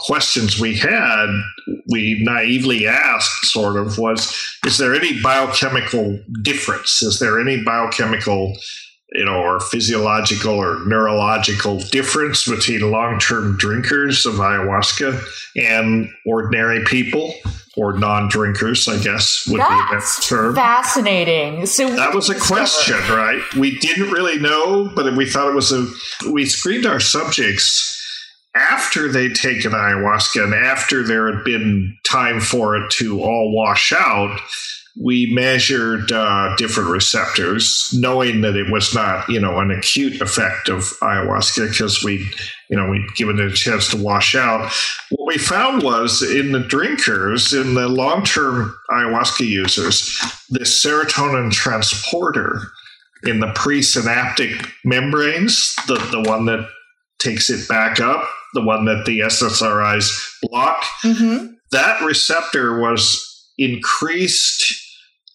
questions 0.06 0.60
we 0.60 0.76
had, 0.76 1.26
we 1.90 2.22
naively 2.24 2.86
asked, 2.86 3.46
sort 3.46 3.76
of, 3.76 3.98
was 3.98 4.36
Is 4.66 4.78
there 4.78 4.94
any 4.94 5.20
biochemical 5.20 6.18
difference? 6.42 7.02
Is 7.02 7.18
there 7.18 7.40
any 7.40 7.62
biochemical 7.62 8.54
you 9.14 9.24
know, 9.24 9.42
or 9.42 9.60
physiological 9.60 10.54
or 10.54 10.84
neurological 10.86 11.78
difference 11.78 12.48
between 12.48 12.90
long 12.90 13.18
term 13.18 13.56
drinkers 13.58 14.24
of 14.24 14.36
ayahuasca 14.36 15.22
and 15.56 16.08
ordinary 16.26 16.82
people 16.84 17.34
or 17.76 17.98
non 17.98 18.28
drinkers, 18.28 18.88
I 18.88 19.02
guess 19.02 19.46
would 19.48 19.60
That's 19.60 19.70
be 19.70 19.76
the 19.76 19.96
best 19.96 20.28
term. 20.28 20.54
Fascinating. 20.54 21.66
So 21.66 21.88
that 21.94 22.14
was 22.14 22.30
a 22.30 22.38
question, 22.38 22.96
right? 23.14 23.42
We 23.54 23.78
didn't 23.78 24.10
really 24.10 24.38
know, 24.38 24.90
but 24.94 25.14
we 25.16 25.28
thought 25.28 25.48
it 25.48 25.54
was 25.54 25.72
a. 25.72 25.86
We 26.30 26.46
screened 26.46 26.86
our 26.86 27.00
subjects 27.00 28.01
after 28.54 29.10
they'd 29.10 29.34
taken 29.34 29.72
ayahuasca 29.72 30.44
and 30.44 30.54
after 30.54 31.02
there 31.02 31.32
had 31.32 31.44
been 31.44 31.96
time 32.08 32.40
for 32.40 32.76
it 32.76 32.90
to 32.90 33.22
all 33.22 33.54
wash 33.54 33.92
out 33.92 34.38
we 35.00 35.32
measured 35.32 36.12
uh, 36.12 36.54
different 36.56 36.90
receptors, 36.90 37.88
knowing 37.94 38.42
that 38.42 38.56
it 38.56 38.70
was 38.70 38.94
not, 38.94 39.26
you 39.28 39.40
know, 39.40 39.58
an 39.58 39.70
acute 39.70 40.20
effect 40.20 40.68
of 40.68 40.80
ayahuasca 41.00 41.70
because 41.70 42.04
we, 42.04 42.28
you 42.68 42.76
know, 42.76 42.88
we'd 42.90 43.06
given 43.16 43.38
it 43.38 43.50
a 43.50 43.54
chance 43.54 43.88
to 43.88 43.96
wash 43.96 44.34
out. 44.34 44.70
What 45.10 45.26
we 45.26 45.38
found 45.38 45.82
was 45.82 46.22
in 46.22 46.52
the 46.52 46.60
drinkers, 46.60 47.54
in 47.54 47.74
the 47.74 47.88
long-term 47.88 48.76
ayahuasca 48.90 49.46
users, 49.46 50.18
the 50.50 50.60
serotonin 50.60 51.50
transporter 51.50 52.60
in 53.24 53.40
the 53.40 53.52
presynaptic 53.52 54.68
membranes, 54.84 55.74
the, 55.86 55.94
the 56.10 56.28
one 56.28 56.44
that 56.46 56.68
takes 57.18 57.48
it 57.48 57.66
back 57.68 58.00
up, 58.00 58.28
the 58.54 58.62
one 58.62 58.84
that 58.86 59.04
the 59.06 59.20
SSRIs 59.20 60.10
block, 60.42 60.84
mm-hmm. 61.04 61.46
that 61.70 62.02
receptor 62.02 62.78
was 62.78 63.20
increased 63.58 64.78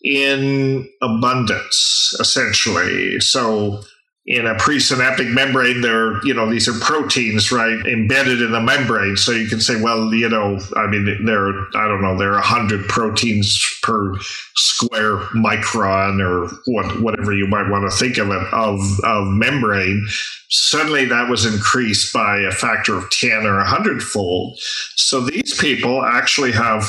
in 0.03 0.87
abundance, 1.01 2.13
essentially. 2.19 3.19
So 3.19 3.81
in 4.27 4.45
a 4.45 4.55
presynaptic 4.55 5.31
membrane, 5.33 5.79
there, 5.79 6.21
you 6.25 6.33
know, 6.33 6.49
these 6.51 6.67
are 6.67 6.77
proteins, 6.81 7.49
right, 7.49 7.79
embedded 7.85 8.41
in 8.41 8.51
the 8.51 8.59
membrane. 8.59 9.15
So 9.15 9.31
you 9.31 9.47
can 9.47 9.61
say, 9.61 9.81
well, 9.81 10.13
you 10.13 10.27
know, 10.27 10.59
I 10.75 10.85
mean, 10.87 11.23
there, 11.25 11.47
are, 11.47 11.67
I 11.75 11.87
don't 11.87 12.01
know, 12.01 12.17
there 12.17 12.33
are 12.33 12.41
hundred 12.41 12.89
proteins 12.89 13.57
per 13.81 14.15
square 14.55 15.19
micron, 15.33 16.19
or 16.19 16.49
what, 16.65 17.01
whatever 17.01 17.33
you 17.33 17.47
might 17.47 17.69
want 17.69 17.89
to 17.89 17.97
think 17.97 18.17
of 18.17 18.29
it, 18.29 18.53
of 18.53 18.81
of 19.05 19.27
membrane. 19.27 20.05
Suddenly, 20.49 21.05
that 21.05 21.29
was 21.29 21.45
increased 21.45 22.13
by 22.13 22.39
a 22.39 22.51
factor 22.51 22.97
of 22.97 23.09
ten 23.11 23.45
or 23.45 23.59
a 23.59 23.65
hundredfold. 23.65 24.59
So 24.97 25.21
these 25.21 25.57
people 25.57 26.03
actually 26.03 26.51
have 26.51 26.83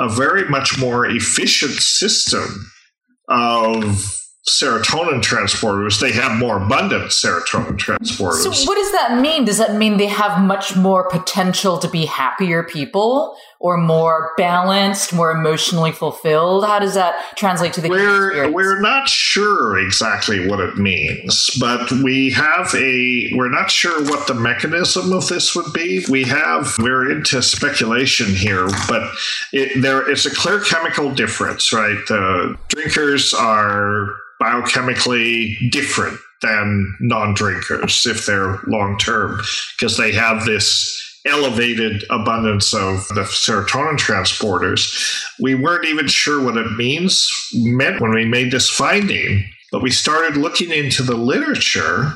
a 0.00 0.08
very 0.08 0.48
much 0.48 0.76
more 0.76 1.06
efficient 1.06 1.74
system 1.74 2.72
of 3.28 4.19
serotonin 4.48 5.22
transporters, 5.22 6.00
they 6.00 6.12
have 6.12 6.38
more 6.38 6.62
abundant 6.62 7.10
serotonin 7.10 7.76
transporters. 7.76 8.54
So, 8.54 8.66
what 8.66 8.76
does 8.76 8.92
that 8.92 9.20
mean? 9.20 9.44
Does 9.44 9.58
that 9.58 9.76
mean 9.76 9.96
they 9.98 10.06
have 10.06 10.42
much 10.42 10.76
more 10.76 11.08
potential 11.08 11.78
to 11.78 11.88
be 11.88 12.06
happier 12.06 12.62
people 12.62 13.36
or 13.60 13.76
more 13.76 14.32
balanced, 14.38 15.12
more 15.12 15.30
emotionally 15.30 15.92
fulfilled? 15.92 16.64
How 16.64 16.78
does 16.78 16.94
that 16.94 17.36
translate 17.36 17.74
to 17.74 17.82
the 17.82 17.90
we're, 17.90 18.50
We're 18.50 18.80
not 18.80 19.06
sure 19.06 19.78
exactly 19.78 20.48
what 20.48 20.60
it 20.60 20.78
means, 20.78 21.50
but 21.60 21.92
we 21.92 22.30
have 22.30 22.74
a, 22.74 23.30
we're 23.34 23.50
not 23.50 23.70
sure 23.70 24.02
what 24.04 24.26
the 24.26 24.34
mechanism 24.34 25.12
of 25.12 25.28
this 25.28 25.54
would 25.54 25.72
be. 25.74 26.04
We 26.08 26.24
have, 26.24 26.74
we're 26.78 27.10
into 27.12 27.42
speculation 27.42 28.34
here, 28.34 28.66
but 28.88 29.12
it, 29.52 29.80
there 29.82 30.10
is 30.10 30.24
a 30.24 30.34
clear 30.34 30.60
chemical 30.60 31.10
difference, 31.10 31.70
right? 31.70 31.98
The 32.08 32.56
drinkers 32.68 33.34
are 33.34 34.08
biochemically 34.40 35.70
different 35.70 36.18
than 36.40 36.96
non 36.98 37.34
drinkers 37.34 38.06
if 38.06 38.24
they're 38.24 38.58
long 38.66 38.96
term 38.96 39.42
because 39.76 39.98
they 39.98 40.12
have 40.12 40.46
this 40.46 41.09
elevated 41.26 42.04
abundance 42.10 42.72
of 42.72 43.06
the 43.08 43.22
serotonin 43.22 43.98
transporters. 43.98 45.22
We 45.40 45.54
weren't 45.54 45.86
even 45.86 46.08
sure 46.08 46.42
what 46.42 46.56
it 46.56 46.72
means 46.76 47.28
meant 47.54 48.00
when 48.00 48.12
we 48.12 48.24
made 48.24 48.50
this 48.50 48.70
finding. 48.70 49.44
But 49.72 49.82
we 49.82 49.90
started 49.90 50.36
looking 50.36 50.70
into 50.70 51.02
the 51.02 51.16
literature, 51.16 52.12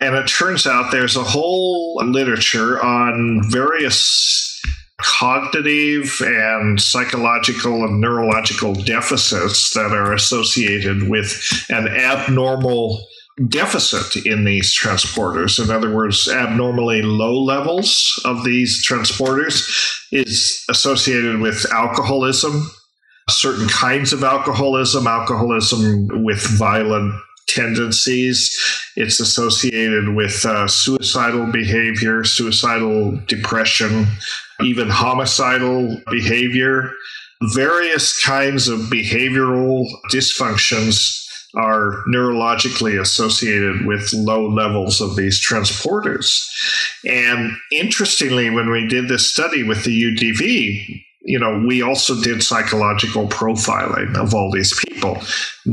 and 0.00 0.14
it 0.14 0.26
turns 0.26 0.66
out 0.66 0.90
there's 0.90 1.16
a 1.16 1.24
whole 1.24 1.96
literature 2.04 2.82
on 2.82 3.42
various 3.50 4.60
cognitive 5.02 6.20
and 6.20 6.80
psychological 6.80 7.84
and 7.84 8.00
neurological 8.00 8.74
deficits 8.74 9.72
that 9.74 9.92
are 9.92 10.12
associated 10.12 11.08
with 11.08 11.64
an 11.70 11.88
abnormal 11.88 13.02
deficit 13.48 14.26
in 14.26 14.44
these 14.44 14.78
transporters. 14.78 15.62
In 15.62 15.70
other 15.70 15.94
words, 15.94 16.28
abnormally 16.28 17.02
low 17.02 17.42
levels 17.42 18.20
of 18.24 18.44
these 18.44 18.86
transporters 18.86 19.96
is 20.12 20.64
associated 20.68 21.40
with 21.40 21.66
alcoholism, 21.72 22.70
certain 23.28 23.68
kinds 23.68 24.12
of 24.12 24.24
alcoholism, 24.24 25.06
alcoholism 25.06 26.24
with 26.24 26.46
violent 26.58 27.14
tendencies. 27.48 28.56
It's 28.96 29.20
associated 29.20 30.14
with 30.14 30.44
uh, 30.44 30.68
suicidal 30.68 31.46
behavior, 31.46 32.24
suicidal 32.24 33.18
depression, 33.26 34.06
even 34.60 34.88
homicidal 34.88 36.00
behavior. 36.10 36.92
Various 37.42 38.22
kinds 38.22 38.68
of 38.68 38.80
behavioral 38.80 39.86
dysfunctions 40.12 41.26
are 41.54 42.02
neurologically 42.06 43.00
associated 43.00 43.86
with 43.86 44.12
low 44.12 44.48
levels 44.48 45.00
of 45.00 45.16
these 45.16 45.44
transporters. 45.44 46.48
And 47.04 47.52
interestingly, 47.72 48.50
when 48.50 48.70
we 48.70 48.86
did 48.86 49.08
this 49.08 49.30
study 49.30 49.62
with 49.62 49.84
the 49.84 50.02
UDV, 50.02 51.04
you 51.22 51.38
know, 51.38 51.64
we 51.66 51.82
also 51.82 52.20
did 52.20 52.42
psychological 52.42 53.28
profiling 53.28 54.16
of 54.16 54.34
all 54.34 54.50
these 54.50 54.78
people. 54.86 55.18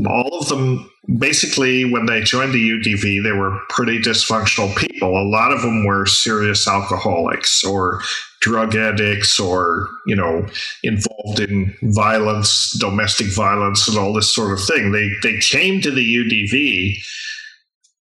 All 0.06 0.38
of 0.38 0.48
them, 0.48 0.90
basically, 1.16 1.90
when 1.90 2.06
they 2.06 2.20
joined 2.20 2.52
the 2.52 2.70
UDV, 2.70 3.22
they 3.22 3.32
were 3.32 3.58
pretty 3.70 3.98
dysfunctional 3.98 4.74
people. 4.76 5.08
A 5.08 5.28
lot 5.28 5.52
of 5.52 5.62
them 5.62 5.86
were 5.86 6.04
serious 6.04 6.68
alcoholics 6.68 7.64
or 7.64 8.02
drug 8.40 8.74
addicts 8.74 9.38
or, 9.38 9.88
you 10.06 10.16
know, 10.16 10.46
involved 10.82 11.40
in 11.40 11.74
violence, 11.82 12.72
domestic 12.78 13.28
violence, 13.28 13.88
and 13.88 13.98
all 13.98 14.12
this 14.12 14.32
sort 14.34 14.52
of 14.52 14.64
thing. 14.64 14.92
They, 14.92 15.10
they 15.22 15.38
came 15.38 15.80
to 15.82 15.90
the 15.90 16.02
UDV 16.02 17.02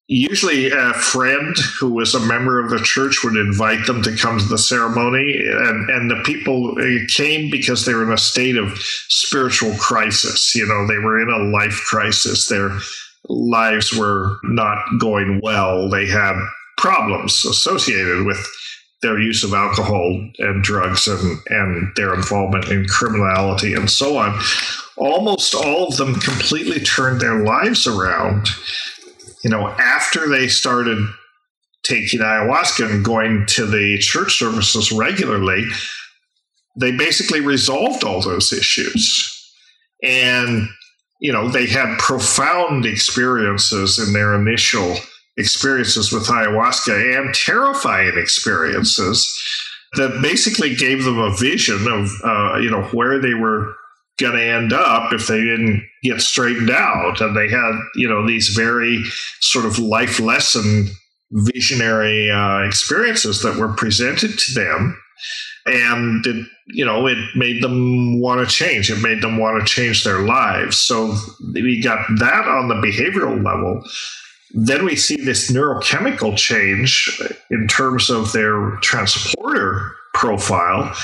usually 0.09 0.71
a 0.71 0.91
friend 0.93 1.55
who 1.79 1.93
was 1.93 2.15
a 2.15 2.19
member 2.19 2.59
of 2.59 2.71
the 2.71 2.79
church 2.79 3.23
would 3.23 3.35
invite 3.35 3.85
them 3.85 4.01
to 4.01 4.15
come 4.17 4.39
to 4.39 4.45
the 4.45 4.57
ceremony 4.57 5.35
and, 5.37 5.89
and 5.91 6.09
the 6.09 6.21
people 6.23 6.75
uh, 6.79 7.05
came 7.09 7.51
because 7.51 7.85
they 7.85 7.93
were 7.93 8.03
in 8.03 8.11
a 8.11 8.17
state 8.17 8.57
of 8.57 8.75
spiritual 8.79 9.71
crisis. 9.75 10.55
You 10.55 10.65
know 10.65 10.87
they 10.87 10.97
were 10.97 11.21
in 11.21 11.29
a 11.29 11.55
life 11.55 11.79
crisis. 11.87 12.47
Their 12.47 12.71
lives 13.29 13.95
were 13.95 14.37
not 14.45 14.83
going 14.99 15.41
well. 15.43 15.89
They 15.89 16.07
had 16.07 16.35
problems 16.77 17.45
associated 17.45 18.25
with 18.25 18.43
their 19.01 19.19
use 19.19 19.43
of 19.43 19.53
alcohol 19.53 20.29
and 20.39 20.63
drugs 20.63 21.07
and, 21.07 21.39
and 21.47 21.91
their 21.95 22.13
involvement 22.13 22.67
in 22.69 22.85
criminality 22.87 23.73
and 23.73 23.89
so 23.89 24.17
on 24.17 24.39
almost 24.97 25.55
all 25.55 25.87
of 25.87 25.95
them 25.97 26.15
completely 26.15 26.79
turned 26.81 27.21
their 27.21 27.43
lives 27.43 27.87
around 27.87 28.49
you 29.43 29.49
know, 29.49 29.69
after 29.69 30.27
they 30.27 30.47
started 30.47 30.97
taking 31.83 32.19
ayahuasca 32.19 32.89
and 32.89 33.05
going 33.05 33.45
to 33.47 33.65
the 33.65 33.97
church 33.99 34.37
services 34.37 34.91
regularly, 34.91 35.63
they 36.77 36.91
basically 36.91 37.39
resolved 37.39 38.03
all 38.03 38.21
those 38.21 38.51
issues. 38.51 39.25
And, 40.03 40.67
you 41.21 41.31
know, 41.31 41.49
they 41.49 41.67
had 41.67 41.97
profound 41.99 42.85
experiences 42.85 43.97
in 43.97 44.13
their 44.13 44.33
initial 44.33 44.95
experiences 45.39 46.11
with 46.11 46.27
ayahuasca 46.27 47.17
and 47.17 47.33
terrifying 47.33 48.17
experiences 48.17 49.27
that 49.93 50.21
basically 50.21 50.75
gave 50.75 51.03
them 51.03 51.17
a 51.17 51.35
vision 51.35 51.87
of, 51.87 52.11
uh, 52.23 52.57
you 52.59 52.69
know, 52.69 52.83
where 52.91 53.19
they 53.19 53.33
were 53.33 53.73
going 54.19 54.35
to 54.35 54.43
end 54.43 54.73
up 54.73 55.13
if 55.13 55.27
they 55.27 55.39
didn't 55.39 55.81
get 56.03 56.21
straightened 56.21 56.69
out. 56.69 57.21
And 57.21 57.35
they 57.35 57.49
had, 57.49 57.71
you 57.95 58.07
know, 58.07 58.27
these 58.27 58.49
very 58.49 59.03
sort 59.39 59.65
of 59.65 59.79
life 59.79 60.19
lesson 60.19 60.89
visionary 61.31 62.29
uh, 62.29 62.59
experiences 62.59 63.41
that 63.41 63.55
were 63.55 63.73
presented 63.73 64.37
to 64.37 64.53
them. 64.53 64.99
And 65.65 66.25
it, 66.25 66.47
you 66.67 66.85
know, 66.85 67.07
it 67.07 67.17
made 67.35 67.61
them 67.63 68.19
want 68.19 68.47
to 68.47 68.53
change. 68.53 68.91
It 68.91 69.01
made 69.01 69.21
them 69.21 69.37
want 69.37 69.59
to 69.59 69.73
change 69.73 70.03
their 70.03 70.19
lives. 70.19 70.79
So 70.79 71.15
we 71.53 71.81
got 71.81 71.99
that 72.17 72.47
on 72.47 72.67
the 72.67 72.75
behavioral 72.75 73.43
level. 73.43 73.83
Then 74.53 74.85
we 74.85 74.95
see 74.95 75.17
this 75.17 75.51
neurochemical 75.51 76.37
change 76.37 77.21
in 77.51 77.67
terms 77.67 78.09
of 78.09 78.31
their 78.31 78.77
transporter 78.81 79.91
profile 80.13 80.95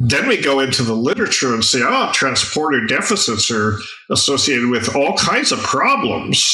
then 0.00 0.28
we 0.28 0.40
go 0.40 0.60
into 0.60 0.84
the 0.84 0.94
literature 0.94 1.52
and 1.52 1.64
say, 1.64 1.80
oh, 1.82 2.10
transporter 2.12 2.86
deficits 2.86 3.50
are 3.50 3.78
associated 4.10 4.68
with 4.68 4.94
all 4.94 5.16
kinds 5.16 5.50
of 5.50 5.58
problems. 5.60 6.46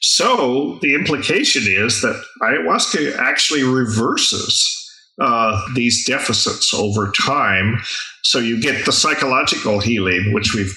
So 0.00 0.78
the 0.80 0.94
implication 0.94 1.64
is 1.66 2.00
that 2.00 2.22
ayahuasca 2.42 3.18
actually 3.18 3.62
reverses 3.62 4.74
uh, 5.20 5.60
these 5.74 6.06
deficits 6.06 6.72
over 6.72 7.10
time. 7.10 7.80
So 8.22 8.38
you 8.38 8.60
get 8.60 8.86
the 8.86 8.92
psychological 8.92 9.80
healing, 9.80 10.32
which 10.32 10.54
we've 10.54 10.72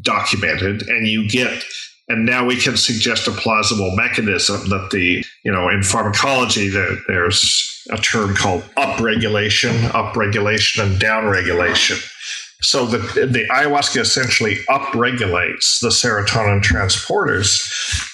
documented, 0.00 0.82
and 0.88 1.06
you 1.06 1.28
get 1.28 1.62
and 2.08 2.26
now 2.26 2.44
we 2.44 2.56
can 2.56 2.76
suggest 2.76 3.28
a 3.28 3.32
plausible 3.32 3.94
mechanism 3.96 4.68
that 4.68 4.88
the 4.90 5.24
you 5.44 5.52
know 5.52 5.68
in 5.68 5.82
pharmacology 5.82 6.68
there's 6.68 7.86
a 7.90 7.96
term 7.96 8.34
called 8.34 8.62
upregulation 8.76 9.72
upregulation 9.90 10.82
and 10.82 11.00
downregulation 11.00 12.00
so 12.62 12.86
the, 12.86 12.98
the 13.26 13.44
ayahuasca 13.50 14.00
essentially 14.00 14.56
upregulates 14.68 15.80
the 15.80 15.88
serotonin 15.88 16.62
transporters, 16.62 17.68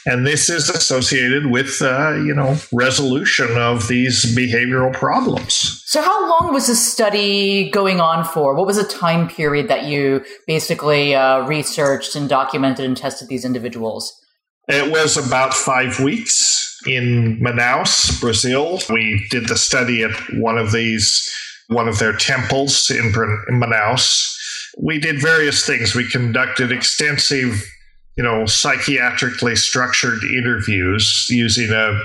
and 0.07 0.27
this 0.27 0.49
is 0.49 0.71
associated 0.71 1.47
with 1.47 1.83
uh, 1.83 2.15
you 2.15 2.35
know 2.35 2.57
resolution 2.73 3.57
of 3.57 3.89
these 3.89 4.35
behavioral 4.35 4.93
problems. 4.93 5.83
So, 5.85 6.01
how 6.01 6.29
long 6.29 6.55
was 6.55 6.67
this 6.67 6.85
study 6.91 7.71
going 7.71 8.01
on 8.01 8.25
for? 8.25 8.55
What 8.55 8.67
was 8.67 8.77
the 8.77 8.85
time 8.85 9.29
period 9.29 9.69
that 9.69 9.85
you 9.85 10.25
basically 10.47 11.15
uh, 11.15 11.47
researched 11.47 12.17
and 12.17 12.29
documented 12.29 12.87
and 12.87 12.97
tested 12.97 13.29
these 13.29 13.45
individuals? 13.45 14.19
It 14.67 14.91
was 14.91 15.17
about 15.17 15.53
five 15.55 16.01
weeks 16.01 16.79
in 16.87 17.39
Manaus, 17.41 18.19
Brazil. 18.21 18.81
We 18.91 19.27
did 19.31 19.49
the 19.49 19.57
study 19.57 20.05
at 20.05 20.13
one 20.35 20.57
of 20.57 20.73
these 20.73 21.31
one 21.69 21.87
of 21.87 21.99
their 21.99 22.15
temples 22.15 22.91
in 22.91 23.13
Manaus 23.13 24.38
we 24.77 24.99
did 24.99 25.21
various 25.21 25.65
things. 25.67 25.95
We 25.95 26.09
conducted 26.09 26.73
extensive, 26.73 27.65
you 28.17 28.25
know, 28.25 28.45
psychiatrically 28.45 29.57
structured 29.57 30.23
interviews 30.25 31.27
using 31.31 31.71
a 31.73 32.01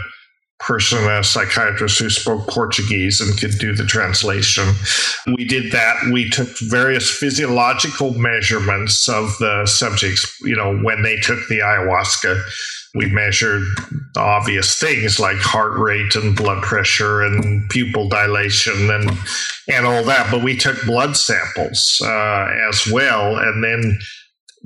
person, 0.60 1.00
a 1.10 1.24
psychiatrist 1.24 2.00
who 2.00 2.10
spoke 2.10 2.48
Portuguese 2.48 3.20
and 3.20 3.38
could 3.38 3.60
do 3.60 3.76
the 3.76 3.84
translation. 3.84 4.74
We 5.36 5.44
did 5.46 5.72
that. 5.74 5.98
We 6.12 6.30
took 6.30 6.48
various 6.62 7.10
physiological 7.10 8.14
measurements 8.14 9.10
of 9.10 9.38
the 9.40 9.66
subjects, 9.66 10.26
you 10.42 10.56
know, 10.56 10.78
when 10.78 11.04
they 11.04 11.18
took 11.18 11.40
the 11.50 11.60
ayahuasca. 11.60 12.42
We 12.96 13.08
measured 13.08 13.64
obvious 14.16 14.80
things 14.80 15.20
like 15.20 15.38
heart 15.38 15.80
rate 15.80 16.16
and 16.16 16.36
blood 16.36 16.62
pressure 16.62 17.24
and 17.24 17.68
pupil 17.70 18.08
dilation 18.08 18.92
and 18.92 19.12
and 19.68 19.86
all 19.86 20.04
that. 20.04 20.30
But 20.30 20.44
we 20.44 20.56
took 20.56 20.86
blood 20.86 21.18
samples 21.18 22.00
uh, 22.04 22.48
as 22.70 22.86
well, 22.92 23.38
and 23.38 23.64
then 23.64 24.00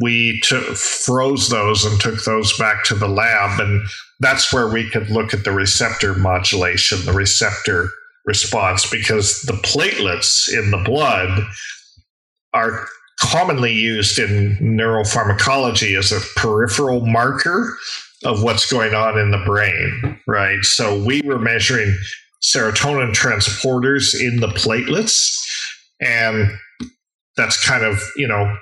we 0.01 0.41
froze 0.43 1.49
those 1.49 1.85
and 1.85 1.99
took 1.99 2.23
those 2.23 2.57
back 2.57 2.83
to 2.85 2.95
the 2.95 3.07
lab, 3.07 3.59
and 3.59 3.87
that's 4.19 4.53
where 4.53 4.67
we 4.67 4.89
could 4.89 5.09
look 5.09 5.33
at 5.33 5.43
the 5.43 5.51
receptor 5.51 6.13
modulation, 6.13 7.03
the 7.05 7.13
receptor 7.13 7.89
response, 8.25 8.89
because 8.89 9.41
the 9.43 9.53
platelets 9.53 10.51
in 10.51 10.69
the 10.71 10.83
blood 10.83 11.47
are 12.53 12.87
commonly 13.19 13.73
used 13.73 14.19
in 14.19 14.57
neuropharmacology 14.57 15.97
as 15.97 16.11
a 16.11 16.19
peripheral 16.35 17.05
marker 17.05 17.75
of 18.23 18.43
what's 18.43 18.71
going 18.71 18.93
on 18.93 19.17
in 19.17 19.31
the 19.31 19.43
brain, 19.45 20.19
right? 20.27 20.63
So 20.63 21.03
we 21.03 21.21
were 21.21 21.39
measuring 21.39 21.95
serotonin 22.43 23.13
transporters 23.13 24.19
in 24.19 24.39
the 24.39 24.47
platelets. 24.47 25.35
And 26.01 26.51
that's 27.35 27.63
kind 27.63 27.83
of, 27.83 28.01
you 28.15 28.27
know, 28.27 28.55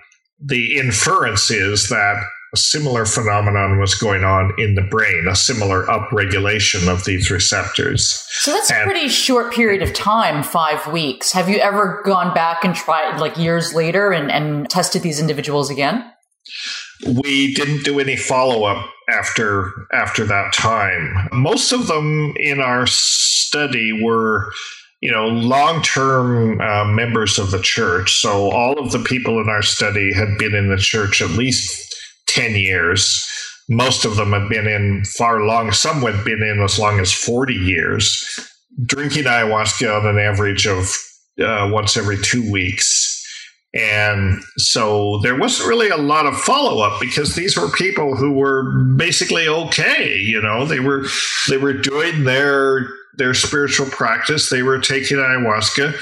the 0.43 0.77
inference 0.77 1.49
is 1.51 1.89
that 1.89 2.21
a 2.53 2.57
similar 2.57 3.05
phenomenon 3.05 3.79
was 3.79 3.95
going 3.95 4.23
on 4.23 4.53
in 4.57 4.75
the 4.75 4.81
brain, 4.81 5.27
a 5.29 5.35
similar 5.35 5.85
upregulation 5.87 6.87
of 6.87 7.03
these 7.03 7.29
receptors. 7.29 8.25
So 8.29 8.51
that's 8.51 8.71
and, 8.71 8.81
a 8.81 8.85
pretty 8.85 9.09
short 9.09 9.53
period 9.53 9.81
of 9.81 9.93
time, 9.93 10.43
five 10.43 10.87
weeks. 10.87 11.31
Have 11.33 11.49
you 11.49 11.57
ever 11.57 12.01
gone 12.05 12.33
back 12.33 12.63
and 12.63 12.73
tried, 12.73 13.19
like 13.19 13.37
years 13.37 13.73
later, 13.73 14.11
and, 14.11 14.31
and 14.31 14.69
tested 14.69 15.01
these 15.01 15.19
individuals 15.19 15.69
again? 15.69 16.09
We 17.05 17.53
didn't 17.53 17.83
do 17.83 17.99
any 17.99 18.15
follow 18.15 18.63
up 18.63 18.89
after 19.09 19.71
after 19.93 20.25
that 20.25 20.53
time. 20.53 21.29
Most 21.31 21.71
of 21.71 21.87
them 21.87 22.33
in 22.37 22.59
our 22.59 22.85
study 22.87 23.91
were 24.03 24.51
you 25.05 25.11
know, 25.11 25.27
long 25.27 25.83
term 25.83 26.59
uh, 26.59 26.85
members 26.85 27.37
of 27.37 27.51
the 27.51 27.61
church. 27.61 28.19
So 28.19 28.49
all 28.49 28.79
of 28.79 28.91
the 28.91 28.97
people 28.97 29.39
in 29.39 29.49
our 29.49 29.61
study 29.61 30.11
had 30.11 30.35
been 30.39 30.55
in 30.55 30.69
the 30.69 30.77
church 30.77 31.21
at 31.21 31.29
least 31.29 31.95
10 32.27 32.55
years. 32.55 33.23
Most 33.69 34.05
of 34.05 34.15
them 34.15 34.31
had 34.31 34.49
been 34.49 34.67
in 34.67 35.03
far 35.05 35.41
long, 35.41 35.71
some 35.71 36.01
had 36.01 36.25
been 36.25 36.41
in 36.41 36.59
as 36.59 36.79
long 36.79 36.99
as 36.99 37.11
40 37.11 37.53
years, 37.53 38.25
drinking 38.83 39.25
ayahuasca 39.25 40.01
on 40.01 40.07
an 40.07 40.17
average 40.17 40.65
of 40.65 40.91
uh, 41.39 41.69
once 41.71 41.97
every 41.97 42.17
two 42.17 42.51
weeks. 42.51 43.04
And 43.75 44.41
so 44.57 45.19
there 45.21 45.37
wasn't 45.37 45.67
really 45.67 45.89
a 45.89 45.97
lot 45.97 46.25
of 46.25 46.37
follow 46.37 46.81
up 46.81 46.99
because 47.01 47.35
these 47.35 47.57
were 47.57 47.69
people 47.69 48.15
who 48.15 48.31
were 48.31 48.83
basically 48.95 49.47
okay. 49.47 50.17
You 50.17 50.41
know, 50.41 50.65
they 50.65 50.79
were 50.79 51.05
they 51.49 51.57
were 51.57 51.73
doing 51.73 52.23
their 52.23 52.87
their 53.17 53.33
spiritual 53.33 53.87
practice. 53.87 54.49
They 54.49 54.63
were 54.63 54.79
taking 54.79 55.17
ayahuasca 55.17 55.93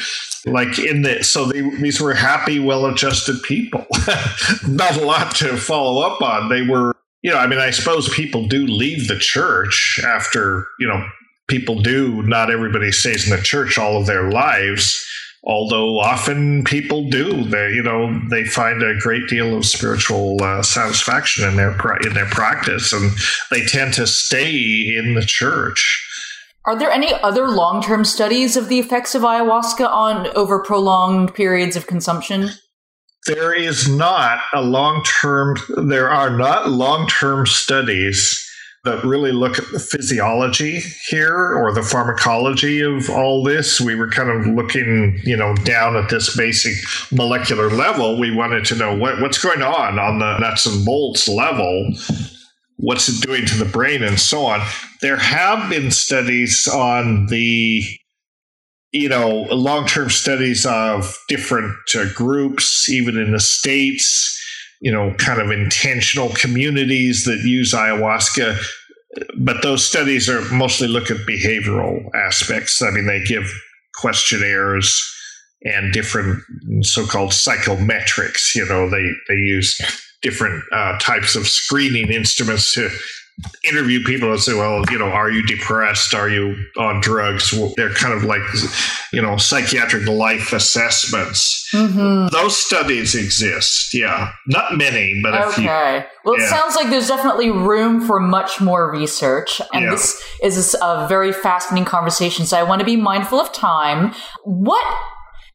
like 0.45 0.78
in 0.80 1.03
the 1.03 1.24
so 1.24 1.45
they, 1.45 1.61
these 1.61 2.01
were 2.01 2.13
happy 2.13 2.59
well-adjusted 2.59 3.41
people 3.43 3.86
not 4.67 4.97
a 4.97 5.05
lot 5.05 5.34
to 5.36 5.55
follow 5.55 6.01
up 6.01 6.21
on 6.21 6.49
they 6.49 6.61
were 6.61 6.95
you 7.21 7.32
know 7.32 7.38
i 7.38 7.47
mean 7.47 7.59
i 7.59 7.69
suppose 7.69 8.13
people 8.13 8.45
do 8.47 8.67
leave 8.67 9.07
the 9.07 9.17
church 9.17 9.99
after 10.05 10.67
you 10.80 10.88
know 10.88 11.05
people 11.47 11.82
do 11.82 12.21
not 12.24 12.49
everybody 12.49 12.91
stays 12.91 13.30
in 13.30 13.36
the 13.36 13.41
church 13.41 13.78
all 13.78 13.97
of 13.97 14.05
their 14.05 14.32
lives 14.32 15.05
although 15.44 16.00
often 16.00 16.64
people 16.64 17.10
do 17.10 17.44
they 17.44 17.72
you 17.72 17.84
know 17.84 18.20
they 18.30 18.46
find 18.46 18.82
a 18.82 18.98
great 18.98 19.28
deal 19.28 19.58
of 19.58 19.66
spiritual 19.66 20.41
uh, 20.41 20.62
satisfaction 20.62 21.48
in 21.48 21.56
their 21.56 21.76
in 22.06 22.14
their 22.14 22.28
practice 22.28 22.94
and 22.94 23.12
they 23.52 23.66
tend 23.66 23.94
to 23.94 24.08
stay 24.08 24.96
in 24.98 25.16
the 25.16 25.26
church. 25.26 26.00
Are 26.66 26.80
there 26.80 26.91
any 26.91 27.14
other 27.14 27.50
long-term 27.50 28.06
studies 28.06 28.56
of 28.56 28.70
the 28.70 28.80
effects 28.80 29.16
of 29.16 29.24
ayahuasca 29.24 29.86
on 29.86 30.28
over 30.28 30.64
prolonged 30.64 31.34
periods 31.34 31.76
of 31.76 31.88
consumption? 31.88 32.52
There 33.28 33.54
is 33.54 33.89
not 33.89 34.39
a 34.54 34.62
long-term 34.62 35.58
there 35.88 36.10
are 36.10 36.30
not 36.30 36.70
long-term 36.70 37.48
studies 37.48 38.43
that 38.84 39.03
really 39.05 39.31
look 39.31 39.57
at 39.57 39.71
the 39.71 39.79
physiology 39.79 40.81
here 41.09 41.55
or 41.55 41.73
the 41.73 41.84
pharmacology 41.84 42.81
of 42.81 43.09
all 43.09 43.41
this. 43.41 43.79
We 43.79 43.95
were 43.95 44.09
kind 44.09 44.29
of 44.29 44.45
looking, 44.45 45.21
you 45.23 45.38
know, 45.38 45.55
down 45.55 45.95
at 45.95 46.09
this 46.09 46.36
basic 46.36 46.75
molecular 47.09 47.69
level. 47.69 48.19
We 48.19 48.36
wanted 48.36 48.65
to 48.65 48.75
know 48.75 48.93
what, 48.93 49.21
what's 49.21 49.41
going 49.41 49.61
on 49.61 49.99
on 49.99 50.19
the 50.19 50.38
nuts 50.39 50.65
and 50.65 50.86
bolts 50.86 51.29
level. 51.29 51.93
What's 52.75 53.07
it 53.07 53.25
doing 53.25 53.45
to 53.45 53.57
the 53.57 53.71
brain 53.71 54.03
and 54.03 54.19
so 54.19 54.45
on? 54.45 54.59
There 55.01 55.17
have 55.17 55.69
been 55.69 55.89
studies 55.89 56.67
on 56.67 57.27
the 57.27 57.84
you 58.91 59.09
know, 59.09 59.47
long 59.49 59.88
term 59.88 60.09
studies 60.09 60.67
of 60.67 61.17
different 61.27 61.75
uh, 61.95 62.05
groups, 62.13 62.88
even 62.89 63.17
in 63.17 63.31
the 63.31 63.39
States, 63.39 64.39
you 64.84 64.91
know, 64.91 65.13
kind 65.17 65.39
of 65.39 65.49
intentional 65.49 66.27
communities 66.34 67.23
that 67.23 67.39
use 67.45 67.73
ayahuasca. 67.73 68.61
But 69.39 69.63
those 69.63 69.86
studies 69.86 70.27
are 70.27 70.41
mostly 70.53 70.89
look 70.89 71.09
at 71.09 71.25
behavioral 71.25 72.13
aspects. 72.13 72.81
I 72.81 72.89
mean, 72.89 73.05
they 73.05 73.23
give 73.23 73.49
questionnaires 73.95 75.01
and 75.63 75.93
different 75.93 76.43
so-called 76.81 77.31
psychometrics. 77.31 78.53
You 78.53 78.65
know, 78.65 78.89
they 78.89 79.09
they 79.29 79.36
use 79.36 79.79
different 80.21 80.61
uh, 80.73 80.99
types 80.99 81.38
of 81.38 81.47
screening 81.47 82.11
instruments 82.11 82.73
to 82.73 82.89
interview 83.67 84.03
people 84.03 84.31
and 84.31 84.39
say, 84.39 84.53
well, 84.53 84.84
you 84.91 84.99
know, 84.99 85.07
are 85.07 85.29
you 85.29 85.43
depressed? 85.43 86.13
Are 86.13 86.29
you 86.29 86.55
on 86.77 87.01
drugs? 87.01 87.51
Well, 87.51 87.73
they're 87.75 87.93
kind 87.93 88.13
of 88.13 88.23
like, 88.23 88.41
you 89.11 89.21
know, 89.21 89.38
psychiatric 89.38 90.07
life 90.07 90.53
assessments. 90.53 91.69
Mm-hmm. 91.73 92.27
Those 92.27 92.57
studies 92.57 93.15
exist. 93.15 93.93
Yeah. 93.93 94.31
Not 94.47 94.77
many, 94.77 95.19
but 95.23 95.34
a 95.34 95.51
few. 95.51 95.63
okay. 95.63 95.97
You, 95.97 96.03
well, 96.25 96.36
it 96.36 96.41
yeah. 96.41 96.49
sounds 96.49 96.75
like 96.75 96.89
there's 96.89 97.07
definitely 97.07 97.49
room 97.49 98.05
for 98.05 98.19
much 98.19 98.61
more 98.61 98.91
research. 98.91 99.59
And 99.73 99.86
yeah. 99.86 99.91
this 99.91 100.21
is 100.41 100.75
a 100.81 101.07
very 101.07 101.34
fascinating 101.34 101.86
conversation. 101.86 102.45
So 102.45 102.57
I 102.57 102.63
want 102.63 102.79
to 102.79 102.86
be 102.86 102.95
mindful 102.95 103.39
of 103.39 103.51
time. 103.51 104.13
What 104.43 104.86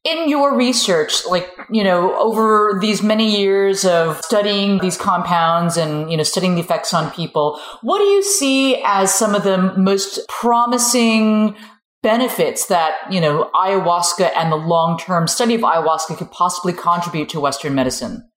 in 0.08 0.28
your 0.28 0.56
research, 0.56 1.26
like, 1.26 1.50
you 1.70 1.84
know, 1.84 2.18
over 2.18 2.78
these 2.80 3.02
many 3.02 3.40
years 3.40 3.84
of 3.84 4.20
studying 4.22 4.78
these 4.78 4.96
compounds 4.96 5.76
and, 5.76 6.10
you 6.10 6.16
know, 6.16 6.22
studying 6.22 6.54
the 6.54 6.60
effects 6.60 6.94
on 6.94 7.10
people, 7.10 7.60
what 7.82 7.98
do 7.98 8.04
you 8.04 8.22
see 8.22 8.82
as 8.84 9.12
some 9.12 9.34
of 9.34 9.44
the 9.44 9.74
most 9.76 10.26
promising 10.28 11.56
benefits 12.02 12.66
that, 12.66 12.94
you 13.10 13.20
know, 13.20 13.50
ayahuasca 13.54 14.30
and 14.36 14.52
the 14.52 14.56
long-term 14.56 15.26
study 15.26 15.54
of 15.54 15.60
ayahuasca 15.62 16.16
could 16.16 16.30
possibly 16.30 16.72
contribute 16.72 17.28
to 17.28 17.40
Western 17.40 17.74
medicine? 17.74 18.28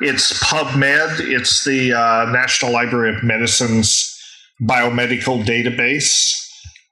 It's 0.00 0.38
PubMed. 0.42 1.20
It's 1.20 1.64
the 1.64 1.92
uh, 1.92 2.30
National 2.30 2.72
Library 2.72 3.16
of 3.16 3.22
Medicine's 3.22 4.12
biomedical 4.60 5.44
database. 5.44 6.45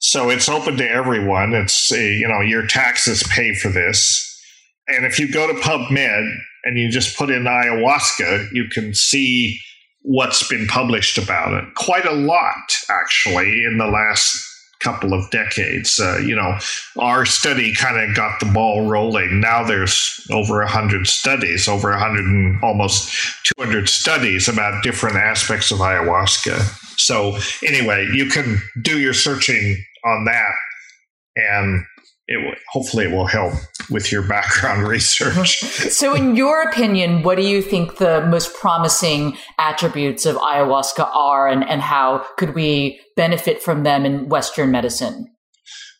So 0.04 0.28
it's 0.28 0.50
open 0.50 0.76
to 0.76 0.88
everyone. 0.88 1.54
It's 1.54 1.90
a, 1.90 1.98
you 1.98 2.28
know 2.28 2.42
your 2.42 2.66
taxes 2.66 3.22
pay 3.22 3.54
for 3.54 3.70
this, 3.70 4.38
and 4.86 5.06
if 5.06 5.18
you 5.18 5.32
go 5.32 5.46
to 5.46 5.54
PubMed 5.54 6.30
and 6.64 6.78
you 6.78 6.90
just 6.90 7.16
put 7.16 7.30
in 7.30 7.44
ayahuasca, 7.44 8.52
you 8.52 8.66
can 8.68 8.92
see 8.92 9.58
what's 10.02 10.46
been 10.46 10.66
published 10.66 11.16
about 11.16 11.54
it. 11.54 11.74
Quite 11.74 12.04
a 12.04 12.12
lot, 12.12 12.76
actually, 12.90 13.64
in 13.64 13.78
the 13.78 13.86
last 13.86 14.38
couple 14.80 15.14
of 15.14 15.30
decades. 15.30 15.98
Uh, 15.98 16.18
you 16.18 16.36
know, 16.36 16.58
our 16.98 17.24
study 17.24 17.74
kind 17.74 17.98
of 17.98 18.14
got 18.14 18.38
the 18.40 18.52
ball 18.52 18.86
rolling. 18.86 19.40
Now 19.40 19.64
there's 19.64 20.20
over 20.30 20.60
a 20.60 20.68
hundred 20.68 21.06
studies, 21.06 21.66
over 21.66 21.90
a 21.90 21.98
hundred 21.98 22.26
and 22.26 22.62
almost 22.62 23.10
two 23.44 23.54
hundred 23.58 23.88
studies 23.88 24.48
about 24.48 24.82
different 24.82 25.16
aspects 25.16 25.70
of 25.70 25.78
ayahuasca. 25.78 26.60
So 26.98 27.38
anyway, 27.66 28.06
you 28.12 28.26
can 28.26 28.60
do 28.82 29.00
your 29.00 29.14
searching 29.14 29.82
on 30.04 30.24
that, 30.24 30.52
and 31.36 31.84
it 32.26 32.36
will, 32.36 32.54
hopefully 32.70 33.04
it 33.04 33.10
will 33.10 33.26
help 33.26 33.52
with 33.90 34.10
your 34.10 34.22
background 34.22 34.86
research. 34.88 35.60
so, 35.60 36.14
in 36.14 36.36
your 36.36 36.62
opinion, 36.62 37.22
what 37.22 37.36
do 37.36 37.42
you 37.42 37.60
think 37.60 37.98
the 37.98 38.26
most 38.26 38.54
promising 38.54 39.36
attributes 39.58 40.26
of 40.26 40.36
ayahuasca 40.36 41.08
are, 41.14 41.48
and, 41.48 41.68
and 41.68 41.82
how 41.82 42.24
could 42.36 42.54
we 42.54 43.00
benefit 43.16 43.62
from 43.62 43.82
them 43.82 44.04
in 44.04 44.28
Western 44.28 44.70
medicine? 44.70 45.30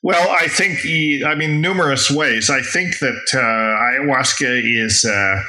Well, 0.03 0.37
I 0.39 0.49
think, 0.49 0.81
I 1.25 1.35
mean, 1.35 1.63
numerous 1.63 2.11
ways. 2.11 2.51
I 2.51 2.61
think 2.61 2.99
that 2.99 3.23
uh, 3.33 3.39
ayahuasca 3.39 4.63
is. 4.63 5.05
Uh, 5.05 5.43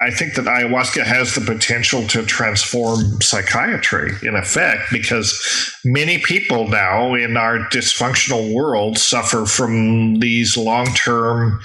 I 0.00 0.10
think 0.12 0.34
that 0.34 0.44
ayahuasca 0.44 1.02
has 1.02 1.34
the 1.34 1.40
potential 1.40 2.06
to 2.08 2.24
transform 2.24 3.20
psychiatry 3.20 4.12
in 4.22 4.36
effect 4.36 4.92
because 4.92 5.74
many 5.84 6.18
people 6.18 6.68
now 6.68 7.14
in 7.14 7.36
our 7.36 7.58
dysfunctional 7.70 8.54
world 8.54 8.96
suffer 8.96 9.44
from 9.44 10.20
these 10.20 10.56
long 10.56 10.86
term 10.94 11.60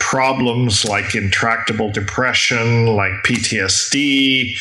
problems 0.00 0.84
like 0.84 1.14
intractable 1.14 1.90
depression, 1.90 2.94
like 2.94 3.12
PTSD, 3.24 4.52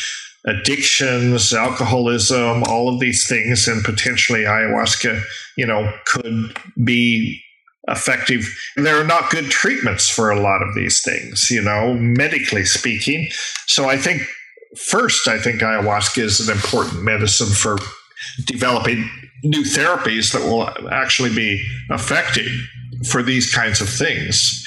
addictions, 0.45 1.53
alcoholism, 1.53 2.63
all 2.63 2.87
of 2.87 2.99
these 2.99 3.27
things, 3.27 3.67
and 3.67 3.83
potentially 3.83 4.43
ayahuasca, 4.43 5.21
you 5.57 5.67
know, 5.67 5.91
could 6.05 6.57
be 6.83 7.43
effective. 7.87 8.45
There 8.75 8.99
are 8.99 9.05
not 9.05 9.29
good 9.29 9.49
treatments 9.49 10.09
for 10.09 10.29
a 10.29 10.39
lot 10.39 10.61
of 10.61 10.75
these 10.75 11.01
things, 11.01 11.49
you 11.49 11.61
know, 11.61 11.93
medically 11.93 12.65
speaking. 12.65 13.29
So 13.65 13.89
I 13.89 13.97
think 13.97 14.23
first, 14.75 15.27
I 15.27 15.39
think 15.39 15.61
ayahuasca 15.61 16.21
is 16.21 16.47
an 16.47 16.55
important 16.55 17.03
medicine 17.03 17.47
for 17.47 17.77
developing 18.45 19.09
new 19.43 19.63
therapies 19.63 20.33
that 20.33 20.41
will 20.41 20.69
actually 20.91 21.33
be 21.33 21.63
effective 21.89 22.51
for 23.09 23.21
these 23.21 23.53
kinds 23.53 23.81
of 23.81 23.89
things. 23.89 24.63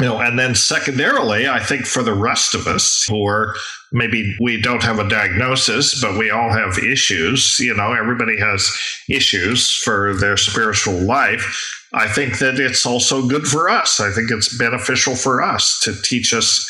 You 0.00 0.08
know, 0.08 0.20
and 0.20 0.38
then 0.38 0.54
secondarily, 0.54 1.48
I 1.48 1.58
think 1.58 1.86
for 1.86 2.02
the 2.02 2.12
rest 2.12 2.54
of 2.54 2.66
us 2.66 3.06
who 3.08 3.26
are 3.26 3.54
maybe 3.92 4.36
we 4.40 4.60
don't 4.60 4.82
have 4.82 4.98
a 4.98 5.08
diagnosis, 5.08 6.00
but 6.02 6.18
we 6.18 6.30
all 6.30 6.50
have 6.50 6.78
issues. 6.78 7.58
You 7.58 7.74
know, 7.74 7.94
everybody 7.94 8.38
has 8.38 8.70
issues 9.08 9.72
for 9.72 10.14
their 10.14 10.36
spiritual 10.36 11.00
life. 11.00 11.72
I 11.94 12.08
think 12.08 12.40
that 12.40 12.60
it's 12.60 12.84
also 12.84 13.26
good 13.26 13.46
for 13.46 13.70
us. 13.70 13.98
I 13.98 14.10
think 14.10 14.30
it's 14.30 14.56
beneficial 14.58 15.14
for 15.14 15.42
us 15.42 15.80
to 15.84 15.94
teach 16.02 16.34
us 16.34 16.68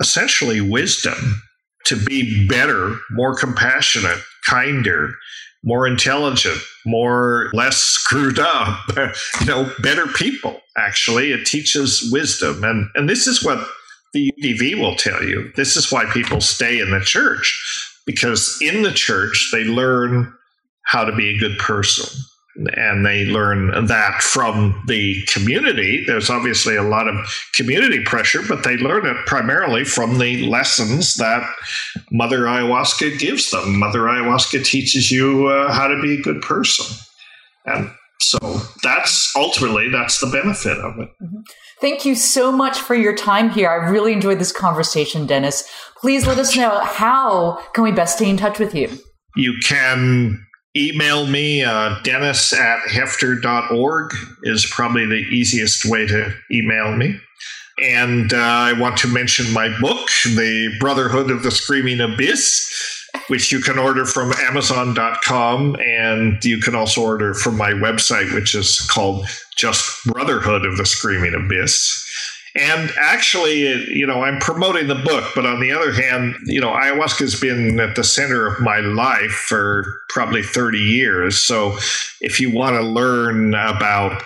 essentially 0.00 0.60
wisdom 0.60 1.42
to 1.86 1.96
be 1.96 2.46
better, 2.46 2.96
more 3.10 3.34
compassionate, 3.34 4.18
kinder, 4.48 5.14
more 5.64 5.86
intelligent, 5.86 6.58
more 6.84 7.50
less 7.52 7.76
screwed 7.76 8.38
up, 8.38 8.80
you 9.40 9.46
know, 9.46 9.72
better 9.80 10.06
people. 10.06 10.60
Actually, 10.76 11.32
it 11.32 11.46
teaches 11.46 12.08
wisdom, 12.12 12.64
and 12.64 12.88
and 12.94 13.08
this 13.08 13.26
is 13.26 13.44
what 13.44 13.66
the 14.12 14.32
UDV 14.42 14.80
will 14.80 14.96
tell 14.96 15.22
you. 15.22 15.52
This 15.56 15.76
is 15.76 15.90
why 15.90 16.04
people 16.06 16.40
stay 16.40 16.80
in 16.80 16.90
the 16.90 17.00
church 17.00 17.90
because 18.06 18.58
in 18.60 18.82
the 18.82 18.92
church 18.92 19.50
they 19.52 19.64
learn 19.64 20.32
how 20.84 21.04
to 21.04 21.14
be 21.14 21.30
a 21.30 21.38
good 21.38 21.58
person 21.58 22.08
and 22.54 23.06
they 23.06 23.24
learn 23.24 23.86
that 23.86 24.22
from 24.22 24.82
the 24.86 25.22
community. 25.26 26.04
There's 26.06 26.28
obviously 26.28 26.76
a 26.76 26.82
lot 26.82 27.08
of 27.08 27.14
community 27.54 28.02
pressure, 28.04 28.40
but 28.46 28.62
they 28.62 28.76
learn 28.76 29.06
it 29.06 29.16
primarily 29.26 29.84
from 29.84 30.18
the 30.18 30.46
lessons 30.46 31.16
that 31.16 31.48
Mother 32.10 32.40
Ayahuasca 32.40 33.18
gives 33.18 33.50
them. 33.50 33.78
Mother 33.78 34.00
Ayahuasca 34.00 34.64
teaches 34.64 35.10
you 35.10 35.48
uh, 35.48 35.72
how 35.72 35.88
to 35.88 36.00
be 36.02 36.18
a 36.18 36.22
good 36.22 36.42
person. 36.42 36.86
And 37.64 37.90
so 38.20 38.38
that's 38.82 39.32
ultimately 39.34 39.88
that's 39.88 40.20
the 40.20 40.26
benefit 40.26 40.78
of 40.78 40.98
it. 40.98 41.08
Mm-hmm. 41.22 41.40
Thank 41.80 42.04
you 42.04 42.14
so 42.14 42.52
much 42.52 42.78
for 42.78 42.94
your 42.94 43.16
time 43.16 43.50
here. 43.50 43.68
I 43.68 43.90
really 43.90 44.12
enjoyed 44.12 44.38
this 44.38 44.52
conversation, 44.52 45.26
Dennis. 45.26 45.68
Please 46.00 46.26
let 46.26 46.38
us 46.38 46.56
know 46.56 46.80
how 46.80 47.58
can 47.74 47.82
we 47.82 47.92
best 47.92 48.16
stay 48.16 48.28
in 48.28 48.36
touch 48.36 48.58
with 48.58 48.74
you? 48.74 48.88
You 49.34 49.54
can 49.64 50.46
email 50.76 51.26
me 51.26 51.62
uh, 51.62 51.98
dennis 52.02 52.52
at 52.52 52.80
heffter.org 52.88 54.14
is 54.44 54.66
probably 54.70 55.06
the 55.06 55.26
easiest 55.30 55.84
way 55.84 56.06
to 56.06 56.32
email 56.50 56.96
me. 56.96 57.18
And 57.82 58.32
uh, 58.32 58.38
i 58.38 58.72
want 58.72 58.96
to 58.98 59.08
mention 59.08 59.52
my 59.52 59.68
book 59.80 60.08
the 60.24 60.74
brotherhood 60.78 61.30
of 61.30 61.42
the 61.42 61.50
screaming 61.50 62.00
abyss 62.00 62.68
which 63.28 63.52
you 63.52 63.60
can 63.60 63.78
order 63.78 64.04
from 64.04 64.32
amazon.com 64.32 65.76
and 65.80 66.42
you 66.44 66.58
can 66.58 66.74
also 66.74 67.02
order 67.02 67.34
from 67.34 67.56
my 67.56 67.70
website 67.70 68.32
which 68.34 68.54
is 68.54 68.80
called 68.90 69.26
just 69.56 70.04
brotherhood 70.06 70.64
of 70.64 70.76
the 70.76 70.86
screaming 70.86 71.34
abyss 71.34 72.02
and 72.54 72.90
actually, 72.98 73.60
you 73.94 74.06
know, 74.06 74.22
I'm 74.22 74.38
promoting 74.38 74.88
the 74.88 74.94
book, 74.94 75.24
but 75.34 75.46
on 75.46 75.60
the 75.60 75.72
other 75.72 75.92
hand, 75.92 76.34
you 76.44 76.60
know, 76.60 76.70
ayahuasca 76.70 77.20
has 77.20 77.40
been 77.40 77.80
at 77.80 77.96
the 77.96 78.04
center 78.04 78.46
of 78.46 78.60
my 78.60 78.80
life 78.80 79.30
for 79.30 79.86
probably 80.10 80.42
30 80.42 80.78
years. 80.78 81.38
So 81.38 81.76
if 82.20 82.40
you 82.40 82.54
want 82.54 82.76
to 82.76 82.82
learn 82.82 83.54
about 83.54 84.22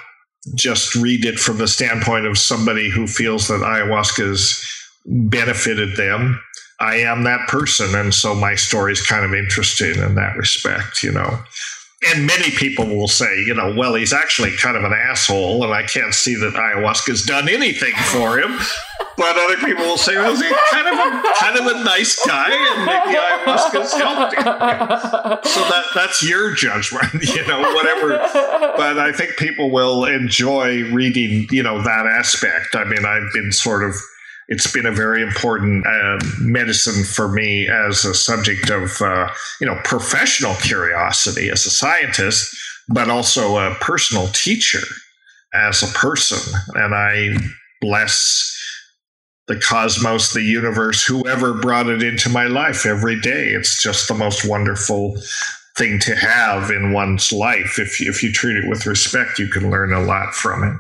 just 0.55 0.95
read 0.95 1.25
it 1.25 1.39
from 1.39 1.59
the 1.59 1.67
standpoint 1.67 2.25
of 2.25 2.39
somebody 2.39 2.89
who 2.89 3.07
feels 3.07 3.49
that 3.49 3.61
ayahuasca 3.61 4.29
has 4.29 4.65
benefited 5.05 5.97
them. 5.97 6.41
I 6.79 6.97
am 6.97 7.25
that 7.25 7.49
person. 7.49 7.95
And 7.95 8.15
so 8.15 8.35
my 8.35 8.55
story 8.55 8.93
is 8.93 9.05
kind 9.05 9.25
of 9.25 9.35
interesting 9.35 9.97
in 9.97 10.15
that 10.17 10.37
respect, 10.37 11.03
you 11.03 11.11
know 11.11 11.39
and 12.05 12.27
many 12.27 12.51
people 12.51 12.87
will 12.87 13.09
say, 13.09 13.43
you 13.47 13.55
know, 13.55 13.75
well, 13.75 13.95
he's 13.95 14.13
actually 14.13 14.53
kind 14.53 14.77
of 14.77 14.85
an 14.85 14.93
asshole, 14.93 15.65
and 15.65 15.73
I 15.73 15.83
can't 15.83 16.13
see 16.13 16.35
that 16.35 16.53
ayahuasca's 16.53 17.25
done 17.25 17.49
anything 17.49 17.95
for 18.13 18.39
him. 18.39 18.59
But 19.17 19.35
other 19.39 19.57
people 19.57 19.85
will 19.85 19.97
say, 19.97 20.15
well, 20.17 20.37
he's 20.37 20.43
kind 20.71 20.87
of 20.87 20.93
a 20.93 21.33
kind 21.41 21.59
of 21.59 21.67
a 21.67 21.85
nice 21.85 22.23
guy, 22.27 22.51
and 22.51 22.85
maybe 22.85 23.19
ayahuasca's 23.19 23.95
helped 23.95 24.35
him. 24.35 24.45
So 24.45 25.61
that 25.71 25.85
that's 25.95 26.23
your 26.23 26.55
judgment, 26.55 27.15
you 27.23 27.47
know, 27.47 27.63
whatever. 27.75 28.19
But 28.77 28.99
I 28.99 29.13
think 29.13 29.37
people 29.39 29.71
will 29.71 30.05
enjoy 30.05 30.93
reading, 30.93 31.49
you 31.51 31.63
know, 31.63 31.81
that 31.81 32.07
aspect. 32.07 32.75
I 32.75 32.85
mean, 32.85 33.07
I've 33.07 33.33
been 33.33 33.53
sort 33.53 33.83
of 33.83 33.95
it's 34.49 34.71
been 34.73 34.87
a 34.87 34.93
very 34.93 35.23
important 35.23 35.87
uh, 35.87 36.19
medicine 36.41 37.05
for 37.05 37.29
me 37.29 37.69
as 37.69 38.05
a 38.05 38.15
subject 38.15 38.71
of 38.71 39.01
uh, 39.03 39.29
you 39.61 39.67
know 39.67 39.79
professional 39.85 40.55
curiosity 40.57 41.51
as 41.51 41.67
a 41.67 41.71
scientist, 41.71 42.57
but 42.89 43.11
also 43.11 43.59
a 43.59 43.75
personal 43.81 44.29
teacher 44.29 44.83
as 45.55 45.83
a 45.83 45.93
person, 45.95 46.39
and 46.75 46.95
I 46.95 47.37
bless 47.81 48.53
the 49.49 49.59
cosmos, 49.59 50.33
the 50.33 50.43
universe, 50.43 51.05
whoever 51.05 51.55
brought 51.55 51.89
it 51.89 52.03
into 52.03 52.29
my 52.29 52.47
life 52.47 52.85
every 52.85 53.21
day. 53.21 53.49
It's 53.51 53.81
just 53.81 54.09
the 54.09 54.15
most 54.15 54.49
wonderful 54.49 55.17
thing 55.77 55.99
to 56.01 56.17
have 56.17 56.71
in 56.71 56.93
one's 56.93 57.33
life. 57.33 57.79
If 57.79 58.01
if 58.01 58.23
you 58.23 58.33
treat 58.33 58.57
it 58.57 58.69
with 58.69 58.87
respect, 58.87 59.39
you 59.39 59.49
can 59.49 59.71
learn 59.71 59.93
a 59.93 60.03
lot 60.03 60.35
from 60.35 60.65
it. 60.65 60.77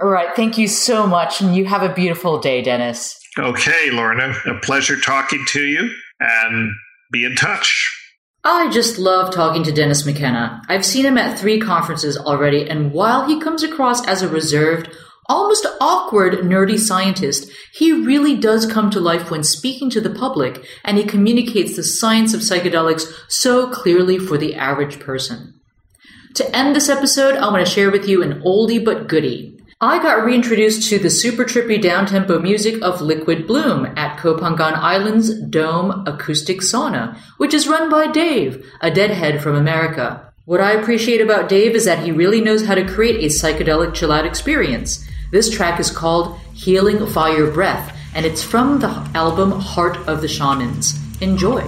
All 0.00 0.08
right. 0.08 0.34
Thank 0.34 0.56
you 0.56 0.66
so 0.66 1.06
much. 1.06 1.40
And 1.40 1.54
you 1.54 1.66
have 1.66 1.82
a 1.82 1.92
beautiful 1.92 2.38
day, 2.38 2.62
Dennis. 2.62 3.18
Okay, 3.38 3.90
Lorna. 3.90 4.34
A 4.46 4.58
pleasure 4.60 4.98
talking 4.98 5.44
to 5.48 5.62
you 5.62 5.90
and 6.20 6.72
be 7.12 7.24
in 7.24 7.34
touch. 7.36 7.96
I 8.42 8.70
just 8.70 8.98
love 8.98 9.34
talking 9.34 9.62
to 9.64 9.72
Dennis 9.72 10.06
McKenna. 10.06 10.62
I've 10.68 10.86
seen 10.86 11.04
him 11.04 11.18
at 11.18 11.38
three 11.38 11.60
conferences 11.60 12.16
already, 12.16 12.68
and 12.68 12.92
while 12.92 13.26
he 13.26 13.38
comes 13.38 13.62
across 13.62 14.06
as 14.06 14.22
a 14.22 14.28
reserved, 14.28 14.88
almost 15.28 15.66
awkward, 15.78 16.38
nerdy 16.38 16.78
scientist, 16.78 17.50
he 17.74 17.92
really 17.92 18.36
does 18.36 18.64
come 18.64 18.90
to 18.90 19.00
life 19.00 19.30
when 19.30 19.42
speaking 19.42 19.90
to 19.90 20.00
the 20.00 20.14
public, 20.14 20.64
and 20.84 20.96
he 20.96 21.04
communicates 21.04 21.76
the 21.76 21.84
science 21.84 22.32
of 22.32 22.40
psychedelics 22.40 23.12
so 23.28 23.70
clearly 23.70 24.18
for 24.18 24.38
the 24.38 24.54
average 24.54 24.98
person. 24.98 25.52
To 26.36 26.56
end 26.56 26.74
this 26.74 26.88
episode, 26.88 27.36
I 27.36 27.50
want 27.50 27.66
to 27.66 27.70
share 27.70 27.90
with 27.90 28.08
you 28.08 28.22
an 28.22 28.40
oldie 28.40 28.82
but 28.82 29.06
goodie. 29.06 29.59
I 29.82 30.02
got 30.02 30.26
reintroduced 30.26 30.90
to 30.90 30.98
the 30.98 31.08
super 31.08 31.42
trippy 31.42 31.80
downtempo 31.80 32.42
music 32.42 32.82
of 32.82 33.00
Liquid 33.00 33.46
Bloom 33.46 33.86
at 33.96 34.18
Koh 34.18 34.36
Phangan 34.36 34.74
Island's 34.74 35.32
Dome 35.40 36.04
Acoustic 36.06 36.58
Sauna, 36.58 37.16
which 37.38 37.54
is 37.54 37.66
run 37.66 37.88
by 37.88 38.06
Dave, 38.08 38.70
a 38.82 38.90
deadhead 38.90 39.42
from 39.42 39.56
America. 39.56 40.34
What 40.44 40.60
I 40.60 40.72
appreciate 40.72 41.22
about 41.22 41.48
Dave 41.48 41.74
is 41.74 41.86
that 41.86 42.00
he 42.00 42.12
really 42.12 42.42
knows 42.42 42.66
how 42.66 42.74
to 42.74 42.86
create 42.86 43.24
a 43.24 43.34
psychedelic 43.34 43.94
chill 43.94 44.12
out 44.12 44.26
experience. 44.26 45.02
This 45.32 45.48
track 45.48 45.80
is 45.80 45.90
called 45.90 46.38
Healing 46.52 47.06
Fire 47.06 47.50
Breath, 47.50 47.96
and 48.14 48.26
it's 48.26 48.42
from 48.42 48.80
the 48.80 48.90
album 49.14 49.50
Heart 49.50 49.96
of 50.06 50.20
the 50.20 50.28
Shamans. 50.28 51.00
Enjoy! 51.22 51.66